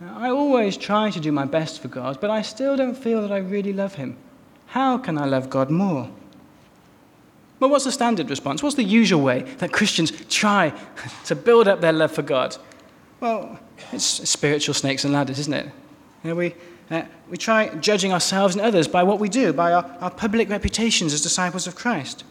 I 0.00 0.30
always 0.30 0.76
try 0.76 1.10
to 1.10 1.20
do 1.20 1.32
my 1.32 1.44
best 1.44 1.82
for 1.82 1.88
God, 1.88 2.20
but 2.20 2.30
I 2.30 2.42
still 2.42 2.76
don't 2.76 2.94
feel 2.94 3.20
that 3.22 3.32
I 3.32 3.38
really 3.38 3.72
love 3.72 3.96
Him. 3.96 4.16
How 4.66 4.96
can 4.96 5.18
I 5.18 5.26
love 5.26 5.50
God 5.50 5.70
more? 5.70 6.08
Well, 7.58 7.68
what's 7.68 7.84
the 7.84 7.92
standard 7.92 8.30
response? 8.30 8.62
What's 8.62 8.76
the 8.76 8.84
usual 8.84 9.20
way 9.20 9.42
that 9.58 9.72
Christians 9.72 10.12
try 10.30 10.72
to 11.26 11.34
build 11.34 11.68
up 11.68 11.80
their 11.80 11.92
love 11.92 12.12
for 12.12 12.22
God? 12.22 12.56
Well, 13.20 13.58
it's 13.92 14.04
spiritual 14.04 14.74
snakes 14.74 15.04
and 15.04 15.12
ladders, 15.12 15.38
isn't 15.38 15.52
it? 15.52 15.66
You 16.24 16.30
know, 16.30 16.36
we, 16.36 16.54
uh, 16.90 17.02
we 17.28 17.36
try 17.36 17.68
judging 17.76 18.12
ourselves 18.12 18.54
and 18.54 18.64
others 18.64 18.88
by 18.88 19.02
what 19.02 19.18
we 19.18 19.28
do, 19.28 19.52
by 19.52 19.72
our, 19.72 19.84
our 20.00 20.10
public 20.10 20.48
reputations 20.48 21.12
as 21.12 21.20
disciples 21.20 21.66
of 21.66 21.74
Christ. 21.74 22.24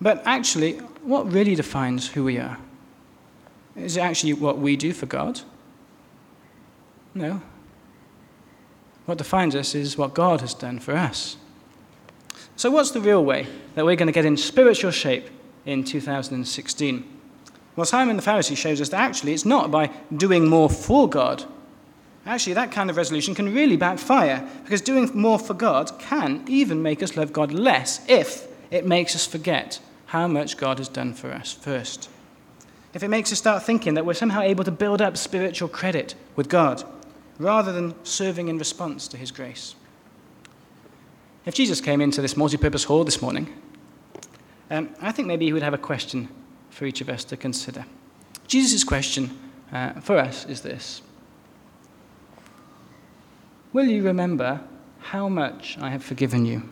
But 0.00 0.22
actually, 0.24 0.78
what 1.02 1.30
really 1.30 1.54
defines 1.54 2.08
who 2.08 2.24
we 2.24 2.38
are? 2.38 2.58
Is 3.76 3.96
it 3.96 4.00
actually 4.00 4.32
what 4.32 4.58
we 4.58 4.76
do 4.76 4.92
for 4.92 5.06
God? 5.06 5.40
No. 7.14 7.40
What 9.06 9.18
defines 9.18 9.54
us 9.54 9.74
is 9.74 9.96
what 9.96 10.14
God 10.14 10.40
has 10.40 10.54
done 10.54 10.78
for 10.78 10.96
us. 10.96 11.36
So, 12.56 12.70
what's 12.70 12.90
the 12.90 13.00
real 13.00 13.24
way 13.24 13.46
that 13.74 13.84
we're 13.84 13.96
going 13.96 14.06
to 14.06 14.12
get 14.12 14.24
in 14.24 14.36
spiritual 14.36 14.90
shape 14.90 15.28
in 15.64 15.84
2016? 15.84 17.19
Well, 17.76 17.86
Simon 17.86 18.16
the 18.16 18.22
Pharisee 18.22 18.56
shows 18.56 18.80
us 18.80 18.88
that 18.90 19.00
actually 19.00 19.32
it's 19.32 19.44
not 19.44 19.70
by 19.70 19.90
doing 20.14 20.48
more 20.48 20.68
for 20.68 21.08
God. 21.08 21.44
Actually, 22.26 22.52
that 22.54 22.72
kind 22.72 22.90
of 22.90 22.96
resolution 22.96 23.34
can 23.34 23.54
really 23.54 23.76
backfire 23.76 24.46
because 24.64 24.80
doing 24.80 25.10
more 25.14 25.38
for 25.38 25.54
God 25.54 25.90
can 25.98 26.44
even 26.46 26.82
make 26.82 27.02
us 27.02 27.16
love 27.16 27.32
God 27.32 27.52
less 27.52 28.04
if 28.08 28.46
it 28.70 28.86
makes 28.86 29.14
us 29.14 29.26
forget 29.26 29.80
how 30.06 30.26
much 30.26 30.56
God 30.56 30.78
has 30.78 30.88
done 30.88 31.14
for 31.14 31.32
us 31.32 31.52
first. 31.52 32.10
If 32.92 33.02
it 33.02 33.08
makes 33.08 33.32
us 33.32 33.38
start 33.38 33.62
thinking 33.62 33.94
that 33.94 34.04
we're 34.04 34.14
somehow 34.14 34.42
able 34.42 34.64
to 34.64 34.70
build 34.70 35.00
up 35.00 35.16
spiritual 35.16 35.68
credit 35.68 36.14
with 36.36 36.48
God 36.48 36.82
rather 37.38 37.72
than 37.72 37.94
serving 38.04 38.48
in 38.48 38.58
response 38.58 39.08
to 39.08 39.16
his 39.16 39.30
grace. 39.30 39.74
If 41.46 41.54
Jesus 41.54 41.80
came 41.80 42.00
into 42.00 42.20
this 42.20 42.36
multi 42.36 42.58
purpose 42.58 42.84
hall 42.84 43.04
this 43.04 43.22
morning, 43.22 43.48
um, 44.70 44.90
I 45.00 45.10
think 45.10 45.26
maybe 45.26 45.46
he 45.46 45.52
would 45.52 45.62
have 45.62 45.74
a 45.74 45.78
question 45.78 46.28
for 46.80 46.86
each 46.86 47.02
of 47.02 47.10
us 47.10 47.24
to 47.24 47.36
consider. 47.36 47.84
Jesus' 48.46 48.84
question 48.84 49.38
uh, 49.70 50.00
for 50.00 50.16
us 50.16 50.46
is 50.46 50.62
this 50.62 51.02
Will 53.74 53.84
you 53.84 54.02
remember 54.02 54.62
how 55.00 55.28
much 55.28 55.76
I 55.78 55.90
have 55.90 56.02
forgiven 56.02 56.46
you? 56.46 56.62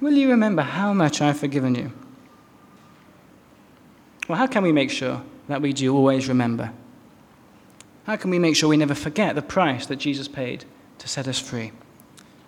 Will 0.00 0.12
you 0.12 0.30
remember 0.30 0.62
how 0.62 0.92
much 0.92 1.20
I 1.20 1.26
have 1.26 1.36
forgiven 1.36 1.74
you? 1.74 1.90
Well, 4.28 4.38
how 4.38 4.46
can 4.46 4.62
we 4.62 4.70
make 4.70 4.92
sure 4.92 5.20
that 5.48 5.60
we 5.60 5.72
do 5.72 5.92
always 5.92 6.28
remember? 6.28 6.70
How 8.04 8.14
can 8.14 8.30
we 8.30 8.38
make 8.38 8.54
sure 8.54 8.68
we 8.68 8.76
never 8.76 8.94
forget 8.94 9.34
the 9.34 9.42
price 9.42 9.86
that 9.86 9.96
Jesus 9.96 10.28
paid 10.28 10.64
to 10.98 11.08
set 11.08 11.26
us 11.26 11.40
free? 11.40 11.72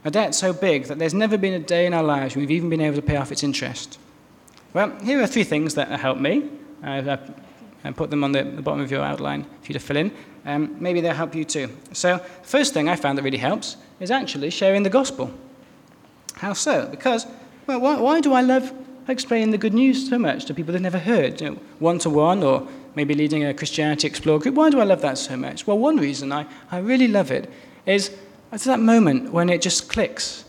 A 0.04 0.12
debt 0.12 0.36
so 0.36 0.52
big 0.52 0.84
that 0.84 1.00
there's 1.00 1.14
never 1.14 1.36
been 1.36 1.54
a 1.54 1.58
day 1.58 1.84
in 1.84 1.92
our 1.92 2.04
lives 2.04 2.36
when 2.36 2.42
we've 2.42 2.52
even 2.52 2.70
been 2.70 2.80
able 2.80 2.94
to 2.94 3.02
pay 3.02 3.16
off 3.16 3.32
its 3.32 3.42
interest. 3.42 3.98
Well, 4.76 4.94
here 5.02 5.22
are 5.22 5.26
three 5.26 5.44
things 5.44 5.74
that 5.76 5.88
help 5.88 6.18
me. 6.18 6.50
I've, 6.82 7.08
I've 7.82 7.96
put 7.96 8.10
them 8.10 8.22
on 8.22 8.32
the, 8.32 8.42
the, 8.42 8.60
bottom 8.60 8.82
of 8.82 8.90
your 8.90 9.02
outline 9.02 9.44
for 9.44 9.68
you 9.68 9.72
to 9.72 9.78
fill 9.78 9.96
in. 9.96 10.12
Um, 10.44 10.76
maybe 10.78 11.00
they'll 11.00 11.14
help 11.14 11.34
you 11.34 11.46
too. 11.46 11.74
So, 11.94 12.18
first 12.42 12.74
thing 12.74 12.86
I 12.86 12.94
found 12.94 13.16
that 13.16 13.22
really 13.22 13.38
helps 13.38 13.78
is 14.00 14.10
actually 14.10 14.50
sharing 14.50 14.82
the 14.82 14.90
gospel. 14.90 15.32
How 16.34 16.52
so? 16.52 16.88
Because, 16.88 17.26
well, 17.66 17.80
why, 17.80 17.98
why 17.98 18.20
do 18.20 18.34
I 18.34 18.42
love 18.42 18.70
explaining 19.08 19.50
the 19.50 19.56
good 19.56 19.72
news 19.72 20.10
so 20.10 20.18
much 20.18 20.44
to 20.44 20.52
people 20.52 20.74
they've 20.74 20.82
never 20.82 20.98
heard, 20.98 21.40
one 21.78 21.98
to 22.00 22.10
one, 22.10 22.42
or 22.42 22.68
maybe 22.94 23.14
leading 23.14 23.44
a 23.44 23.54
Christianity 23.54 24.06
Explore 24.06 24.40
group. 24.40 24.56
Why 24.56 24.68
do 24.68 24.78
I 24.80 24.84
love 24.84 25.00
that 25.00 25.16
so 25.16 25.38
much? 25.38 25.66
Well, 25.66 25.78
one 25.78 25.96
reason 25.96 26.32
I, 26.32 26.44
I 26.70 26.80
really 26.80 27.08
love 27.08 27.30
it 27.30 27.50
is 27.86 28.14
it's 28.52 28.64
that 28.64 28.80
moment 28.80 29.32
when 29.32 29.48
it 29.48 29.62
just 29.62 29.88
clicks 29.88 30.44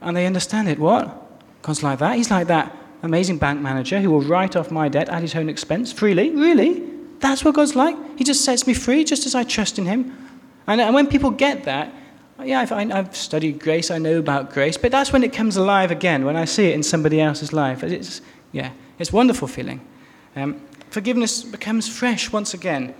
and 0.00 0.16
they 0.16 0.26
understand 0.26 0.68
it. 0.68 0.80
What? 0.80 1.62
God's 1.62 1.84
like 1.84 2.00
that? 2.00 2.16
He's 2.16 2.32
like 2.32 2.48
that 2.48 2.76
amazing 3.02 3.38
bank 3.38 3.60
manager 3.60 4.00
who 4.00 4.10
will 4.10 4.22
write 4.22 4.56
off 4.56 4.70
my 4.70 4.88
debt 4.88 5.08
at 5.08 5.22
his 5.22 5.34
own 5.34 5.48
expense 5.48 5.92
freely? 5.92 6.30
Really? 6.30 6.82
That's 7.20 7.44
what 7.44 7.54
God's 7.54 7.74
like? 7.74 7.96
He 8.18 8.24
just 8.24 8.44
sets 8.44 8.66
me 8.66 8.74
free 8.74 9.04
just 9.04 9.26
as 9.26 9.34
I 9.34 9.44
trust 9.44 9.78
in 9.78 9.86
him. 9.86 10.16
And, 10.66 10.80
and 10.80 10.94
when 10.94 11.06
people 11.06 11.30
get 11.30 11.64
that, 11.64 11.92
yeah, 12.42 12.60
I've, 12.60 12.72
I've, 12.72 13.14
studied 13.14 13.60
grace, 13.60 13.90
I 13.90 13.98
know 13.98 14.18
about 14.18 14.52
grace, 14.52 14.78
but 14.78 14.90
that's 14.90 15.12
when 15.12 15.22
it 15.22 15.32
comes 15.32 15.56
alive 15.56 15.90
again, 15.90 16.24
when 16.24 16.36
I 16.36 16.46
see 16.46 16.68
it 16.68 16.74
in 16.74 16.82
somebody 16.82 17.20
else's 17.20 17.52
life. 17.52 17.82
It's, 17.82 18.22
yeah, 18.52 18.70
it's 18.98 19.12
a 19.12 19.16
wonderful 19.16 19.46
feeling. 19.46 19.80
Um, 20.36 20.60
forgiveness 20.88 21.42
becomes 21.42 21.88
fresh 21.88 22.32
once 22.32 22.54
again. 22.54 22.94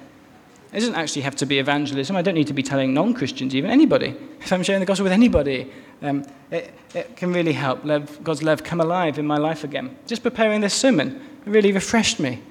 It 0.72 0.80
doesn't 0.80 0.94
actually 0.94 1.22
have 1.22 1.36
to 1.36 1.46
be 1.46 1.59
evangelism. 1.59 2.16
I 2.16 2.22
don't 2.22 2.34
need 2.34 2.46
to 2.46 2.53
be 2.53 2.62
telling 2.62 2.94
non 2.94 3.14
Christians, 3.14 3.55
even 3.55 3.70
anybody. 3.70 4.14
If 4.40 4.53
I'm 4.53 4.62
sharing 4.62 4.80
the 4.80 4.86
gospel 4.86 5.05
with 5.05 5.12
anybody, 5.12 5.70
um, 6.03 6.24
it, 6.51 6.72
it, 6.94 7.16
can 7.16 7.32
really 7.32 7.53
help 7.53 7.84
love, 7.84 8.22
God's 8.24 8.42
love 8.42 8.64
come 8.64 8.80
alive 8.80 9.18
in 9.18 9.26
my 9.26 9.36
life 9.36 9.64
again. 9.64 9.96
Just 10.07 10.22
preparing 10.22 10.61
this 10.61 10.74
sermon 10.74 11.20
really 11.44 11.72
refreshed 11.72 12.20
me. 12.20 12.42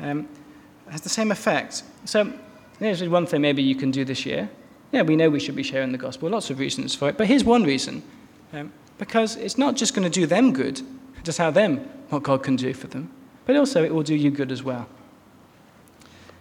Um, 0.00 0.28
has 0.90 1.00
the 1.00 1.08
same 1.08 1.30
effect. 1.30 1.82
So, 2.04 2.32
here's 2.78 3.02
one 3.08 3.26
thing 3.26 3.40
maybe 3.40 3.62
you 3.62 3.74
can 3.74 3.90
do 3.90 4.04
this 4.04 4.26
year. 4.26 4.48
Yeah, 4.90 5.02
we 5.02 5.16
know 5.16 5.30
we 5.30 5.40
should 5.40 5.56
be 5.56 5.62
sharing 5.62 5.92
the 5.92 5.98
gospel, 5.98 6.28
lots 6.28 6.50
of 6.50 6.58
reasons 6.58 6.94
for 6.94 7.08
it, 7.08 7.16
but 7.16 7.26
here's 7.26 7.44
one 7.44 7.64
reason. 7.64 8.02
Um, 8.52 8.72
because 8.98 9.36
it's 9.36 9.56
not 9.56 9.74
just 9.74 9.94
going 9.94 10.04
to 10.04 10.10
do 10.10 10.26
them 10.26 10.52
good, 10.52 10.82
just 11.24 11.38
how 11.38 11.50
them 11.50 11.78
what 12.10 12.22
God 12.22 12.42
can 12.42 12.56
do 12.56 12.74
for 12.74 12.88
them, 12.88 13.10
but 13.46 13.56
also 13.56 13.82
it 13.82 13.94
will 13.94 14.02
do 14.02 14.14
you 14.14 14.30
good 14.30 14.52
as 14.52 14.62
well. 14.62 14.86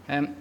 Um, 0.09 0.35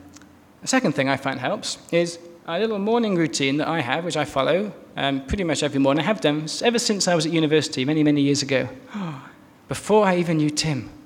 the 0.61 0.67
second 0.67 0.93
thing 0.93 1.09
I 1.09 1.17
find 1.17 1.39
helps 1.39 1.79
is 1.93 2.19
a 2.57 2.61
little 2.61 2.79
morning 2.79 3.17
routine 3.17 3.59
that 3.59 3.69
I 3.69 3.81
have, 3.81 4.05
which 4.05 4.17
I 4.17 4.25
follow 4.25 4.73
um, 4.97 5.25
pretty 5.27 5.45
much 5.45 5.63
every 5.63 5.79
morning. 5.79 6.03
I 6.03 6.07
have 6.07 6.21
done 6.21 6.47
ever 6.63 6.79
since 6.79 7.07
I 7.07 7.15
was 7.15 7.27
at 7.27 7.33
university 7.33 7.85
many, 7.85 8.03
many 8.03 8.23
years 8.23 8.43
ago, 8.43 8.69
before 9.69 10.05
I 10.05 10.17
even 10.17 10.39
knew 10.39 10.51
Tim. 10.51 10.91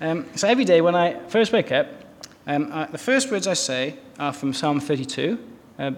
Um, 0.00 0.26
so 0.36 0.46
every 0.46 0.64
day 0.64 0.80
when 0.80 0.94
I 0.94 1.18
first 1.26 1.52
wake 1.52 1.72
up, 1.72 1.88
um, 2.46 2.70
I, 2.72 2.86
the 2.86 2.98
first 2.98 3.32
words 3.32 3.48
I 3.48 3.54
say 3.54 3.96
are 4.16 4.32
from 4.32 4.52
Psalm 4.52 4.78
32, 4.78 5.44
uh, 5.76 5.90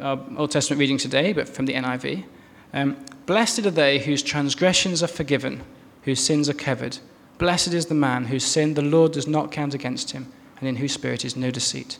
our 0.00 0.24
Old 0.36 0.52
Testament 0.52 0.78
reading 0.78 0.96
today, 0.96 1.32
but 1.32 1.48
from 1.48 1.66
the 1.66 1.74
NIV. 1.74 2.22
Um, 2.72 3.04
Blessed 3.26 3.66
are 3.66 3.72
they 3.72 3.98
whose 3.98 4.22
transgressions 4.22 5.02
are 5.02 5.08
forgiven, 5.08 5.64
whose 6.02 6.22
sins 6.24 6.48
are 6.48 6.54
covered. 6.54 6.98
Blessed 7.38 7.74
is 7.74 7.86
the 7.86 7.96
man 7.96 8.26
whose 8.26 8.44
sin 8.44 8.74
the 8.74 8.82
Lord 8.82 9.10
does 9.10 9.26
not 9.26 9.50
count 9.50 9.74
against 9.74 10.12
him, 10.12 10.32
and 10.60 10.68
in 10.68 10.76
whose 10.76 10.92
spirit 10.92 11.24
is 11.24 11.34
no 11.34 11.50
deceit. 11.50 11.98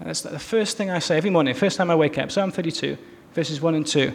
And 0.00 0.08
that's 0.08 0.22
the 0.22 0.38
first 0.38 0.76
thing 0.76 0.90
I 0.90 0.98
say 0.98 1.16
every 1.16 1.30
morning, 1.30 1.54
first 1.54 1.76
time 1.76 1.90
I 1.90 1.94
wake 1.94 2.18
up, 2.18 2.30
Psalm 2.30 2.50
32, 2.50 2.98
verses 3.32 3.60
1 3.60 3.74
and 3.74 3.86
2. 3.86 4.12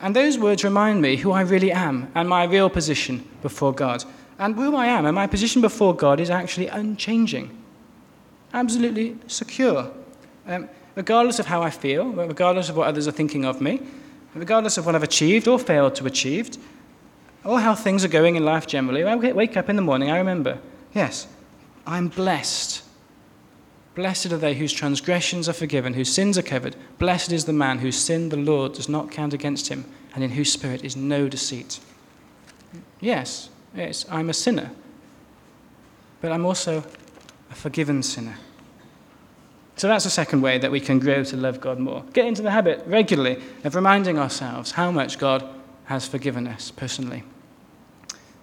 And 0.00 0.14
those 0.14 0.38
words 0.38 0.64
remind 0.64 1.00
me 1.00 1.16
who 1.16 1.32
I 1.32 1.40
really 1.42 1.72
am 1.72 2.10
and 2.14 2.28
my 2.28 2.44
real 2.44 2.68
position 2.68 3.28
before 3.42 3.72
God. 3.72 4.04
And 4.38 4.54
who 4.54 4.76
I 4.76 4.86
am 4.86 5.06
and 5.06 5.14
my 5.14 5.26
position 5.26 5.62
before 5.62 5.94
God 5.94 6.20
is 6.20 6.30
actually 6.30 6.68
unchanging 6.68 7.64
absolutely 8.54 9.16
secure. 9.26 9.90
Um, 10.46 10.68
regardless 10.94 11.38
of 11.40 11.46
how 11.46 11.60
I 11.60 11.70
feel, 11.70 12.06
regardless 12.06 12.68
of 12.68 12.76
what 12.76 12.86
others 12.86 13.06
are 13.06 13.12
thinking 13.12 13.44
of 13.44 13.60
me, 13.60 13.80
regardless 14.34 14.78
of 14.78 14.86
what 14.86 14.94
I've 14.94 15.02
achieved 15.02 15.48
or 15.48 15.58
failed 15.58 15.96
to 15.96 16.06
achieve, 16.06 16.56
or 17.44 17.60
how 17.60 17.74
things 17.74 18.04
are 18.04 18.08
going 18.08 18.36
in 18.36 18.44
life 18.44 18.66
generally, 18.66 19.04
when 19.04 19.12
I 19.12 19.32
wake 19.32 19.56
up 19.56 19.68
in 19.68 19.76
the 19.76 19.82
morning, 19.82 20.10
I 20.10 20.18
remember, 20.18 20.58
yes, 20.94 21.26
I'm 21.86 22.08
blessed. 22.08 22.83
Blessed 23.94 24.32
are 24.32 24.38
they 24.38 24.54
whose 24.54 24.72
transgressions 24.72 25.48
are 25.48 25.52
forgiven, 25.52 25.94
whose 25.94 26.12
sins 26.12 26.36
are 26.36 26.42
covered. 26.42 26.74
Blessed 26.98 27.30
is 27.30 27.44
the 27.44 27.52
man 27.52 27.78
whose 27.78 27.96
sin 27.96 28.28
the 28.28 28.36
Lord 28.36 28.72
does 28.72 28.88
not 28.88 29.10
count 29.10 29.32
against 29.32 29.68
him, 29.68 29.84
and 30.14 30.24
in 30.24 30.30
whose 30.30 30.52
spirit 30.52 30.84
is 30.84 30.96
no 30.96 31.28
deceit. 31.28 31.78
Yes, 33.00 33.50
yes, 33.74 34.04
I'm 34.10 34.30
a 34.30 34.34
sinner, 34.34 34.72
but 36.20 36.32
I'm 36.32 36.44
also 36.44 36.84
a 37.50 37.54
forgiven 37.54 38.02
sinner. 38.02 38.36
So 39.76 39.88
that's 39.88 40.04
the 40.04 40.10
second 40.10 40.40
way 40.40 40.58
that 40.58 40.70
we 40.70 40.80
can 40.80 40.98
grow 40.98 41.24
to 41.24 41.36
love 41.36 41.60
God 41.60 41.78
more. 41.78 42.04
Get 42.12 42.26
into 42.26 42.42
the 42.42 42.50
habit 42.50 42.84
regularly 42.86 43.42
of 43.64 43.74
reminding 43.74 44.18
ourselves 44.18 44.72
how 44.72 44.90
much 44.90 45.18
God 45.18 45.44
has 45.86 46.06
forgiven 46.06 46.46
us 46.46 46.70
personally. 46.70 47.24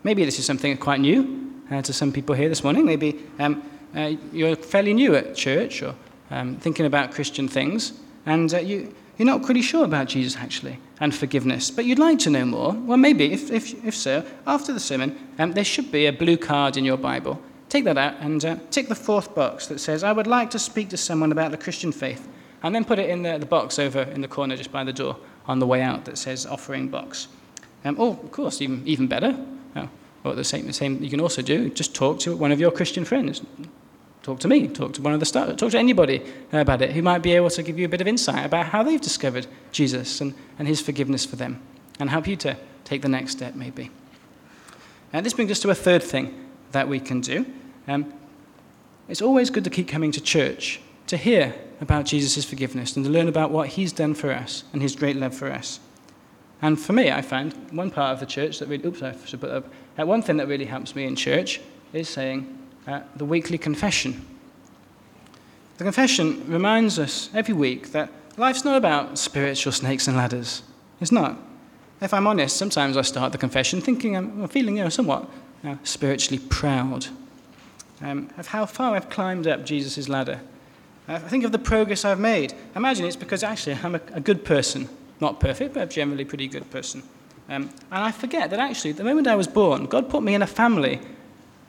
Maybe 0.03 0.25
this 0.25 0.39
is 0.39 0.45
something 0.45 0.75
quite 0.77 0.99
new 0.99 1.51
uh, 1.69 1.81
to 1.81 1.93
some 1.93 2.11
people 2.11 2.35
here 2.35 2.49
this 2.49 2.63
morning. 2.63 2.85
Maybe 2.85 3.23
um, 3.39 3.63
uh, 3.95 4.13
you're 4.31 4.55
fairly 4.55 4.93
new 4.93 5.15
at 5.15 5.35
church 5.35 5.81
or 5.81 5.95
um, 6.29 6.55
thinking 6.57 6.85
about 6.85 7.11
Christian 7.11 7.47
things, 7.47 7.93
and 8.25 8.53
uh, 8.53 8.59
you, 8.59 8.93
you're 9.17 9.25
not 9.25 9.43
pretty 9.43 9.61
sure 9.61 9.85
about 9.85 10.07
Jesus 10.07 10.35
actually 10.37 10.79
and 10.99 11.13
forgiveness, 11.13 11.71
but 11.71 11.85
you'd 11.85 11.99
like 11.99 12.19
to 12.19 12.29
know 12.29 12.45
more. 12.45 12.73
Well, 12.73 12.97
maybe, 12.97 13.31
if, 13.31 13.51
if, 13.51 13.85
if 13.85 13.95
so, 13.95 14.25
after 14.45 14.71
the 14.71 14.79
sermon, 14.79 15.17
um, 15.39 15.53
there 15.53 15.65
should 15.65 15.91
be 15.91 16.05
a 16.05 16.13
blue 16.13 16.37
card 16.37 16.77
in 16.77 16.85
your 16.85 16.97
Bible 16.97 17.41
Take 17.71 17.85
that 17.85 17.97
out 17.97 18.15
and 18.19 18.43
uh, 18.43 18.57
tick 18.69 18.89
the 18.89 18.95
fourth 18.95 19.33
box 19.33 19.67
that 19.67 19.79
says, 19.79 20.03
I 20.03 20.11
would 20.11 20.27
like 20.27 20.49
to 20.49 20.59
speak 20.59 20.89
to 20.89 20.97
someone 20.97 21.31
about 21.31 21.51
the 21.51 21.57
Christian 21.57 21.93
faith. 21.93 22.27
And 22.63 22.75
then 22.75 22.83
put 22.83 22.99
it 22.99 23.09
in 23.09 23.23
the, 23.23 23.37
the 23.37 23.45
box 23.45 23.79
over 23.79 24.01
in 24.01 24.19
the 24.19 24.27
corner 24.27 24.57
just 24.57 24.73
by 24.73 24.83
the 24.83 24.91
door 24.91 25.15
on 25.47 25.59
the 25.59 25.65
way 25.65 25.81
out 25.81 26.03
that 26.03 26.17
says 26.17 26.45
offering 26.45 26.89
box. 26.89 27.29
Um, 27.85 27.97
or, 27.97 28.09
of 28.09 28.29
course, 28.29 28.61
even, 28.61 28.85
even 28.85 29.07
better, 29.07 29.39
uh, 29.73 29.87
or 30.25 30.35
the 30.35 30.43
same, 30.43 30.67
the 30.67 30.73
same 30.73 31.01
you 31.01 31.09
can 31.09 31.21
also 31.21 31.41
do, 31.41 31.69
just 31.69 31.95
talk 31.95 32.19
to 32.19 32.35
one 32.35 32.51
of 32.51 32.59
your 32.59 32.71
Christian 32.71 33.05
friends. 33.05 33.41
Talk 34.23 34.39
to 34.41 34.47
me, 34.47 34.67
talk 34.67 34.93
to 34.93 35.01
one 35.01 35.13
of 35.13 35.19
the 35.19 35.25
stars, 35.25 35.55
talk 35.55 35.71
to 35.71 35.79
anybody 35.79 36.21
about 36.51 36.81
it 36.81 36.91
who 36.91 37.01
might 37.01 37.19
be 37.23 37.33
able 37.33 37.49
to 37.49 37.63
give 37.63 37.79
you 37.79 37.85
a 37.85 37.89
bit 37.89 38.01
of 38.01 38.07
insight 38.07 38.45
about 38.45 38.67
how 38.67 38.83
they've 38.83 39.01
discovered 39.01 39.47
Jesus 39.71 40.21
and, 40.21 40.35
and 40.59 40.67
his 40.67 40.79
forgiveness 40.79 41.25
for 41.25 41.37
them 41.37 41.59
and 41.99 42.09
help 42.09 42.27
you 42.27 42.35
to 42.37 42.55
take 42.83 43.01
the 43.01 43.09
next 43.09 43.31
step, 43.31 43.55
maybe. 43.55 43.89
And 45.11 45.25
this 45.25 45.33
brings 45.33 45.49
us 45.51 45.59
to 45.61 45.71
a 45.71 45.75
third 45.75 46.03
thing 46.03 46.49
that 46.71 46.87
we 46.87 46.99
can 46.99 47.21
do. 47.21 47.45
Um, 47.87 48.13
it's 49.09 49.21
always 49.21 49.49
good 49.49 49.63
to 49.63 49.69
keep 49.69 49.87
coming 49.87 50.11
to 50.11 50.21
church 50.21 50.79
to 51.07 51.17
hear 51.17 51.55
about 51.81 52.05
Jesus' 52.05 52.45
forgiveness 52.45 52.95
and 52.95 53.03
to 53.03 53.11
learn 53.11 53.27
about 53.27 53.49
what 53.49 53.69
he's 53.69 53.91
done 53.91 54.13
for 54.13 54.31
us 54.31 54.63
and 54.71 54.81
his 54.81 54.95
great 54.95 55.15
love 55.15 55.33
for 55.33 55.51
us. 55.51 55.79
And 56.61 56.79
for 56.79 56.93
me, 56.93 57.11
I 57.11 57.23
find 57.23 57.53
one 57.71 57.89
part 57.89 58.13
of 58.13 58.19
the 58.19 58.27
church 58.27 58.59
that 58.59 58.69
really, 58.69 58.85
oops, 58.85 59.01
I 59.01 59.15
should 59.25 59.41
put 59.41 59.49
up, 59.49 59.65
uh, 59.99 60.05
one 60.05 60.21
thing 60.21 60.37
that 60.37 60.47
really 60.47 60.65
helps 60.65 60.95
me 60.95 61.05
in 61.05 61.15
church 61.15 61.59
is 61.91 62.07
saying 62.07 62.60
uh, 62.87 63.01
the 63.15 63.25
weekly 63.25 63.57
confession. 63.57 64.25
The 65.77 65.83
confession 65.83 66.43
reminds 66.47 66.99
us 66.99 67.29
every 67.33 67.53
week 67.53 67.91
that 67.91 68.09
life's 68.37 68.63
not 68.63 68.77
about 68.77 69.17
spiritual 69.17 69.71
snakes 69.71 70.07
and 70.07 70.17
ladders. 70.17 70.63
It's 70.99 71.11
not. 71.11 71.37
If 72.01 72.13
I'm 72.13 72.27
honest, 72.27 72.57
sometimes 72.57 72.97
I 72.97 73.01
start 73.01 73.31
the 73.31 73.37
confession 73.37 73.81
thinking 73.81 74.15
I'm 74.15 74.47
feeling 74.47 74.77
you 74.77 74.83
know, 74.83 74.89
somewhat 74.89 75.29
now 75.63 75.79
spiritually 75.83 76.39
proud. 76.49 77.07
Um, 78.01 78.29
of 78.37 78.47
how 78.47 78.65
far 78.65 78.95
I've 78.95 79.09
climbed 79.09 79.47
up 79.47 79.63
Jesus' 79.63 80.09
ladder. 80.09 80.41
I 81.07 81.19
think 81.19 81.43
of 81.43 81.51
the 81.51 81.59
progress 81.59 82.05
I've 82.05 82.19
made. 82.19 82.53
I 82.73 82.79
Imagine 82.79 83.05
it's 83.05 83.15
because 83.15 83.43
actually 83.43 83.77
I'm 83.83 83.95
a, 83.95 84.01
a 84.13 84.19
good 84.19 84.43
person. 84.43 84.89
Not 85.19 85.39
perfect, 85.39 85.75
but 85.75 85.83
a 85.83 85.85
generally 85.85 86.25
pretty 86.25 86.47
good 86.47 86.69
person. 86.71 87.03
Um, 87.49 87.69
and 87.91 88.03
I 88.03 88.11
forget 88.11 88.49
that 88.49 88.59
actually, 88.59 88.93
the 88.93 89.03
moment 89.03 89.27
I 89.27 89.35
was 89.35 89.47
born, 89.47 89.85
God 89.85 90.09
put 90.09 90.23
me 90.23 90.33
in 90.33 90.41
a 90.41 90.47
family 90.47 90.99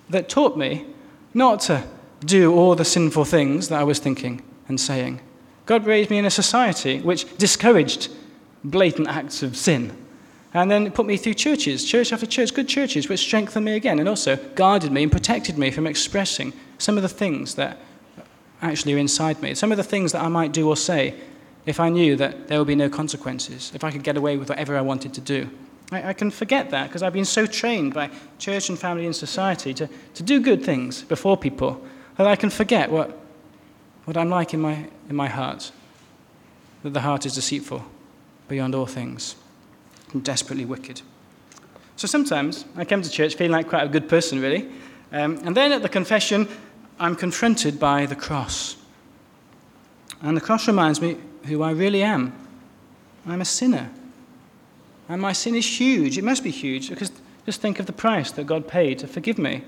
that 0.08 0.28
taught 0.28 0.56
me 0.56 0.86
not 1.34 1.60
to 1.60 1.84
do 2.24 2.54
all 2.54 2.74
the 2.74 2.84
sinful 2.84 3.24
things 3.24 3.68
that 3.68 3.80
I 3.80 3.84
was 3.84 3.98
thinking 3.98 4.42
and 4.68 4.80
saying. 4.80 5.20
God 5.66 5.86
raised 5.86 6.10
me 6.10 6.18
in 6.18 6.24
a 6.24 6.30
society 6.30 7.00
which 7.00 7.36
discouraged 7.38 8.10
blatant 8.64 9.08
acts 9.08 9.42
of 9.42 9.56
sin. 9.56 9.96
And 10.54 10.70
then 10.70 10.90
put 10.90 11.06
me 11.06 11.16
through 11.16 11.34
churches, 11.34 11.84
church 11.84 12.12
after 12.12 12.26
church, 12.26 12.52
good 12.52 12.68
churches, 12.68 13.08
which 13.08 13.20
strengthened 13.20 13.64
me 13.64 13.74
again 13.74 13.98
and 13.98 14.08
also 14.08 14.36
guarded 14.54 14.92
me 14.92 15.04
and 15.04 15.10
protected 15.10 15.56
me 15.56 15.70
from 15.70 15.86
expressing 15.86 16.52
some 16.78 16.96
of 16.96 17.02
the 17.02 17.08
things 17.08 17.54
that 17.54 17.78
actually 18.60 18.94
are 18.94 18.98
inside 18.98 19.40
me, 19.40 19.54
some 19.54 19.72
of 19.72 19.78
the 19.78 19.84
things 19.84 20.12
that 20.12 20.22
I 20.22 20.28
might 20.28 20.52
do 20.52 20.68
or 20.68 20.76
say 20.76 21.14
if 21.64 21.80
I 21.80 21.88
knew 21.88 22.16
that 22.16 22.48
there 22.48 22.58
would 22.58 22.66
be 22.66 22.74
no 22.74 22.88
consequences, 22.88 23.72
if 23.74 23.84
I 23.84 23.90
could 23.90 24.02
get 24.02 24.16
away 24.16 24.36
with 24.36 24.48
whatever 24.48 24.76
I 24.76 24.80
wanted 24.80 25.14
to 25.14 25.20
do. 25.20 25.48
I, 25.92 26.08
I 26.08 26.12
can 26.12 26.30
forget 26.30 26.70
that 26.70 26.88
because 26.88 27.02
I've 27.02 27.12
been 27.12 27.24
so 27.24 27.46
trained 27.46 27.94
by 27.94 28.10
church 28.38 28.68
and 28.68 28.78
family 28.78 29.06
and 29.06 29.14
society 29.14 29.74
to, 29.74 29.88
to 30.14 30.22
do 30.22 30.40
good 30.40 30.64
things 30.64 31.02
before 31.02 31.36
people 31.36 31.84
that 32.16 32.26
I 32.26 32.36
can 32.36 32.50
forget 32.50 32.90
what, 32.90 33.18
what 34.04 34.16
I'm 34.16 34.30
like 34.30 34.54
in 34.54 34.60
my, 34.60 34.86
in 35.08 35.16
my 35.16 35.28
heart. 35.28 35.72
That 36.82 36.94
the 36.94 37.00
heart 37.00 37.26
is 37.26 37.34
deceitful 37.34 37.84
beyond 38.48 38.74
all 38.74 38.86
things 38.86 39.36
and 40.12 40.24
desperately 40.24 40.64
wicked. 40.64 41.02
So 41.96 42.06
sometimes 42.06 42.64
I 42.76 42.84
come 42.84 43.02
to 43.02 43.10
church 43.10 43.36
feeling 43.36 43.52
like 43.52 43.68
quite 43.68 43.84
a 43.84 43.88
good 43.88 44.08
person, 44.08 44.40
really. 44.40 44.68
Um, 45.12 45.38
and 45.44 45.56
then 45.56 45.72
at 45.72 45.82
the 45.82 45.88
confession, 45.88 46.48
I'm 46.98 47.14
confronted 47.14 47.78
by 47.78 48.06
the 48.06 48.16
cross. 48.16 48.76
And 50.22 50.36
the 50.36 50.40
cross 50.40 50.66
reminds 50.66 51.00
me 51.00 51.16
who 51.44 51.62
I 51.62 51.70
really 51.72 52.02
am. 52.02 52.32
I'm 53.26 53.40
a 53.40 53.44
sinner. 53.44 53.90
And 55.08 55.20
my 55.20 55.32
sin 55.32 55.54
is 55.54 55.80
huge. 55.80 56.18
It 56.18 56.24
must 56.24 56.44
be 56.44 56.50
huge 56.50 56.88
because 56.90 57.12
just 57.44 57.60
think 57.60 57.80
of 57.80 57.86
the 57.86 57.92
price 57.92 58.30
that 58.32 58.46
God 58.46 58.68
paid 58.68 58.98
to 59.00 59.06
forgive 59.06 59.38
me. 59.38 59.62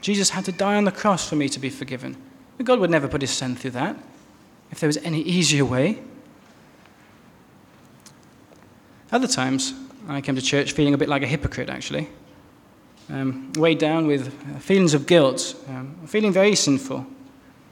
Jesus 0.00 0.30
had 0.30 0.44
to 0.44 0.52
die 0.52 0.76
on 0.76 0.84
the 0.84 0.92
cross 0.92 1.28
for 1.28 1.36
me 1.36 1.48
to 1.48 1.58
be 1.58 1.70
forgiven. 1.70 2.16
But 2.56 2.66
God 2.66 2.78
would 2.80 2.90
never 2.90 3.08
put 3.08 3.22
his 3.22 3.30
son 3.30 3.56
through 3.56 3.70
that 3.72 3.96
if 4.70 4.80
there 4.80 4.86
was 4.86 4.98
any 4.98 5.20
easier 5.22 5.64
way. 5.64 5.98
Other 9.10 9.28
times, 9.28 9.72
I 10.08 10.20
came 10.20 10.34
to 10.34 10.42
church 10.42 10.72
feeling 10.72 10.92
a 10.92 10.98
bit 10.98 11.08
like 11.08 11.22
a 11.22 11.26
hypocrite, 11.26 11.70
actually. 11.70 12.08
Um, 13.08 13.52
weighed 13.56 13.78
down 13.78 14.06
with 14.06 14.32
feelings 14.62 14.94
of 14.94 15.06
guilt, 15.06 15.54
um, 15.68 15.94
feeling 16.06 16.32
very 16.32 16.54
sinful. 16.54 17.06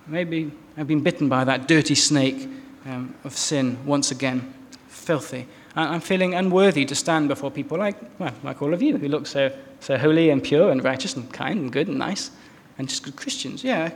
Maybe 0.06 0.52
I've 0.76 0.86
been 0.86 1.02
bitten 1.02 1.28
by 1.28 1.44
that 1.44 1.68
dirty 1.68 1.94
snake 1.94 2.48
um, 2.86 3.14
of 3.24 3.36
sin 3.36 3.78
once 3.84 4.10
again, 4.10 4.52
filthy. 4.88 5.46
I'm 5.74 6.00
feeling 6.00 6.34
unworthy 6.34 6.84
to 6.84 6.94
stand 6.94 7.28
before 7.28 7.50
people 7.50 7.78
like, 7.78 7.96
well, 8.18 8.34
like 8.42 8.60
all 8.60 8.74
of 8.74 8.82
you, 8.82 8.98
who 8.98 9.08
look 9.08 9.26
so, 9.26 9.50
so 9.80 9.96
holy 9.96 10.28
and 10.28 10.42
pure 10.42 10.70
and 10.70 10.84
righteous 10.84 11.16
and 11.16 11.32
kind 11.32 11.58
and 11.58 11.72
good 11.72 11.88
and 11.88 11.98
nice 11.98 12.30
and 12.78 12.88
just 12.88 13.02
good 13.02 13.16
Christians. 13.16 13.64
Yeah. 13.64 13.92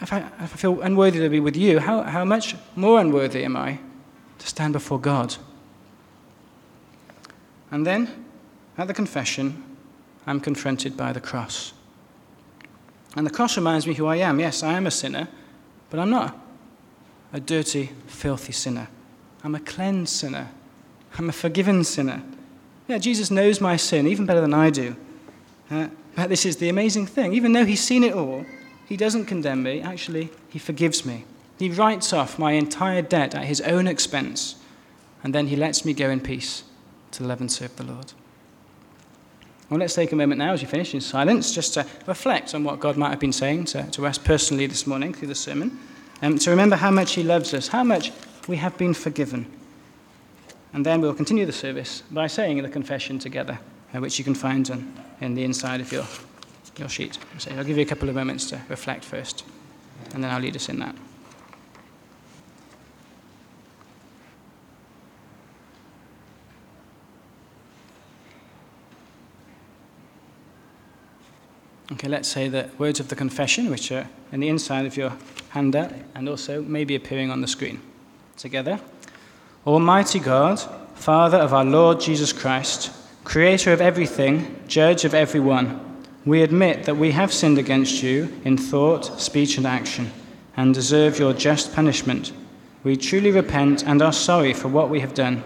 If 0.00 0.12
I, 0.12 0.18
if 0.18 0.54
I 0.54 0.56
feel 0.56 0.80
unworthy 0.80 1.18
to 1.18 1.28
be 1.28 1.40
with 1.40 1.56
you, 1.56 1.80
how, 1.80 2.02
how 2.02 2.24
much 2.24 2.54
more 2.76 3.00
unworthy 3.00 3.44
am 3.44 3.56
I 3.56 3.78
to 4.38 4.46
stand 4.46 4.72
before 4.72 4.98
God? 4.98 5.36
And 7.70 7.86
then, 7.86 8.24
at 8.78 8.86
the 8.86 8.94
confession, 8.94 9.62
I'm 10.26 10.40
confronted 10.40 10.96
by 10.96 11.12
the 11.12 11.20
cross. 11.20 11.74
And 13.16 13.26
the 13.26 13.30
cross 13.30 13.56
reminds 13.56 13.86
me 13.86 13.94
who 13.94 14.06
I 14.06 14.16
am. 14.16 14.40
Yes, 14.40 14.62
I 14.62 14.74
am 14.74 14.86
a 14.86 14.90
sinner, 14.90 15.28
but 15.90 15.98
I'm 15.98 16.10
not 16.10 16.38
a 17.32 17.40
dirty, 17.40 17.90
filthy 18.06 18.52
sinner. 18.52 18.88
I'm 19.44 19.54
a 19.54 19.60
cleansed 19.60 20.12
sinner. 20.12 20.48
I'm 21.18 21.28
a 21.28 21.32
forgiven 21.32 21.84
sinner. 21.84 22.22
Yeah, 22.88 22.98
Jesus 22.98 23.30
knows 23.30 23.60
my 23.60 23.76
sin 23.76 24.06
even 24.06 24.26
better 24.26 24.40
than 24.40 24.54
I 24.54 24.70
do. 24.70 24.96
Uh, 25.70 25.88
but 26.16 26.28
this 26.28 26.46
is 26.46 26.56
the 26.56 26.68
amazing 26.68 27.06
thing. 27.06 27.32
Even 27.32 27.52
though 27.52 27.64
he's 27.64 27.82
seen 27.82 28.02
it 28.02 28.14
all, 28.14 28.44
he 28.86 28.96
doesn't 28.96 29.26
condemn 29.26 29.62
me. 29.62 29.80
Actually, 29.80 30.30
he 30.48 30.58
forgives 30.58 31.04
me. 31.04 31.24
He 31.58 31.68
writes 31.68 32.12
off 32.12 32.38
my 32.38 32.52
entire 32.52 33.02
debt 33.02 33.34
at 33.34 33.44
his 33.44 33.60
own 33.60 33.86
expense, 33.86 34.56
and 35.22 35.34
then 35.34 35.48
he 35.48 35.56
lets 35.56 35.84
me 35.84 35.92
go 35.92 36.08
in 36.08 36.20
peace 36.20 36.64
to 37.12 37.24
love 37.24 37.40
and 37.40 37.50
serve 37.50 37.76
the 37.76 37.84
Lord. 37.84 38.12
Well, 39.68 39.80
let's 39.80 39.94
take 39.94 40.12
a 40.12 40.16
moment 40.16 40.38
now 40.38 40.54
as 40.54 40.62
you 40.62 40.68
finish 40.68 40.94
in 40.94 41.00
silence 41.00 41.54
just 41.54 41.74
to 41.74 41.86
reflect 42.06 42.54
on 42.54 42.64
what 42.64 42.80
God 42.80 42.96
might 42.96 43.10
have 43.10 43.20
been 43.20 43.32
saying 43.32 43.66
to, 43.66 43.82
to 43.90 44.06
us 44.06 44.16
personally 44.16 44.66
this 44.66 44.86
morning 44.86 45.12
through 45.12 45.28
the 45.28 45.34
sermon, 45.34 45.78
and 46.22 46.34
um, 46.34 46.38
to 46.38 46.50
remember 46.50 46.76
how 46.76 46.90
much 46.90 47.12
He 47.12 47.22
loves 47.22 47.52
us, 47.52 47.68
how 47.68 47.84
much 47.84 48.12
we 48.48 48.56
have 48.56 48.76
been 48.78 48.94
forgiven. 48.94 49.46
And 50.72 50.84
then 50.84 51.00
we'll 51.00 51.14
continue 51.14 51.46
the 51.46 51.52
service 51.52 52.02
by 52.10 52.26
saying 52.26 52.62
the 52.62 52.68
confession 52.68 53.18
together, 53.18 53.58
uh, 53.94 54.00
which 54.00 54.18
you 54.18 54.24
can 54.24 54.34
find 54.34 54.68
on, 54.70 54.92
in 55.20 55.34
the 55.34 55.44
inside 55.44 55.80
of 55.80 55.92
your, 55.92 56.06
your 56.76 56.88
sheet. 56.88 57.18
So 57.36 57.52
I'll 57.52 57.64
give 57.64 57.76
you 57.76 57.82
a 57.82 57.86
couple 57.86 58.08
of 58.08 58.14
moments 58.14 58.46
to 58.46 58.60
reflect 58.68 59.04
first, 59.04 59.44
and 60.14 60.24
then 60.24 60.30
I'll 60.30 60.40
lead 60.40 60.56
us 60.56 60.68
in 60.68 60.78
that. 60.80 60.96
Okay, 71.92 72.08
let's 72.08 72.28
say 72.28 72.48
the 72.48 72.70
words 72.78 73.00
of 73.00 73.08
the 73.08 73.16
confession, 73.16 73.70
which 73.70 73.90
are 73.90 74.08
in 74.30 74.40
the 74.40 74.48
inside 74.48 74.86
of 74.86 74.96
your 74.96 75.14
handout 75.50 75.92
and 76.14 76.28
also 76.28 76.62
maybe 76.62 76.94
appearing 76.94 77.30
on 77.30 77.40
the 77.40 77.48
screen. 77.48 77.80
Together. 78.38 78.80
Almighty 79.66 80.18
God, 80.18 80.58
Father 80.94 81.36
of 81.36 81.52
our 81.52 81.64
Lord 81.64 82.00
Jesus 82.00 82.32
Christ, 82.32 82.90
Creator 83.24 83.72
of 83.72 83.82
everything, 83.82 84.58
Judge 84.66 85.04
of 85.04 85.12
everyone, 85.12 86.06
we 86.24 86.42
admit 86.42 86.84
that 86.84 86.96
we 86.96 87.10
have 87.10 87.32
sinned 87.32 87.58
against 87.58 88.02
you 88.02 88.32
in 88.44 88.56
thought, 88.56 89.20
speech, 89.20 89.58
and 89.58 89.66
action, 89.66 90.10
and 90.56 90.72
deserve 90.72 91.18
your 91.18 91.34
just 91.34 91.74
punishment. 91.74 92.32
We 92.84 92.96
truly 92.96 93.30
repent 93.30 93.84
and 93.84 94.00
are 94.00 94.12
sorry 94.12 94.54
for 94.54 94.68
what 94.68 94.88
we 94.88 95.00
have 95.00 95.14
done. 95.14 95.42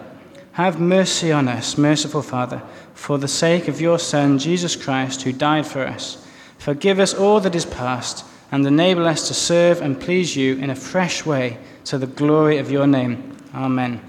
Have 0.52 0.80
mercy 0.80 1.32
on 1.32 1.48
us, 1.48 1.76
merciful 1.76 2.22
Father, 2.22 2.62
for 2.94 3.18
the 3.18 3.26
sake 3.26 3.66
of 3.66 3.80
your 3.80 3.98
Son, 3.98 4.38
Jesus 4.38 4.76
Christ, 4.76 5.22
who 5.22 5.32
died 5.32 5.66
for 5.66 5.86
us 5.86 6.22
Forgive 6.62 7.00
us 7.00 7.12
all 7.12 7.40
that 7.40 7.56
is 7.56 7.66
past, 7.66 8.24
and 8.52 8.64
enable 8.64 9.04
us 9.04 9.26
to 9.26 9.34
serve 9.34 9.82
and 9.82 10.00
please 10.00 10.36
you 10.36 10.54
in 10.58 10.70
a 10.70 10.76
fresh 10.76 11.26
way 11.26 11.58
to 11.84 11.98
the 11.98 12.06
glory 12.06 12.58
of 12.58 12.70
your 12.70 12.86
name. 12.86 13.36
Amen. 13.54 14.00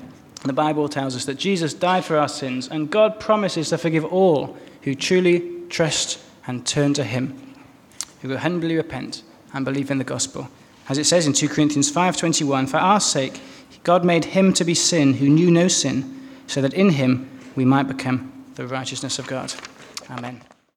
The 0.44 0.54
Bible 0.54 0.90
tells 0.90 1.16
us 1.16 1.26
that 1.26 1.36
Jesus 1.36 1.74
died 1.74 2.04
for 2.04 2.18
our 2.18 2.28
sins, 2.28 2.68
and 2.68 2.90
God 2.90 3.20
promises 3.20 3.70
to 3.70 3.78
forgive 3.78 4.06
all 4.06 4.58
who 4.82 4.94
truly 4.94 5.50
trust 5.70 6.20
and 6.46 6.66
turn 6.66 6.94
to 6.96 7.04
him, 7.04 7.56
who 8.22 8.30
will 8.30 8.38
humbly 8.38 8.76
repent 8.76 9.24
and 9.54 9.64
believe 9.64 9.90
in 9.90 10.00
the 10.00 10.04
gospel. 10.04 10.50
As 10.90 10.98
it 10.98 11.06
says 11.06 11.26
in 11.26 11.34
2 11.34 11.48
Corinthians 11.48 11.90
5:21, 11.90 12.68
for 12.68 12.78
our 12.78 13.00
sake 13.00 13.40
God 13.84 14.06
made 14.06 14.26
him 14.26 14.54
to 14.54 14.64
be 14.64 14.74
sin 14.74 15.16
who 15.16 15.30
knew 15.30 15.52
no 15.52 15.68
sin, 15.68 16.20
so 16.48 16.62
that 16.62 16.74
in 16.74 16.92
him 16.92 17.30
we 17.56 17.66
might 17.66 17.88
become 17.88 18.32
the 18.56 18.68
righteousness 18.68 19.20
of 19.20 19.28
God. 19.28 19.54
Amen. 20.10 20.42